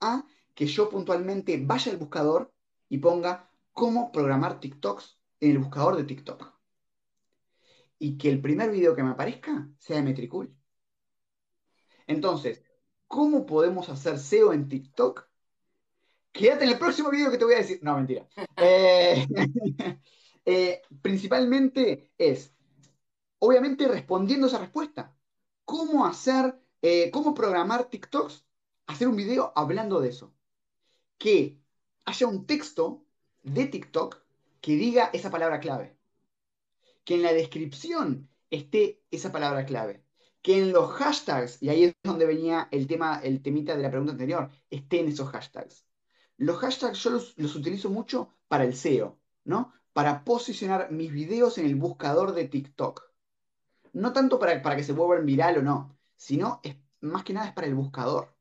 a 0.00 0.26
que 0.54 0.66
yo 0.66 0.90
puntualmente 0.90 1.58
vaya 1.64 1.90
al 1.90 1.96
buscador 1.96 2.52
y 2.90 2.98
ponga 2.98 3.50
cómo 3.72 4.12
programar 4.12 4.60
TikToks 4.60 5.18
en 5.40 5.52
el 5.52 5.58
buscador 5.60 5.96
de 5.96 6.04
TikTok 6.04 6.52
y 7.98 8.18
que 8.18 8.28
el 8.28 8.42
primer 8.42 8.70
video 8.70 8.94
que 8.94 9.02
me 9.02 9.12
aparezca 9.12 9.70
sea 9.78 9.96
de 9.96 10.02
Metricool. 10.02 10.54
Entonces, 12.06 12.62
¿cómo 13.06 13.46
podemos 13.46 13.88
hacer 13.88 14.18
SEO 14.18 14.52
en 14.52 14.68
TikTok? 14.68 15.27
Quédate 16.32 16.64
en 16.64 16.70
el 16.70 16.78
próximo 16.78 17.10
video 17.10 17.30
que 17.30 17.38
te 17.38 17.44
voy 17.44 17.54
a 17.54 17.58
decir. 17.58 17.80
No, 17.82 17.96
mentira. 17.96 18.26
Eh, 18.56 19.26
eh, 20.44 20.82
principalmente 21.02 22.12
es, 22.18 22.52
obviamente, 23.38 23.88
respondiendo 23.88 24.46
esa 24.46 24.58
respuesta. 24.58 25.14
¿Cómo 25.64 26.06
hacer, 26.06 26.58
eh, 26.82 27.10
cómo 27.10 27.34
programar 27.34 27.88
TikToks? 27.88 28.44
Hacer 28.86 29.08
un 29.08 29.16
video 29.16 29.52
hablando 29.54 30.00
de 30.00 30.08
eso. 30.08 30.34
Que 31.18 31.60
haya 32.04 32.26
un 32.26 32.46
texto 32.46 33.04
de 33.42 33.66
TikTok 33.66 34.22
que 34.60 34.72
diga 34.72 35.10
esa 35.12 35.30
palabra 35.30 35.60
clave 35.60 35.98
que 37.08 37.14
en 37.14 37.22
la 37.22 37.32
descripción 37.32 38.28
esté 38.50 39.02
esa 39.10 39.32
palabra 39.32 39.64
clave, 39.64 40.04
que 40.42 40.58
en 40.58 40.72
los 40.74 40.90
hashtags, 40.92 41.62
y 41.62 41.70
ahí 41.70 41.84
es 41.84 41.94
donde 42.02 42.26
venía 42.26 42.68
el 42.70 42.86
tema, 42.86 43.18
el 43.24 43.40
temita 43.40 43.74
de 43.74 43.82
la 43.82 43.88
pregunta 43.88 44.12
anterior, 44.12 44.50
estén 44.68 45.08
esos 45.08 45.30
hashtags. 45.30 45.86
Los 46.38 46.58
hashtags 46.58 47.02
yo 47.02 47.10
los, 47.10 47.56
utilizo 47.56 47.90
mucho 47.90 48.32
para 48.46 48.62
el 48.62 48.72
SEO, 48.72 49.18
¿no? 49.44 49.72
Para 49.92 50.24
posicionar 50.24 50.92
mis 50.92 51.12
videos 51.12 51.58
en 51.58 51.66
el 51.66 51.74
buscador 51.74 52.32
de 52.32 52.46
TikTok. 52.46 53.02
No 53.92 54.12
tanto 54.12 54.38
para, 54.38 54.62
para 54.62 54.76
que 54.76 54.84
se 54.84 54.92
vuelvan 54.92 55.26
viral 55.26 55.58
o 55.58 55.62
no, 55.62 55.98
sino 56.16 56.60
más 57.00 57.24
que 57.24 57.32
nada 57.32 57.48
es 57.48 57.52
para 57.54 57.66
el 57.66 57.74
buscador. 57.74 58.36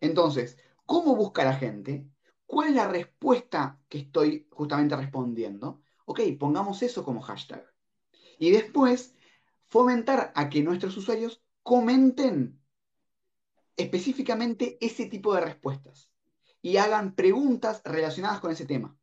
Entonces, 0.00 0.58
¿cómo 0.84 1.14
busca 1.14 1.44
la 1.44 1.54
gente? 1.54 2.10
¿Cuál 2.44 2.70
es 2.70 2.74
la 2.74 2.88
respuesta 2.88 3.80
que 3.88 3.98
estoy 3.98 4.48
justamente 4.50 4.96
respondiendo? 4.96 5.82
Ok, 6.06 6.20
pongamos 6.40 6.82
eso 6.82 7.04
como 7.04 7.20
hashtag. 7.22 7.64
Y 8.40 8.50
después, 8.50 9.14
fomentar 9.66 10.32
a 10.34 10.48
que 10.48 10.64
nuestros 10.64 10.96
usuarios 10.96 11.40
comenten 11.62 12.60
específicamente 13.76 14.76
ese 14.80 15.06
tipo 15.06 15.34
de 15.34 15.42
respuestas 15.42 16.10
y 16.66 16.78
hagan 16.78 17.14
preguntas 17.14 17.80
relacionadas 17.84 18.40
con 18.40 18.50
ese 18.50 18.66
tema. 18.66 18.98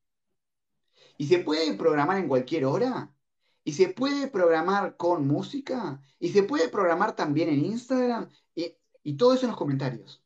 Y 1.18 1.28
se 1.28 1.40
puede 1.40 1.74
programar 1.76 2.18
en 2.18 2.28
cualquier 2.28 2.66
hora, 2.66 3.16
y 3.64 3.72
se 3.72 3.88
puede 3.88 4.28
programar 4.28 4.98
con 4.98 5.26
música, 5.26 6.02
y 6.20 6.34
se 6.34 6.44
puede 6.44 6.68
programar 6.68 7.16
también 7.16 7.48
en 7.48 7.64
Instagram, 7.64 8.30
y, 8.54 9.16
todo 9.16 9.34
eso 9.34 9.46
en 9.46 9.52
los 9.52 9.58
comentarios. 9.58 10.22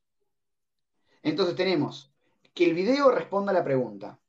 Entonces 1.22 1.56
tenemos 1.56 2.12
que 2.56 2.66
el 2.66 2.74
video 2.74 3.12
responda 3.12 3.52
a 3.52 3.54
la 3.54 3.64
pregunta, 3.64 4.20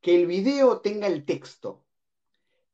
que 0.00 0.16
el 0.16 0.26
video 0.26 0.80
tenga 0.80 1.06
el 1.06 1.26
texto, 1.26 1.84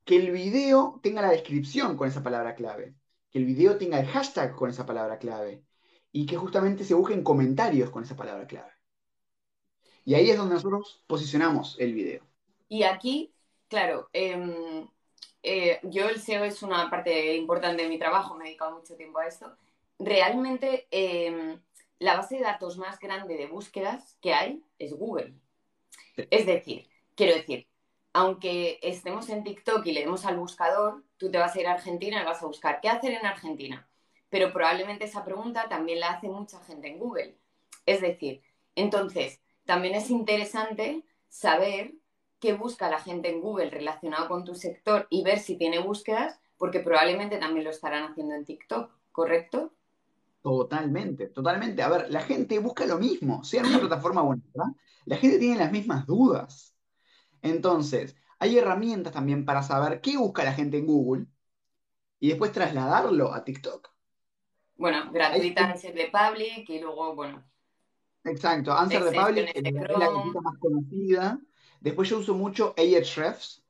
que 0.04 0.14
el 0.14 0.30
video 0.30 1.00
tenga 1.02 1.20
la 1.20 1.32
descripción 1.32 1.96
con 1.96 2.06
esa 2.06 2.22
palabra 2.22 2.54
clave, 2.54 2.94
que 3.28 3.40
el 3.40 3.44
video 3.44 3.76
tenga 3.76 3.98
el 3.98 4.06
hashtag 4.06 4.54
con 4.54 4.70
esa 4.70 4.86
palabra 4.86 5.18
clave 5.18 5.64
y 6.12 6.26
que 6.26 6.36
justamente 6.36 6.84
se 6.84 6.94
busquen 6.94 7.24
comentarios 7.24 7.90
con 7.90 8.04
esa 8.04 8.14
palabra 8.14 8.46
clave. 8.46 8.70
Y 10.04 10.14
ahí 10.14 10.30
es 10.30 10.36
donde 10.36 10.54
nosotros 10.54 11.02
posicionamos 11.06 11.76
el 11.78 11.94
video. 11.94 12.22
Y 12.68 12.82
aquí, 12.82 13.32
claro, 13.68 14.08
em, 14.12 14.88
eh, 15.42 15.80
yo 15.82 16.08
el 16.08 16.20
SEO 16.20 16.44
es 16.44 16.62
una 16.62 16.90
parte 16.90 17.36
importante 17.36 17.82
de 17.82 17.88
mi 17.88 17.98
trabajo, 17.98 18.34
me 18.34 18.44
he 18.44 18.48
dedicado 18.48 18.76
mucho 18.76 18.96
tiempo 18.96 19.18
a 19.18 19.26
esto. 19.26 19.56
Realmente, 19.98 20.86
em, 20.90 21.60
la 21.98 22.16
base 22.16 22.36
de 22.36 22.42
datos 22.42 22.76
más 22.76 22.98
grande 22.98 23.36
de 23.36 23.46
búsquedas 23.46 24.18
que 24.20 24.34
hay 24.34 24.62
es 24.78 24.92
Google. 24.92 25.34
Es 26.30 26.46
decir, 26.46 26.88
Quiero 27.14 27.34
decir, 27.34 27.68
aunque 28.12 28.80
estemos 28.82 29.28
en 29.28 29.44
TikTok 29.44 29.86
y 29.86 29.92
le 29.92 30.00
demos 30.00 30.24
al 30.24 30.36
buscador, 30.36 31.04
tú 31.16 31.30
te 31.30 31.38
vas 31.38 31.54
a 31.54 31.60
ir 31.60 31.66
a 31.68 31.74
Argentina 31.74 32.20
y 32.20 32.24
vas 32.24 32.42
a 32.42 32.46
buscar 32.46 32.80
qué 32.80 32.88
hacer 32.88 33.12
en 33.12 33.24
Argentina. 33.24 33.88
Pero 34.30 34.52
probablemente 34.52 35.04
esa 35.04 35.24
pregunta 35.24 35.68
también 35.68 36.00
la 36.00 36.10
hace 36.10 36.28
mucha 36.28 36.58
gente 36.64 36.88
en 36.88 36.98
Google. 36.98 37.38
Es 37.86 38.00
decir, 38.00 38.42
entonces, 38.74 39.40
también 39.64 39.94
es 39.94 40.10
interesante 40.10 41.04
saber 41.28 41.94
qué 42.38 42.52
busca 42.52 42.90
la 42.90 43.00
gente 43.00 43.30
en 43.30 43.40
Google 43.40 43.70
relacionado 43.70 44.28
con 44.28 44.44
tu 44.44 44.54
sector 44.54 45.06
y 45.10 45.22
ver 45.24 45.38
si 45.38 45.56
tiene 45.56 45.78
búsquedas, 45.78 46.38
porque 46.56 46.80
probablemente 46.80 47.38
también 47.38 47.64
lo 47.64 47.70
estarán 47.70 48.04
haciendo 48.04 48.34
en 48.34 48.44
TikTok, 48.44 48.90
¿correcto? 49.12 49.72
Totalmente, 50.42 51.28
totalmente. 51.28 51.82
A 51.82 51.88
ver, 51.88 52.10
la 52.10 52.20
gente 52.20 52.58
busca 52.58 52.84
lo 52.84 52.98
mismo, 52.98 53.42
sea 53.44 53.62
en 53.62 53.68
una 53.68 53.80
plataforma 53.80 54.22
o 54.22 54.34
La 55.06 55.16
gente 55.16 55.38
tiene 55.38 55.56
las 55.56 55.72
mismas 55.72 56.06
dudas. 56.06 56.76
Entonces, 57.40 58.14
hay 58.38 58.58
herramientas 58.58 59.12
también 59.12 59.46
para 59.46 59.62
saber 59.62 60.02
qué 60.02 60.18
busca 60.18 60.44
la 60.44 60.52
gente 60.52 60.76
en 60.76 60.86
Google 60.86 61.26
y 62.20 62.28
después 62.28 62.52
trasladarlo 62.52 63.32
a 63.32 63.42
TikTok. 63.42 63.88
Bueno, 64.76 65.10
gratuita 65.12 65.70
Answer 65.70 65.94
de 65.94 66.10
Public 66.10 66.68
y 66.68 66.80
luego, 66.80 67.14
bueno. 67.14 67.42
Exacto, 68.24 68.72
Answer 68.72 69.04
de 69.04 69.20
Public 69.20 69.50
es 69.54 69.72
la 69.72 70.10
más 70.40 70.58
conocida. 70.58 71.38
Después 71.80 72.08
yo 72.08 72.18
uso 72.18 72.34
mucho 72.34 72.74
Ahrefs, 72.78 73.62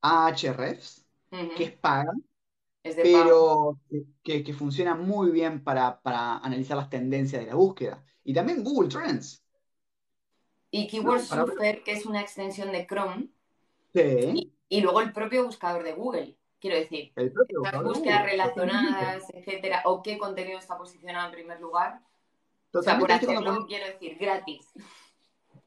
Ahrefs, 0.00 1.04
que 1.30 1.64
es 1.64 1.72
paga, 1.72 2.12
pero 2.82 3.78
que, 4.22 4.54
funciona 4.54 4.94
muy 4.94 5.30
bien 5.30 5.62
para, 5.62 6.00
para, 6.00 6.38
analizar 6.38 6.78
las 6.78 6.88
tendencias 6.88 7.42
de 7.42 7.48
la 7.48 7.56
búsqueda. 7.56 8.02
Y 8.24 8.32
también 8.32 8.64
Google 8.64 8.88
Trends. 8.88 9.44
Y 10.70 10.86
Keyword 10.86 11.20
Surfer, 11.20 11.82
que 11.82 11.92
es 11.92 12.06
una 12.06 12.20
extensión 12.20 12.72
de 12.72 12.86
Chrome. 12.86 13.28
Sí. 13.94 14.52
Y, 14.68 14.80
luego 14.80 15.00
el 15.00 15.12
propio 15.12 15.44
buscador 15.44 15.82
de 15.82 15.92
Google. 15.92 16.36
Quiero 16.60 16.76
decir, 16.76 17.12
las 17.14 17.82
búsquedas 17.82 18.24
relacionadas, 18.24 19.24
etcétera, 19.32 19.82
o 19.84 20.02
qué 20.02 20.18
contenido 20.18 20.58
está 20.58 20.76
posicionado 20.76 21.26
en 21.26 21.32
primer 21.32 21.60
lugar. 21.60 22.00
Totalmente, 22.70 23.26
o 23.26 23.42
sea, 23.42 23.58
quiero 23.66 23.86
decir, 23.86 24.16
gratis. 24.18 24.66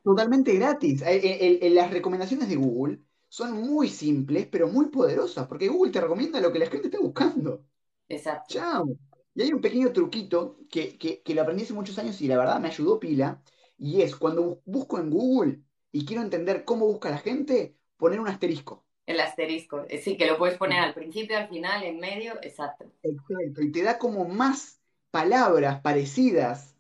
Totalmente 0.04 0.54
gratis. 0.56 1.02
Eh, 1.02 1.60
eh, 1.62 1.70
las 1.70 1.92
recomendaciones 1.92 2.50
de 2.50 2.56
Google 2.56 3.00
son 3.28 3.62
muy 3.62 3.88
simples, 3.88 4.48
pero 4.48 4.68
muy 4.68 4.88
poderosas, 4.88 5.48
porque 5.48 5.68
Google 5.68 5.92
te 5.92 6.02
recomienda 6.02 6.40
lo 6.40 6.52
que 6.52 6.60
la 6.60 6.68
gente 6.68 6.88
está 6.88 7.00
buscando. 7.00 7.66
Exacto. 8.08 8.54
Chao. 8.54 8.86
Y 9.34 9.42
hay 9.42 9.54
un 9.54 9.62
pequeño 9.62 9.92
truquito 9.94 10.58
que, 10.70 10.98
que, 10.98 11.22
que 11.22 11.34
lo 11.34 11.42
aprendí 11.42 11.64
hace 11.64 11.74
muchos 11.74 11.98
años 11.98 12.20
y 12.22 12.28
la 12.28 12.38
verdad 12.38 12.60
me 12.60 12.68
ayudó 12.68 13.00
pila, 13.00 13.42
y 13.78 14.02
es 14.02 14.16
cuando 14.16 14.62
busco 14.66 15.00
en 15.00 15.10
Google 15.10 15.62
y 15.92 16.06
quiero 16.06 16.22
entender 16.22 16.66
cómo 16.66 16.86
busca 16.86 17.10
la 17.10 17.18
gente, 17.18 17.78
poner 17.98 18.20
un 18.20 18.28
asterisco. 18.28 18.86
El 19.06 19.20
asterisco, 19.20 19.86
eh, 19.90 19.98
sí, 19.98 20.18
que 20.18 20.28
lo 20.28 20.38
puedes 20.38 20.58
poner 20.58 20.80
al 20.80 20.94
principio, 20.94 21.38
al 21.38 21.50
final, 21.50 21.84
en 21.84 22.00
medio, 22.00 22.34
exacto. 22.42 22.86
Exacto, 23.02 23.62
y 23.62 23.72
te 23.72 23.82
da 23.82 23.98
como 23.98 24.26
más 24.26 24.80
palabras 25.10 25.82
parecidas 25.82 26.71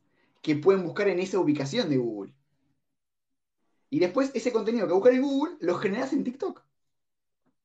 que 0.42 0.56
pueden 0.56 0.84
buscar 0.84 1.08
en 1.08 1.20
esa 1.20 1.40
ubicación 1.40 1.90
de 1.90 1.98
Google. 1.98 2.34
Y 3.90 4.00
después 4.00 4.32
ese 4.34 4.52
contenido 4.54 4.88
que 4.88 4.94
buscan 4.94 5.16
en 5.16 5.22
Google 5.22 5.58
lo 5.60 5.76
generas 5.76 6.14
en 6.14 6.24
TikTok. 6.24 6.64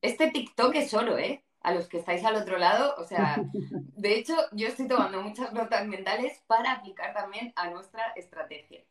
Este 0.02 0.30
TikTok 0.30 0.74
es 0.74 0.90
solo, 0.90 1.18
¿eh? 1.18 1.44
A 1.60 1.72
los 1.72 1.88
que 1.88 1.98
estáis 1.98 2.24
al 2.24 2.36
otro 2.36 2.58
lado, 2.58 2.94
o 2.98 3.04
sea, 3.04 3.42
de 3.96 4.18
hecho, 4.18 4.34
yo 4.52 4.68
estoy 4.68 4.88
tomando 4.88 5.22
muchas 5.22 5.52
notas 5.52 5.86
mentales 5.86 6.42
para 6.46 6.72
aplicar 6.72 7.14
también 7.14 7.52
a 7.56 7.70
nuestra 7.70 8.12
estrategia. 8.16 8.84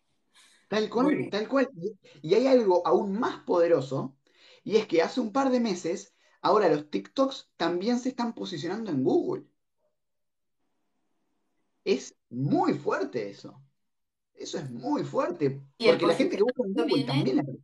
Tal 0.68 0.90
cual, 0.90 1.30
tal 1.30 1.48
cual. 1.48 1.70
Y 2.22 2.34
hay 2.34 2.48
algo 2.48 2.86
aún 2.88 3.20
más 3.20 3.44
poderoso, 3.44 4.16
y 4.64 4.78
es 4.78 4.88
que 4.88 5.02
hace 5.02 5.22
un 5.22 5.32
par 5.32 5.52
de 5.52 5.60
meses, 5.60 6.16
ahora 6.42 6.70
los 6.70 6.90
TikToks 6.90 7.52
también 7.56 8.00
se 8.00 8.10
están 8.10 8.34
posicionando 8.34 8.92
en 8.92 9.04
Google. 9.04 9.46
Es 11.86 12.16
muy 12.30 12.74
fuerte 12.74 13.30
eso. 13.30 13.64
Eso 14.36 14.58
es 14.58 14.70
muy 14.70 15.04
fuerte, 15.04 15.62
y 15.78 15.86
el 15.86 15.92
porque 15.92 16.08
la 16.08 16.16
gente 16.16 16.36
que 16.38 16.44
busca 16.44 16.64
Google 16.64 16.86
viene 16.86 17.06
también 17.06 17.64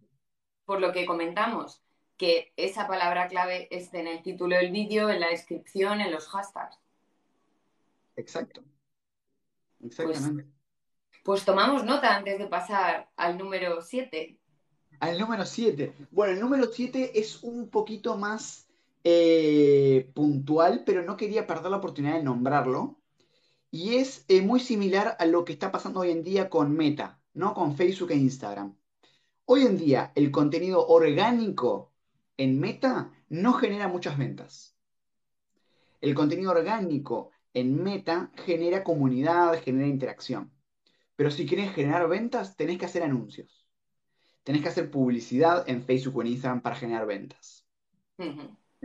por 0.66 0.80
lo 0.80 0.94
que 0.94 1.06
comentamos, 1.06 1.84
que 2.18 2.54
esa 2.56 2.88
palabra 2.88 3.28
clave 3.28 3.68
esté 3.76 4.00
en 4.00 4.08
el 4.08 4.22
título 4.22 4.56
del 4.56 4.72
vídeo, 4.72 5.10
en 5.10 5.20
la 5.20 5.28
descripción, 5.28 6.00
en 6.00 6.12
los 6.12 6.28
hashtags. 6.30 6.78
Exacto, 8.16 8.64
Pues, 9.80 10.00
exactamente. 10.00 10.50
pues 11.24 11.44
tomamos 11.44 11.84
nota 11.84 12.16
antes 12.16 12.40
de 12.40 12.48
pasar 12.48 13.10
al 13.18 13.38
número 13.38 13.82
7. 13.82 14.38
Al 15.00 15.20
número 15.20 15.46
7. 15.46 15.94
Bueno, 16.12 16.34
el 16.34 16.40
número 16.40 16.68
7 16.68 17.20
es 17.20 17.44
un 17.44 17.70
poquito 17.70 18.18
más 18.18 18.68
eh, 19.04 20.12
puntual, 20.14 20.84
pero 20.86 21.02
no 21.02 21.18
quería 21.18 21.48
perder 21.48 21.72
la 21.72 21.78
oportunidad 21.78 22.16
de 22.16 22.24
nombrarlo. 22.24 23.01
Y 23.72 23.96
es 23.96 24.26
eh, 24.28 24.42
muy 24.42 24.60
similar 24.60 25.16
a 25.18 25.26
lo 25.26 25.46
que 25.46 25.54
está 25.54 25.72
pasando 25.72 26.02
hoy 26.02 26.12
en 26.12 26.24
día 26.24 26.50
con 26.50 26.74
Meta, 26.74 27.22
¿no? 27.34 27.54
Con 27.54 27.78
Facebook 27.78 28.12
e 28.12 28.16
Instagram. 28.16 28.76
Hoy 29.46 29.62
en 29.62 29.78
día, 29.78 30.12
el 30.16 30.30
contenido 30.30 30.86
orgánico 30.88 31.94
en 32.36 32.60
Meta 32.60 33.14
no 33.30 33.54
genera 33.54 33.88
muchas 33.88 34.18
ventas. 34.18 34.76
El 36.02 36.14
contenido 36.14 36.52
orgánico 36.52 37.32
en 37.54 37.82
Meta 37.82 38.32
genera 38.46 38.84
comunidad, 38.84 39.62
genera 39.62 39.88
interacción. 39.88 40.52
Pero 41.16 41.32
si 41.32 41.46
quieres 41.46 41.74
generar 41.74 42.10
ventas, 42.10 42.58
tenés 42.58 42.78
que 42.78 42.86
hacer 42.86 43.04
anuncios. 43.04 43.70
Tenés 44.44 44.64
que 44.64 44.70
hacer 44.70 44.92
publicidad 44.92 45.64
en 45.70 45.84
Facebook 45.84 46.18
o 46.18 46.22
en 46.22 46.28
Instagram 46.28 46.62
para 46.62 46.76
generar 46.76 47.06
ventas. 47.06 47.66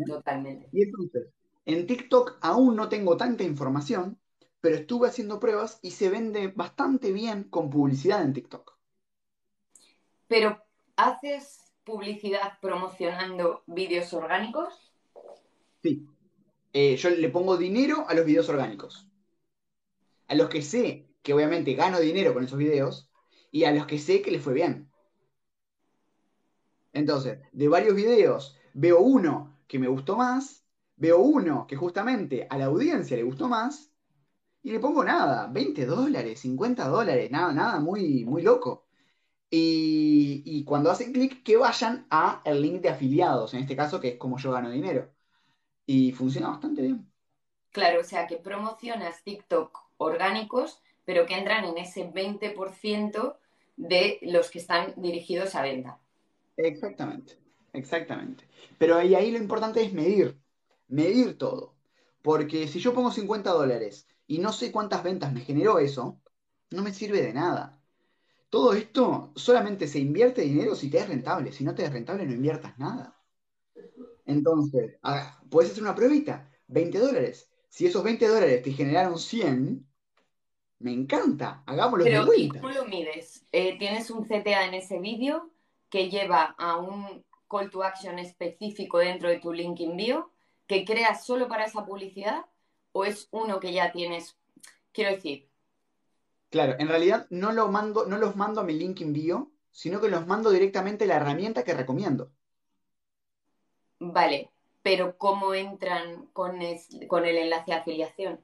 Totalmente. 0.07 0.69
Y 0.73 0.83
entonces, 0.85 1.29
en 1.65 1.87
TikTok 1.87 2.39
aún 2.41 2.77
no 2.77 2.89
tengo 2.89 3.17
tanta 3.17 3.43
información, 3.43 4.19
pero 4.67 4.79
estuve 4.79 5.07
haciendo 5.07 5.39
pruebas 5.39 5.79
y 5.81 5.93
se 5.93 6.09
vende 6.09 6.49
bastante 6.49 7.13
bien 7.13 7.45
con 7.45 7.71
publicidad 7.71 8.21
en 8.25 8.33
TikTok. 8.33 8.77
Pero, 10.27 10.61
¿haces 10.97 11.73
publicidad 11.85 12.59
promocionando 12.61 13.63
vídeos 13.67 14.13
orgánicos? 14.13 14.93
Sí. 15.85 16.05
Eh, 16.73 16.97
yo 16.97 17.11
le 17.11 17.29
pongo 17.29 17.57
dinero 17.57 18.07
a 18.09 18.15
los 18.15 18.27
videos 18.27 18.49
orgánicos. 18.49 19.09
A 20.27 20.35
los 20.35 20.49
que 20.49 20.63
sé 20.63 21.07
que 21.23 21.33
obviamente 21.33 21.75
gano 21.75 22.01
dinero 22.01 22.35
con 22.35 22.43
esos 22.43 22.59
videos 22.59 23.09
y 23.53 23.63
a 23.67 23.71
los 23.71 23.87
que 23.87 24.01
sé 24.01 24.21
que 24.21 24.33
les 24.33 24.43
fue 24.43 24.55
bien. 24.55 24.91
Entonces, 26.93 27.39
de 27.53 27.69
varios 27.69 27.95
videos, 27.95 28.59
veo 28.75 28.99
uno 28.99 29.61
que 29.69 29.79
me 29.79 29.87
gustó 29.87 30.17
más, 30.17 30.65
veo 30.97 31.21
uno 31.21 31.69
que 31.69 31.77
justamente 31.77 32.49
a 32.51 32.59
la 32.59 32.65
audiencia 32.65 33.17
le 33.17 33.23
gustó 33.23 33.47
más 33.47 33.93
y 34.67 34.73
le 34.73 34.81
pongo 34.81 35.05
nada, 35.05 35.47
20 35.47 35.87
dólares, 35.87 36.41
50 36.41 36.89
dólares, 36.89 37.31
nada, 37.31 37.53
nada 37.53 37.79
muy, 37.79 38.25
muy 38.25 38.43
loco. 38.43 38.89
Y, 39.49 40.43
y 40.45 40.65
cuando 40.65 40.91
hacen 40.91 41.13
clic, 41.13 41.45
que 41.45 41.57
vayan 41.57 42.05
a 42.11 42.43
el 42.45 42.61
link 42.61 42.83
de 42.83 42.89
afiliados, 42.89 43.55
en 43.55 43.61
este 43.61 43.77
caso, 43.77 44.01
que 44.01 44.09
es 44.09 44.17
como 44.19 44.39
yo 44.39 44.51
gano 44.51 44.69
dinero. 44.69 45.09
Y 45.87 46.11
funciona 46.11 46.49
bastante 46.49 46.83
bien. 46.83 47.09
Claro, 47.71 48.01
o 48.01 48.05
sea 48.05 48.27
que 48.27 48.39
promocionas 48.39 49.23
TikTok 49.23 49.79
orgánicos, 49.99 50.83
pero 51.05 51.27
que 51.27 51.39
entran 51.39 51.65
en 51.65 51.79
ese 51.79 52.11
20% 52.11 53.39
de 53.77 54.19
los 54.23 54.51
que 54.51 54.59
están 54.59 54.95
dirigidos 54.97 55.55
a 55.55 55.63
venta. 55.63 56.01
Exactamente, 56.57 57.39
exactamente. 57.73 58.49
Pero 58.79 58.97
ahí, 58.97 59.15
ahí 59.15 59.31
lo 59.31 59.39
importante 59.39 59.81
es 59.81 59.93
medir, 59.93 60.41
medir 60.89 61.39
todo. 61.39 61.77
Porque 62.21 62.67
si 62.67 62.81
yo 62.81 62.93
pongo 62.93 63.13
50 63.13 63.51
dólares 63.53 64.09
y 64.27 64.39
no 64.39 64.53
sé 64.53 64.73
cuántas 64.73 65.03
ventas 65.03 65.33
me 65.33 65.41
generó 65.41 65.79
eso, 65.79 66.21
no 66.71 66.83
me 66.83 66.93
sirve 66.93 67.23
de 67.23 67.33
nada. 67.33 67.81
Todo 68.51 68.75
esto 68.75 69.33
solamente 69.35 69.87
se 69.89 69.99
invierte 69.99 70.43
dinero 70.43 70.75
si 70.75 70.91
te 70.91 70.99
es 70.99 71.09
rentable. 71.09 71.53
Si 71.53 71.65
no 71.65 71.75
te 71.75 71.85
es 71.85 71.93
rentable, 71.93 72.27
no 72.27 72.33
inviertas 72.33 72.79
nada. 72.79 73.21
Entonces, 74.25 74.97
ah, 75.03 75.41
puedes 75.51 75.73
hacer 75.73 75.83
una 75.83 75.95
pruebita, 75.95 76.51
20 76.69 76.99
dólares. 76.99 77.51
Si 77.69 77.87
esos 77.87 78.03
20 78.03 78.27
dólares 78.27 78.63
te 78.63 78.73
generaron 78.73 79.19
100, 79.19 79.87
me 80.79 80.93
encanta, 80.93 81.63
hagámoslos 81.67 82.05
de 82.05 82.11
Pero, 82.11 82.23
¿y 82.35 82.49
vuelta. 82.49 82.61
cómo 82.61 82.73
lo 82.73 82.85
mides? 82.87 83.45
Eh, 83.53 83.79
¿tienes 83.79 84.11
un 84.11 84.25
CTA 84.25 84.67
en 84.67 84.75
ese 84.75 84.99
vídeo 84.99 85.51
que 85.89 86.11
lleva 86.11 86.55
a 86.59 86.77
un 86.77 87.25
call 87.49 87.71
to 87.71 87.83
action 87.83 88.19
específico 88.19 88.99
dentro 88.99 89.29
de 89.29 89.39
tu 89.39 89.53
link 89.53 89.81
in 89.81 89.97
bio 89.97 90.31
que 90.67 90.85
creas 90.85 91.25
solo 91.25 91.49
para 91.49 91.65
esa 91.65 91.87
publicidad? 91.87 92.45
¿O 92.97 93.05
es 93.05 93.29
uno 93.31 93.61
que 93.61 93.73
ya 93.73 93.93
tienes? 93.93 94.37
Quiero 94.93 95.11
decir, 95.15 95.49
Claro, 96.51 96.75
en 96.81 96.89
realidad 96.89 97.29
no 97.31 97.53
lo 97.53 97.69
mando, 97.69 98.05
no 98.07 98.19
los 98.19 98.35
mando 98.35 98.61
a 98.61 98.65
mi 98.65 98.73
link 98.73 99.01
envío, 99.01 99.53
sino 99.71 100.01
que 100.01 100.09
los 100.09 100.27
mando 100.27 100.51
directamente 100.51 101.05
a 101.05 101.07
la 101.07 101.17
herramienta 101.19 101.63
que 101.63 101.73
recomiendo. 101.73 102.33
vale, 104.01 104.51
pero 104.83 105.19
¿cómo 105.19 105.53
entran 105.55 106.27
con, 106.33 106.63
es- 106.63 106.89
con 107.09 107.27
el 107.27 107.37
enlace 107.37 107.73
de 107.73 107.77
afiliación? 107.77 108.41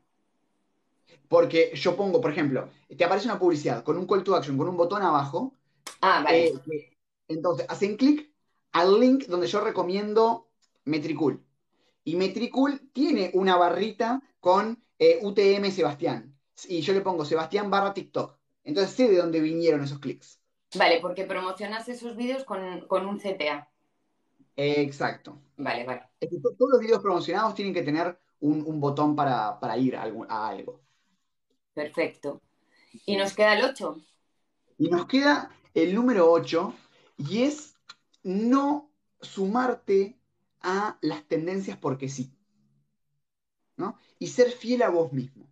Porque 1.28 1.72
yo 1.74 1.96
pongo, 1.96 2.20
por 2.20 2.30
ejemplo, 2.30 2.68
te 2.96 3.04
aparece 3.04 3.26
una 3.26 3.38
publicidad 3.38 3.82
con 3.84 3.96
un 3.98 4.06
call 4.06 4.24
to 4.24 4.34
action, 4.36 4.56
con 4.58 4.68
un 4.68 4.76
botón 4.76 5.02
abajo, 5.02 5.54
Ah, 6.02 6.22
eh, 6.26 6.44
vale, 6.44 6.52
que- 6.64 6.98
entonces 7.28 7.66
hacen 7.70 7.96
clic 7.96 8.32
al 8.72 9.00
link 9.00 9.26
donde 9.26 9.46
yo 9.48 9.60
recomiendo 9.62 10.48
Metricool. 10.84 11.44
Y 12.04 12.16
Metricool 12.16 12.90
tiene 12.92 13.30
una 13.34 13.56
barrita 13.56 14.22
con 14.42 14.84
eh, 15.00 15.20
UTM 15.22 15.72
Sebastián. 15.72 16.38
Y 16.68 16.82
yo 16.82 16.94
le 16.94 17.00
pongo 17.02 17.24
Sebastián 17.24 17.70
barra 17.70 17.94
TikTok. 17.94 18.38
Entonces 18.64 18.94
sé 18.96 19.08
de 19.08 19.18
dónde 19.18 19.40
vinieron 19.40 19.84
esos 19.84 20.00
clics. 20.00 20.40
vale, 20.74 21.00
porque 21.00 21.24
promocionas 21.24 21.88
esos 21.88 22.14
vídeos 22.16 22.44
con, 22.44 22.86
con 22.86 23.06
un 23.06 23.18
CTA. 23.18 23.70
Exacto. 24.56 25.42
Vale, 25.56 25.84
vale. 25.84 26.02
Es 26.20 26.30
que 26.30 26.38
to- 26.40 26.54
todos 26.58 26.72
los 26.72 26.80
videos 26.80 27.02
promocionados 27.02 27.54
tienen 27.54 27.74
que 27.74 27.82
tener 27.82 28.18
un, 28.40 28.62
un 28.66 28.80
botón 28.80 29.14
para, 29.16 29.58
para 29.60 29.76
ir 29.78 29.96
a, 29.96 30.04
a 30.28 30.48
algo. 30.48 30.82
Perfecto. 31.74 32.40
Y 33.06 33.16
nos 33.16 33.34
queda 33.34 33.54
el 33.54 33.64
8. 33.64 33.96
Y 34.78 34.88
nos 34.88 35.06
queda 35.06 35.50
el 35.74 35.94
número 35.94 36.30
8 36.30 36.74
y 37.16 37.44
es 37.44 37.74
no 38.22 38.90
sumarte 39.20 40.18
a 40.60 40.98
las 41.00 41.26
tendencias 41.26 41.78
porque 41.78 42.08
sí. 42.08 42.32
Y 44.22 44.28
ser 44.28 44.52
fiel 44.52 44.82
a 44.82 44.88
vos 44.90 45.12
mismo. 45.12 45.48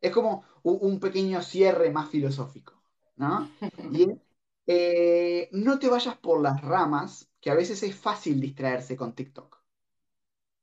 Es 0.00 0.12
como 0.12 0.44
un 0.62 1.00
pequeño 1.00 1.42
cierre 1.42 1.90
más 1.90 2.08
filosófico, 2.08 2.74
¿no? 3.16 3.50
Y 3.92 4.02
es, 4.04 4.18
eh, 4.66 5.48
no 5.52 5.78
te 5.80 5.88
vayas 5.88 6.16
por 6.18 6.40
las 6.40 6.60
ramas, 6.62 7.28
que 7.40 7.50
a 7.50 7.54
veces 7.54 7.82
es 7.82 7.96
fácil 7.96 8.40
distraerse 8.40 8.96
con 8.96 9.14
TikTok, 9.14 9.60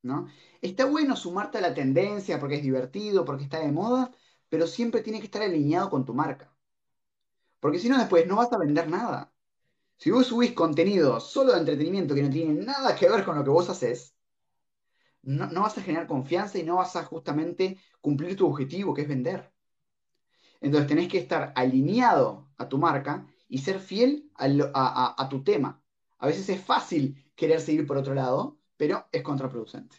¿no? 0.03 0.27
Está 0.61 0.85
bueno 0.85 1.15
sumarte 1.15 1.57
a 1.57 1.61
la 1.61 1.73
tendencia 1.73 2.39
porque 2.39 2.55
es 2.55 2.63
divertido, 2.63 3.25
porque 3.25 3.43
está 3.43 3.59
de 3.59 3.71
moda, 3.71 4.11
pero 4.49 4.67
siempre 4.67 5.01
tiene 5.01 5.19
que 5.19 5.25
estar 5.25 5.41
alineado 5.41 5.89
con 5.89 6.05
tu 6.05 6.13
marca. 6.13 6.53
Porque 7.61 7.79
si 7.79 7.89
no, 7.89 7.97
después 7.97 8.27
no 8.27 8.35
vas 8.37 8.51
a 8.53 8.57
vender 8.57 8.89
nada. 8.89 9.33
Si 9.97 10.11
vos 10.11 10.27
subís 10.27 10.53
contenido 10.53 11.19
solo 11.21 11.53
de 11.53 11.59
entretenimiento 11.59 12.15
que 12.15 12.23
no 12.23 12.29
tiene 12.31 12.65
nada 12.65 12.95
que 12.95 13.09
ver 13.09 13.25
con 13.25 13.37
lo 13.37 13.43
que 13.43 13.51
vos 13.51 13.69
haces, 13.69 14.15
no, 15.23 15.47
no 15.47 15.61
vas 15.61 15.77
a 15.77 15.81
generar 15.81 16.07
confianza 16.07 16.57
y 16.59 16.63
no 16.63 16.77
vas 16.77 16.95
a 16.95 17.03
justamente 17.05 17.77
cumplir 18.01 18.35
tu 18.35 18.47
objetivo, 18.47 18.93
que 18.93 19.03
es 19.03 19.07
vender. 19.07 19.51
Entonces 20.61 20.87
tenés 20.87 21.09
que 21.09 21.17
estar 21.17 21.51
alineado 21.55 22.47
a 22.57 22.69
tu 22.69 22.77
marca 22.77 23.25
y 23.49 23.57
ser 23.59 23.79
fiel 23.79 24.29
a, 24.35 24.47
lo- 24.47 24.71
a- 24.73 25.07
a- 25.07 25.15
a 25.23 25.29
tu 25.29 25.43
tema. 25.43 25.81
A 26.17 26.27
veces 26.27 26.47
es 26.49 26.61
fácil 26.63 27.23
querer 27.35 27.61
seguir 27.61 27.85
por 27.87 27.97
otro 27.97 28.13
lado, 28.13 28.57
pero 28.77 29.07
es 29.11 29.21
contraproducente. 29.23 29.97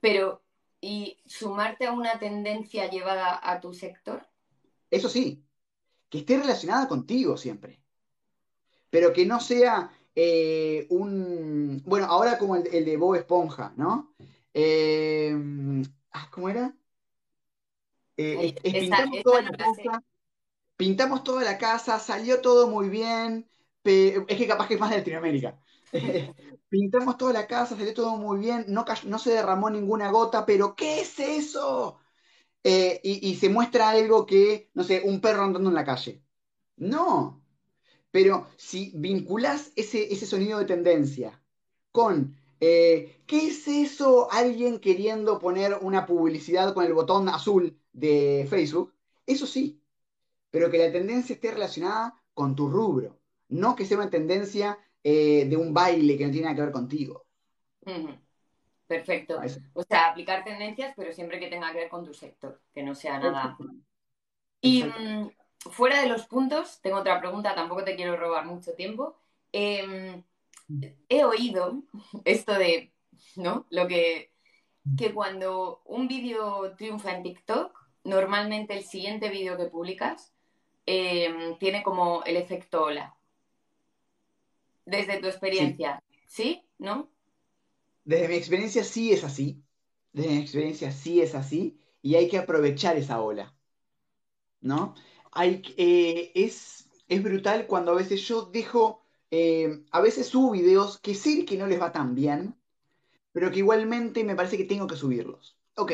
Pero, 0.00 0.42
¿y 0.82 1.16
sumarte 1.24 1.86
a 1.86 1.92
una 1.92 2.18
tendencia 2.18 2.90
llevada 2.90 3.40
a 3.42 3.60
tu 3.62 3.72
sector? 3.72 4.26
Eso 4.90 5.08
sí, 5.08 5.44
que 6.10 6.18
esté 6.20 6.38
relacionada 6.38 6.88
contigo 6.88 7.36
siempre. 7.38 7.82
pero 8.90 9.12
que 9.12 9.26
no 9.26 9.40
sea 9.40 9.90
eh, 10.14 10.86
un... 10.90 11.82
Bueno, 11.86 12.06
ahora 12.06 12.38
como 12.38 12.56
el, 12.56 12.66
el 12.74 12.84
de 12.84 12.96
Bob 12.96 13.14
Esponja, 13.16 13.72
¿no? 13.76 14.14
Eh, 14.54 15.34
ah, 16.12 16.28
¿cómo 16.32 16.48
era? 16.48 16.74
Eh, 18.16 18.38
Ay, 18.38 18.54
es- 18.64 18.74
es 18.74 18.76
esa, 18.92 18.96
pintamos 18.96 19.20
esa 19.20 19.22
toda 19.22 19.42
no 19.42 19.50
la 19.50 19.56
casa, 19.56 20.02
pintamos 20.76 21.24
toda 21.24 21.44
la 21.44 21.58
casa, 21.58 21.98
salió 21.98 22.40
todo 22.40 22.68
muy 22.68 22.88
bien, 22.88 23.48
pe- 23.82 24.24
es 24.28 24.38
que 24.38 24.48
capaz 24.48 24.68
que 24.68 24.74
es 24.74 24.80
más 24.80 24.90
de 24.90 24.98
Latinoamérica. 24.98 25.60
Pintamos 26.68 27.16
toda 27.18 27.32
la 27.32 27.46
casa, 27.46 27.76
salió 27.76 27.94
todo 27.94 28.16
muy 28.16 28.38
bien, 28.40 28.64
no, 28.68 28.84
cayó- 28.84 29.08
no 29.08 29.18
se 29.18 29.32
derramó 29.32 29.70
ninguna 29.70 30.10
gota, 30.10 30.46
pero 30.46 30.74
¿qué 30.76 31.00
es 31.02 31.18
eso? 31.20 31.98
Eh, 32.64 33.00
y, 33.04 33.28
y 33.30 33.36
se 33.36 33.48
muestra 33.50 33.90
algo 33.90 34.26
que, 34.26 34.70
no 34.74 34.84
sé, 34.84 35.02
un 35.04 35.20
perro 35.20 35.44
andando 35.44 35.70
en 35.70 35.74
la 35.76 35.84
calle. 35.84 36.24
No, 36.76 37.39
Pero 38.10 38.48
si 38.56 38.92
vinculás 38.94 39.72
ese, 39.76 40.12
ese 40.12 40.26
sonido 40.26 40.58
de 40.58 40.64
tendencia 40.64 41.40
con 41.92 42.34
eh, 42.60 43.22
¿qué 43.26 43.46
es 43.46 43.66
eso? 43.66 44.30
Alguien 44.30 44.80
queriendo 44.80 45.38
poner 45.38 45.78
una 45.80 46.04
publicidad 46.04 46.74
con 46.74 46.84
el 46.84 46.92
botón 46.92 47.28
azul 47.28 47.80
de 47.92 48.46
Facebook. 48.50 48.94
Eso 49.26 49.46
sí, 49.46 49.80
pero 50.50 50.70
que 50.70 50.78
la 50.78 50.92
tendencia 50.92 51.34
esté 51.34 51.50
relacionada 51.50 52.14
con 52.34 52.54
tu 52.54 52.68
rubro, 52.68 53.18
no 53.48 53.74
que 53.74 53.86
sea 53.86 53.96
una 53.96 54.10
tendencia 54.10 54.78
eh, 55.02 55.46
de 55.48 55.56
un 55.56 55.72
baile 55.72 56.18
que 56.18 56.26
no 56.26 56.30
tiene 56.30 56.44
nada 56.44 56.56
que 56.56 56.62
ver 56.62 56.72
contigo. 56.72 57.24
Perfecto. 58.86 59.40
O 59.72 59.82
sea, 59.82 60.08
aplicar 60.10 60.44
tendencias, 60.44 60.92
pero 60.96 61.12
siempre 61.12 61.40
que 61.40 61.48
tenga 61.48 61.72
que 61.72 61.78
ver 61.78 61.88
con 61.88 62.04
tu 62.04 62.12
sector, 62.12 62.60
que 62.74 62.82
no 62.82 62.94
sea 62.94 63.18
nada. 63.18 63.56
Y 64.60 64.84
mm, 64.84 65.30
fuera 65.60 66.00
de 66.00 66.08
los 66.08 66.26
puntos, 66.26 66.80
tengo 66.82 66.98
otra 66.98 67.20
pregunta, 67.20 67.54
tampoco 67.54 67.84
te 67.84 67.96
quiero 67.96 68.16
robar 68.16 68.46
mucho 68.46 68.72
tiempo. 68.74 69.16
Em, 69.52 70.22
he 71.08 71.24
oído 71.24 71.82
esto 72.24 72.54
de, 72.54 72.92
¿no? 73.36 73.66
Lo 73.70 73.86
que, 73.86 74.32
que 74.96 75.12
cuando 75.12 75.82
un 75.84 76.08
vídeo 76.08 76.74
triunfa 76.76 77.16
en 77.16 77.22
TikTok, 77.22 77.78
normalmente 78.04 78.74
el 78.74 78.84
siguiente 78.84 79.28
vídeo 79.28 79.56
que 79.56 79.66
publicas 79.66 80.32
em, 80.86 81.58
tiene 81.58 81.82
como 81.82 82.22
el 82.24 82.36
efecto 82.36 82.84
ola. 82.84 83.14
Desde 84.86 85.18
tu 85.18 85.26
experiencia, 85.26 86.02
¿sí? 86.26 86.64
¿No? 86.78 87.10
Desde 88.04 88.28
mi 88.28 88.34
experiencia 88.34 88.82
sí 88.82 89.12
es 89.12 89.22
así. 89.24 89.62
Desde 90.12 90.30
mi 90.30 90.38
experiencia 90.38 90.90
sí 90.90 91.20
es 91.20 91.34
así. 91.34 91.78
Y 92.02 92.14
hay 92.14 92.28
que 92.28 92.38
aprovechar 92.38 92.96
esa 92.96 93.20
ola. 93.20 93.54
¿No? 94.62 94.94
Eh, 95.36 96.32
es, 96.34 96.88
brutal 97.22 97.66
cuando 97.66 97.92
a 97.92 97.94
veces 97.94 98.26
yo 98.26 98.42
dejo 98.46 99.02
eh, 99.30 99.84
a 99.92 100.00
veces 100.00 100.26
subo 100.28 100.50
videos 100.52 100.98
que 100.98 101.14
sé 101.14 101.44
que 101.44 101.56
no 101.56 101.66
les 101.66 101.80
va 101.80 101.92
tan 101.92 102.14
bien, 102.14 102.56
pero 103.32 103.50
que 103.50 103.58
igualmente 103.58 104.24
me 104.24 104.36
parece 104.36 104.56
que 104.56 104.64
tengo 104.64 104.86
que 104.86 104.96
subirlos. 104.96 105.56
Ok, 105.76 105.92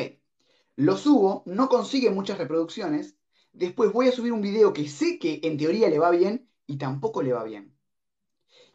lo 0.75 0.97
subo, 0.97 1.43
no 1.45 1.69
consigue 1.69 2.09
muchas 2.11 2.37
reproducciones, 2.39 3.15
después 3.53 3.91
voy 3.93 4.07
a 4.09 4.11
subir 4.11 4.33
un 4.33 4.41
video 4.41 4.73
que 4.73 4.87
sé 4.89 5.19
que 5.19 5.39
en 5.43 5.57
teoría 5.57 5.89
le 5.89 5.99
va 5.99 6.11
bien 6.11 6.49
y 6.67 6.77
tampoco 6.77 7.21
le 7.21 7.33
va 7.33 7.43
bien. 7.43 7.75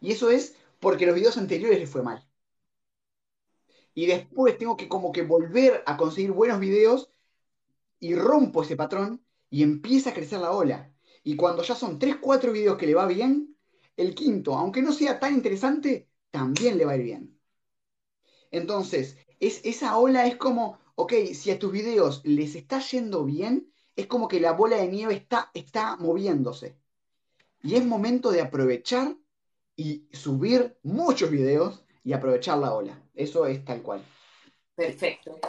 Y 0.01 0.11
eso 0.11 0.29
es 0.29 0.55
porque 0.79 1.05
los 1.05 1.15
videos 1.15 1.37
anteriores 1.37 1.79
le 1.79 1.87
fue 1.87 2.03
mal. 2.03 2.27
Y 3.93 4.05
después 4.07 4.57
tengo 4.57 4.75
que 4.77 4.89
como 4.89 5.11
que 5.11 5.23
volver 5.23 5.83
a 5.85 5.97
conseguir 5.97 6.31
buenos 6.31 6.59
videos 6.59 7.09
y 7.99 8.15
rompo 8.15 8.63
ese 8.63 8.75
patrón 8.75 9.23
y 9.53 9.61
empieza 9.61 10.09
a 10.09 10.13
crecer 10.15 10.39
la 10.39 10.51
ola. 10.51 10.91
Y 11.23 11.35
cuando 11.35 11.61
ya 11.61 11.75
son 11.75 11.99
3, 11.99 12.15
4 12.19 12.51
videos 12.51 12.75
que 12.75 12.87
le 12.87 12.95
va 12.95 13.05
bien, 13.05 13.55
el 13.95 14.15
quinto, 14.15 14.55
aunque 14.55 14.81
no 14.81 14.91
sea 14.91 15.19
tan 15.19 15.35
interesante, 15.35 16.09
también 16.31 16.75
le 16.75 16.85
va 16.85 16.93
a 16.93 16.95
ir 16.97 17.03
bien. 17.03 17.39
Entonces, 18.49 19.15
es, 19.39 19.61
esa 19.63 19.95
ola 19.99 20.25
es 20.25 20.37
como, 20.37 20.79
ok, 20.95 21.13
si 21.35 21.51
a 21.51 21.59
tus 21.59 21.71
videos 21.71 22.21
les 22.25 22.55
está 22.55 22.79
yendo 22.79 23.25
bien, 23.25 23.71
es 23.95 24.07
como 24.07 24.27
que 24.27 24.39
la 24.39 24.53
bola 24.53 24.77
de 24.77 24.87
nieve 24.87 25.13
está, 25.13 25.51
está 25.53 25.97
moviéndose. 25.97 26.75
Y 27.61 27.75
es 27.75 27.85
momento 27.85 28.31
de 28.31 28.41
aprovechar 28.41 29.15
y 29.75 30.07
subir 30.11 30.79
muchos 30.81 31.29
videos 31.29 31.85
y 32.03 32.13
aprovechar 32.13 32.57
la 32.57 32.73
ola. 32.73 32.99
Eso 33.13 33.45
es 33.45 33.63
tal 33.63 33.83
cual. 33.83 34.03
Perfecto. 34.73 35.39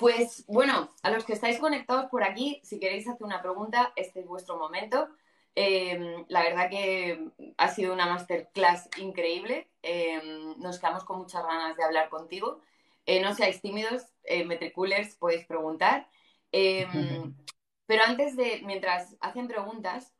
Pues 0.00 0.46
bueno, 0.46 0.88
a 1.02 1.10
los 1.10 1.26
que 1.26 1.34
estáis 1.34 1.58
conectados 1.58 2.06
por 2.10 2.24
aquí, 2.24 2.58
si 2.64 2.80
queréis 2.80 3.06
hacer 3.06 3.22
una 3.22 3.42
pregunta, 3.42 3.92
este 3.96 4.20
es 4.20 4.26
vuestro 4.26 4.56
momento. 4.56 5.10
Em, 5.54 6.24
la 6.28 6.42
verdad 6.42 6.70
que 6.70 7.28
ha 7.58 7.68
sido 7.68 7.92
una 7.92 8.06
masterclass 8.06 8.88
increíble. 8.96 9.70
Em, 9.82 10.58
nos 10.58 10.78
quedamos 10.78 11.04
con 11.04 11.18
muchas 11.18 11.44
ganas 11.44 11.76
de 11.76 11.84
hablar 11.84 12.08
contigo. 12.08 12.62
Eh, 13.04 13.20
no 13.20 13.34
seáis 13.34 13.60
tímidos, 13.60 14.06
eh, 14.24 14.46
metriculers, 14.46 15.16
podéis 15.16 15.44
preguntar. 15.44 16.08
Em, 16.50 16.88
pero 17.86 18.02
antes 18.04 18.36
de, 18.36 18.62
mientras 18.64 19.18
hacen 19.20 19.48
preguntas, 19.48 20.14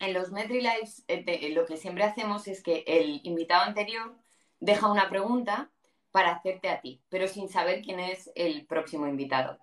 en 0.00 0.14
los 0.14 0.32
MetriLives 0.32 1.04
eh, 1.06 1.50
lo 1.54 1.64
que 1.64 1.76
siempre 1.76 2.02
hacemos 2.02 2.48
es 2.48 2.60
que 2.60 2.82
el 2.88 3.20
invitado 3.22 3.62
anterior 3.62 4.16
deja 4.58 4.90
una 4.90 5.08
pregunta 5.08 5.70
para 6.12 6.32
hacerte 6.32 6.68
a 6.68 6.80
ti, 6.80 7.00
pero 7.08 7.26
sin 7.26 7.48
saber 7.48 7.82
quién 7.82 8.00
es 8.00 8.30
el 8.34 8.66
próximo 8.66 9.06
invitado. 9.06 9.58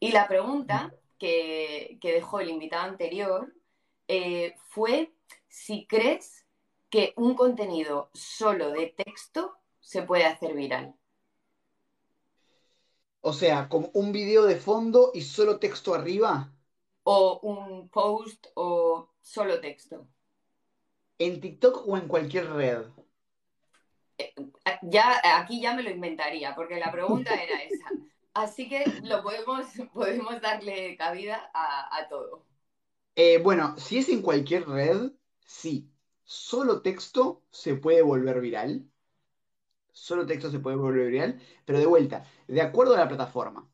Y 0.00 0.12
la 0.12 0.26
pregunta 0.26 0.92
que, 1.18 1.98
que 2.00 2.12
dejó 2.12 2.40
el 2.40 2.50
invitado 2.50 2.84
anterior 2.84 3.54
eh, 4.08 4.54
fue 4.68 5.12
si 5.48 5.86
crees 5.86 6.44
que 6.90 7.14
un 7.16 7.34
contenido 7.34 8.10
solo 8.12 8.70
de 8.70 8.94
texto 8.96 9.56
se 9.80 10.02
puede 10.02 10.24
hacer 10.24 10.54
viral. 10.54 10.94
O 13.20 13.32
sea, 13.32 13.68
como 13.68 13.90
un 13.94 14.12
video 14.12 14.44
de 14.44 14.56
fondo 14.56 15.12
y 15.14 15.22
solo 15.22 15.58
texto 15.58 15.94
arriba. 15.94 16.52
O 17.04 17.40
un 17.42 17.88
post 17.88 18.48
o 18.54 19.08
solo 19.20 19.60
texto. 19.60 20.06
¿En 21.18 21.40
TikTok 21.40 21.86
o 21.86 21.96
en 21.96 22.08
cualquier 22.08 22.50
red? 22.52 22.82
Ya, 24.82 25.20
aquí 25.38 25.60
ya 25.60 25.74
me 25.74 25.82
lo 25.82 25.90
inventaría, 25.90 26.54
porque 26.54 26.78
la 26.78 26.90
pregunta 26.90 27.34
era 27.34 27.62
esa. 27.62 27.90
Así 28.34 28.68
que 28.68 28.84
lo 29.02 29.22
podemos, 29.22 29.66
podemos 29.92 30.40
darle 30.40 30.96
cabida 30.96 31.50
a 31.54 32.08
todo. 32.08 32.44
Eh, 33.14 33.38
bueno, 33.38 33.76
si 33.76 33.98
es 33.98 34.08
en 34.08 34.22
cualquier 34.22 34.66
red, 34.68 35.12
sí. 35.44 35.88
Solo 36.24 36.80
texto 36.82 37.42
se 37.50 37.74
puede 37.74 38.02
volver 38.02 38.40
viral. 38.40 38.88
Solo 39.92 40.26
texto 40.26 40.50
se 40.50 40.60
puede 40.60 40.76
volver 40.76 41.10
viral. 41.10 41.40
Pero 41.64 41.78
de 41.78 41.86
vuelta, 41.86 42.24
de 42.46 42.62
acuerdo 42.62 42.94
a 42.94 42.98
la 42.98 43.08
plataforma. 43.08 43.70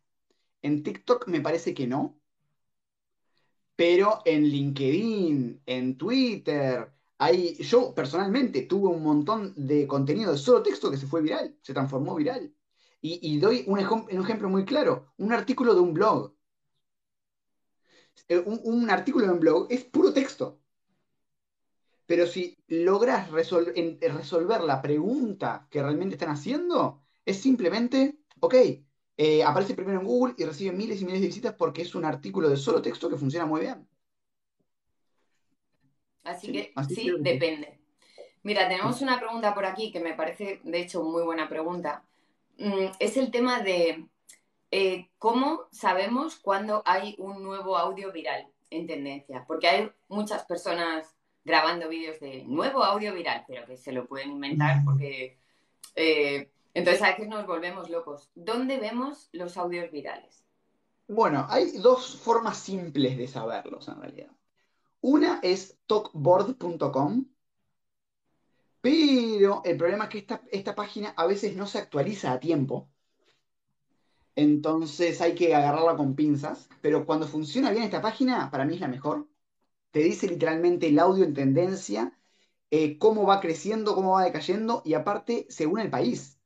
En 0.62 0.82
TikTok 0.82 1.28
me 1.28 1.40
parece 1.40 1.74
que 1.74 1.86
no. 1.86 2.20
Pero 3.76 4.22
en 4.24 4.44
LinkedIn, 4.44 5.62
en 5.66 5.96
Twitter, 5.96 6.92
hay, 7.18 7.56
yo 7.56 7.94
personalmente 7.94 8.62
tuve 8.62 8.88
un 8.88 9.02
montón 9.02 9.52
de 9.56 9.86
contenido 9.86 10.32
de 10.32 10.38
solo 10.38 10.62
texto 10.62 10.90
que 10.90 10.96
se 10.96 11.06
fue 11.06 11.22
viral, 11.22 11.56
se 11.62 11.74
transformó 11.74 12.14
viral. 12.14 12.54
Y, 13.00 13.38
doy 13.38 13.64
un 13.66 13.78
ejemplo 13.78 14.48
muy 14.48 14.64
claro, 14.64 15.12
un 15.18 15.32
artículo 15.32 15.74
de 15.74 15.80
un 15.80 15.94
blog 15.94 16.34
eh, 18.28 18.42
un, 18.44 18.90
artículo 18.90 19.26
en 19.26 19.40
blog 19.40 19.66
es 19.70 19.84
puro 19.84 20.12
texto. 20.12 20.60
Pero 22.06 22.26
si 22.26 22.56
logras 22.68 23.30
resolver 23.30 24.62
la 24.62 24.80
pregunta 24.82 25.68
que 25.70 25.82
realmente 25.82 26.14
están 26.16 26.30
haciendo, 26.30 27.02
es 27.24 27.38
simplemente, 27.38 28.18
ok, 28.40 28.54
eh, 29.16 29.44
aparece 29.44 29.74
primero 29.74 30.00
en 30.00 30.06
Google 30.06 30.34
y 30.38 30.44
recibe 30.44 30.72
miles 30.72 31.00
y 31.00 31.04
miles 31.04 31.20
de 31.20 31.26
visitas 31.26 31.54
porque 31.54 31.82
es 31.82 31.94
un 31.94 32.04
artículo 32.04 32.48
de 32.48 32.56
solo 32.56 32.80
texto 32.82 33.08
que 33.08 33.18
funciona 33.18 33.46
muy 33.46 33.60
bien. 33.62 33.86
Así 36.28 36.52
que 36.52 36.72
sí, 36.88 37.10
depende. 37.20 37.78
Mira, 38.42 38.68
tenemos 38.68 39.02
una 39.02 39.18
pregunta 39.18 39.54
por 39.54 39.66
aquí 39.66 39.90
que 39.90 40.00
me 40.00 40.14
parece, 40.14 40.60
de 40.62 40.80
hecho, 40.80 41.02
muy 41.02 41.22
buena 41.22 41.48
pregunta. 41.48 42.04
Mm, 42.58 42.86
es 42.98 43.16
el 43.16 43.30
tema 43.30 43.60
de 43.60 44.06
eh, 44.70 45.08
¿cómo 45.18 45.66
sabemos 45.70 46.36
cuando 46.36 46.82
hay 46.84 47.14
un 47.18 47.42
nuevo 47.42 47.76
audio 47.78 48.12
viral 48.12 48.48
en 48.70 48.86
tendencia? 48.86 49.44
Porque 49.46 49.68
hay 49.68 49.90
muchas 50.08 50.44
personas 50.44 51.14
grabando 51.44 51.88
vídeos 51.88 52.20
de 52.20 52.44
nuevo 52.44 52.84
audio 52.84 53.14
viral, 53.14 53.44
pero 53.48 53.64
que 53.64 53.76
se 53.76 53.92
lo 53.92 54.06
pueden 54.06 54.32
inventar 54.32 54.84
porque... 54.84 55.38
Eh, 55.94 56.50
entonces 56.74 57.02
a 57.02 57.08
veces 57.08 57.28
nos 57.28 57.46
volvemos 57.46 57.90
locos. 57.90 58.30
¿Dónde 58.34 58.78
vemos 58.78 59.30
los 59.32 59.56
audios 59.56 59.90
virales? 59.90 60.44
Bueno, 61.08 61.46
hay 61.48 61.72
dos 61.78 62.16
formas 62.18 62.58
simples 62.58 63.16
de 63.16 63.26
saberlos 63.26 63.88
en 63.88 64.00
realidad. 64.00 64.30
Una 65.00 65.40
es 65.42 65.78
talkboard.com, 65.86 67.26
pero 68.80 69.62
el 69.64 69.76
problema 69.76 70.04
es 70.04 70.10
que 70.10 70.18
esta, 70.18 70.42
esta 70.50 70.74
página 70.74 71.10
a 71.16 71.26
veces 71.26 71.56
no 71.56 71.66
se 71.66 71.78
actualiza 71.78 72.32
a 72.32 72.40
tiempo. 72.40 72.90
Entonces 74.38 75.20
hay 75.20 75.34
que 75.34 75.54
agarrarla 75.54 75.96
con 75.96 76.14
pinzas. 76.14 76.68
Pero 76.80 77.04
cuando 77.06 77.26
funciona 77.26 77.70
bien 77.72 77.82
esta 77.84 78.00
página, 78.00 78.50
para 78.50 78.64
mí 78.64 78.74
es 78.74 78.80
la 78.80 78.88
mejor. 78.88 79.28
Te 79.90 80.00
dice 80.00 80.28
literalmente 80.28 80.88
el 80.88 80.98
audio 81.00 81.24
en 81.24 81.34
tendencia, 81.34 82.16
eh, 82.70 82.98
cómo 82.98 83.26
va 83.26 83.40
creciendo, 83.40 83.94
cómo 83.94 84.12
va 84.12 84.24
decayendo, 84.24 84.82
y 84.84 84.94
aparte, 84.94 85.46
según 85.48 85.80
el 85.80 85.90
país. 85.90 86.38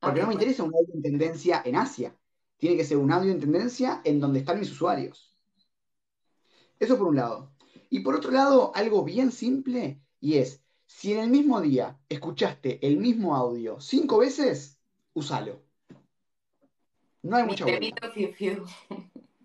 Porque 0.00 0.20
no 0.20 0.26
me 0.28 0.34
interesa 0.34 0.62
un 0.62 0.74
audio 0.74 0.94
en 0.94 1.02
tendencia 1.02 1.62
en 1.64 1.76
Asia. 1.76 2.14
Tiene 2.58 2.76
que 2.76 2.84
ser 2.84 2.98
un 2.98 3.12
audio 3.12 3.32
en 3.32 3.40
tendencia 3.40 4.02
en 4.04 4.20
donde 4.20 4.40
están 4.40 4.60
mis 4.60 4.70
usuarios. 4.70 5.34
Eso 6.78 6.98
por 6.98 7.08
un 7.08 7.16
lado. 7.16 7.57
Y 7.90 8.00
por 8.00 8.14
otro 8.14 8.30
lado, 8.30 8.72
algo 8.74 9.04
bien 9.04 9.32
simple, 9.32 10.00
y 10.20 10.38
es, 10.38 10.62
si 10.86 11.12
en 11.12 11.20
el 11.20 11.30
mismo 11.30 11.60
día 11.60 11.98
escuchaste 12.08 12.86
el 12.86 12.96
mismo 12.98 13.34
audio 13.34 13.80
cinco 13.80 14.18
veces, 14.18 14.78
úsalo. 15.14 15.62
No 17.22 17.36
hay 17.36 17.44
mucha 17.44 17.64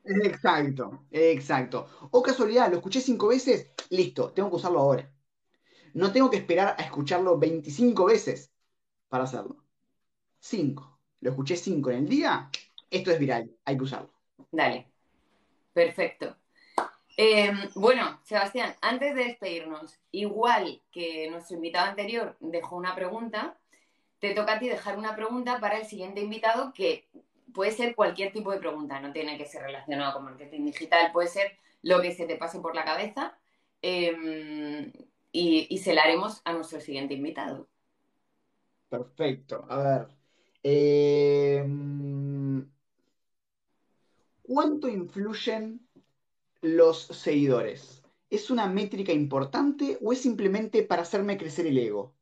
Exacto, 0.05 1.05
exacto. 1.11 1.87
O 2.11 2.21
casualidad, 2.21 2.69
lo 2.69 2.77
escuché 2.77 2.99
cinco 2.99 3.27
veces, 3.27 3.71
listo, 3.89 4.31
tengo 4.31 4.49
que 4.49 4.57
usarlo 4.57 4.79
ahora. 4.79 5.09
No 5.93 6.11
tengo 6.11 6.29
que 6.29 6.37
esperar 6.37 6.75
a 6.77 6.83
escucharlo 6.83 7.37
25 7.37 8.05
veces 8.05 8.51
para 9.09 9.25
hacerlo. 9.25 9.63
5. 10.39 10.99
Lo 11.21 11.29
escuché 11.29 11.55
5 11.55 11.91
en 11.91 11.97
el 11.97 12.09
día. 12.09 12.49
Esto 12.89 13.11
es 13.11 13.19
viral, 13.19 13.55
hay 13.63 13.77
que 13.77 13.83
usarlo. 13.83 14.11
Dale. 14.51 14.91
Perfecto. 15.71 16.35
Em, 17.15 17.69
bueno, 17.75 18.19
Sebastián, 18.23 18.73
antes 18.81 19.13
de 19.15 19.25
despedirnos, 19.25 19.99
igual 20.11 20.81
que 20.91 21.29
nuestro 21.29 21.57
invitado 21.57 21.89
anterior 21.89 22.35
dejó 22.39 22.75
una 22.75 22.95
pregunta, 22.95 23.55
te 24.19 24.33
toca 24.33 24.53
a 24.53 24.59
ti 24.59 24.67
dejar 24.67 24.97
una 24.97 25.15
pregunta 25.15 25.59
para 25.59 25.77
el 25.77 25.85
siguiente 25.85 26.21
invitado 26.21 26.73
que 26.73 27.05
puede 27.53 27.71
ser 27.71 27.95
cualquier 27.95 28.33
tipo 28.33 28.51
de 28.51 28.57
pregunta, 28.57 28.99
no 28.99 29.11
tiene 29.11 29.37
que 29.37 29.45
ser 29.45 29.61
relacionado 29.61 30.13
con 30.13 30.25
marketing 30.25 30.65
digital, 30.65 31.11
puede 31.11 31.27
ser 31.27 31.57
lo 31.83 32.01
que 32.01 32.13
se 32.13 32.25
te 32.25 32.35
pase 32.35 32.59
por 32.59 32.73
la 32.73 32.83
cabeza 32.83 33.37
em, 33.81 34.91
y, 35.31 35.77
se 35.77 35.93
la 35.93 36.03
haremos 36.03 36.41
a 36.45 36.53
nuestro 36.53 36.79
siguiente 36.79 37.13
invitado. 37.13 37.67
Perfecto. 38.89 39.65
A 39.69 39.77
ver. 39.77 40.07
Em, 40.63 41.73
¿Cuánto 44.41 44.87
influyen 44.87 45.79
los 46.63 47.03
seguidores? 47.03 48.01
¿Es 48.29 48.49
una 48.49 48.65
métrica 48.65 49.11
importante 49.11 49.99
o 50.01 50.11
es 50.11 50.21
simplemente 50.21 50.81
para 50.81 51.03
hacerme 51.03 51.37
crecer 51.37 51.67
el 51.67 51.77
ego? 51.77 52.15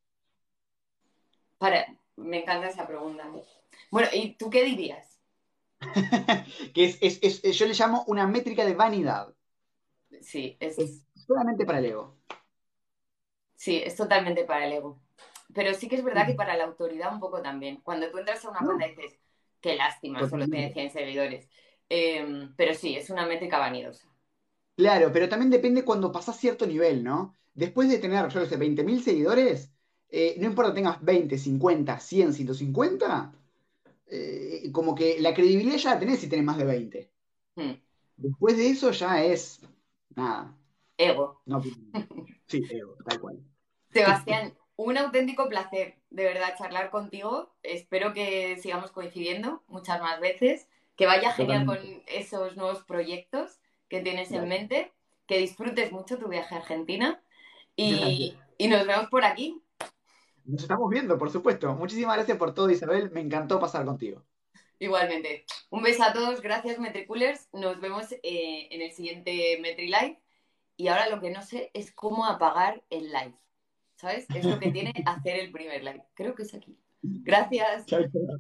Para, 1.58 1.86
me 2.18 2.42
encanta 2.42 2.68
esa 2.68 2.86
pregunta. 2.86 3.30
Bueno, 3.92 4.10
¿y 4.12 4.34
tú 4.34 4.50
qué 4.50 4.66
dirías? 4.66 5.20
que 6.74 6.98
es, 7.00 7.42
yo 7.58 7.66
le 7.66 7.74
llamo 7.74 8.04
una 8.08 8.28
métrica 8.28 8.66
de 8.66 8.74
vanidad. 8.74 9.34
Sí, 10.22 10.58
es... 10.60 11.04
solamente 11.16 11.66
para 11.66 11.80
el 11.80 11.86
ego. 11.86 12.18
Sí, 13.56 13.82
es 13.86 13.96
totalmente 13.96 14.44
para 14.44 14.66
el 14.66 14.74
ego. 14.74 15.00
Pero 15.54 15.74
sí 15.74 15.88
que 15.88 15.96
es 15.96 16.04
verdad 16.04 16.26
que 16.26 16.34
para 16.34 16.58
la 16.58 16.64
autoridad 16.66 17.14
un 17.14 17.20
poco 17.20 17.42
también. 17.42 17.78
Cuando 17.82 18.10
tú 18.10 18.18
entras 18.18 18.44
a 18.44 18.50
una 18.50 18.60
cuenta 18.60 18.88
dices, 18.88 19.20
qué 19.60 19.76
lástima, 19.76 20.28
solo 20.28 20.48
tiene 20.48 20.74
100 20.74 20.92
seguidores. 20.92 21.50
Em, 21.88 22.56
pero 22.56 22.74
sí, 22.74 22.96
es 22.96 23.10
una 23.10 23.26
métrica 23.26 23.60
vanidosa. 23.60 24.11
Claro, 24.82 25.12
pero 25.14 25.30
también 25.30 25.52
depende 25.52 25.86
cuando 25.86 26.12
pasas 26.12 26.40
cierto 26.40 26.66
nivel, 26.66 27.04
¿no? 27.04 27.36
Después 27.54 27.88
de 27.88 28.00
tener, 28.00 28.28
yo 28.30 28.40
no 28.40 28.48
sé, 28.48 28.58
20.000 28.58 29.04
seguidores, 29.04 29.72
eh, 30.10 30.34
no 30.40 30.48
importa 30.48 30.74
tengas 30.74 31.06
20, 31.06 31.38
50, 31.38 32.00
100, 32.00 32.34
150, 32.34 33.32
como 34.72 34.96
que 34.96 35.20
la 35.20 35.36
credibilidad 35.36 35.78
ya 35.78 35.94
la 35.94 36.00
tenés 36.00 36.20
si 36.20 36.30
tenés 36.30 36.46
más 36.46 36.58
de 36.58 36.66
20. 36.66 37.12
Hmm. 37.58 37.74
Después 38.18 38.58
de 38.58 38.70
eso 38.70 38.90
ya 38.90 39.24
es 39.24 39.62
nada. 40.16 40.58
Ego. 40.98 41.44
sí, 42.48 42.64
ego, 42.72 42.98
tal 43.08 43.22
cual. 43.22 43.40
Sebastián, 43.94 44.58
un 44.78 44.98
auténtico 44.98 45.48
placer, 45.48 46.00
de 46.10 46.24
verdad, 46.24 46.56
charlar 46.58 46.90
contigo. 46.90 47.54
Espero 47.62 48.14
que 48.14 48.58
sigamos 48.58 48.90
coincidiendo 48.90 49.62
muchas 49.68 50.02
más 50.02 50.20
veces, 50.20 50.68
que 50.96 51.06
vaya 51.06 51.34
genial 51.34 51.68
con 51.68 51.78
esos 52.08 52.58
nuevos 52.58 52.84
proyectos 52.84 53.60
que 53.92 54.00
tienes 54.00 54.32
en 54.32 54.48
mente, 54.48 54.94
que 55.28 55.38
disfrutes 55.38 55.92
mucho 55.92 56.18
tu 56.18 56.30
viaje 56.30 56.56
a 56.56 56.60
Argentina 56.60 57.22
y, 57.76 58.38
y 58.58 58.68
nos 58.70 58.88
vemos 58.88 59.10
por 59.10 59.26
aquí. 59.26 59.62
Nos 60.46 60.62
estamos 60.62 60.90
viendo, 60.90 61.18
por 61.18 61.30
supuesto. 61.30 61.76
Muchísimas 61.76 62.16
gracias 62.16 62.38
por 62.38 62.54
todo, 62.54 62.70
Isabel. 62.70 63.12
Me 63.12 63.20
encantó 63.20 63.60
pasar 63.60 63.84
contigo. 63.84 64.24
Igualmente. 64.80 65.46
Un 65.70 65.84
beso 65.84 66.04
a 66.04 66.14
todos. 66.14 66.42
Gracias, 66.42 66.80
Metricoolers. 66.80 67.50
Nos 67.52 67.82
vemos 67.82 68.14
eh, 68.14 68.70
en 68.72 68.82
el 68.82 68.94
siguiente 68.94 69.60
MetriLive. 69.62 70.22
Y 70.78 70.88
ahora 70.88 71.10
lo 71.10 71.20
que 71.20 71.32
no 71.32 71.42
sé 71.42 71.70
es 71.74 71.92
cómo 71.92 72.26
apagar 72.26 72.82
el 72.90 73.08
live. 73.08 73.36
¿Sabes? 73.98 74.26
Es 74.34 74.46
lo 74.46 74.58
que 74.58 74.72
tiene 74.72 74.94
hacer 75.06 75.38
el 75.38 75.52
primer 75.52 75.84
live. 75.84 76.06
Creo 76.14 76.34
que 76.34 76.44
es 76.44 76.54
aquí. 76.54 76.80
Gracias. 77.02 77.88
Chao, 77.88 78.04
chao. 78.04 78.40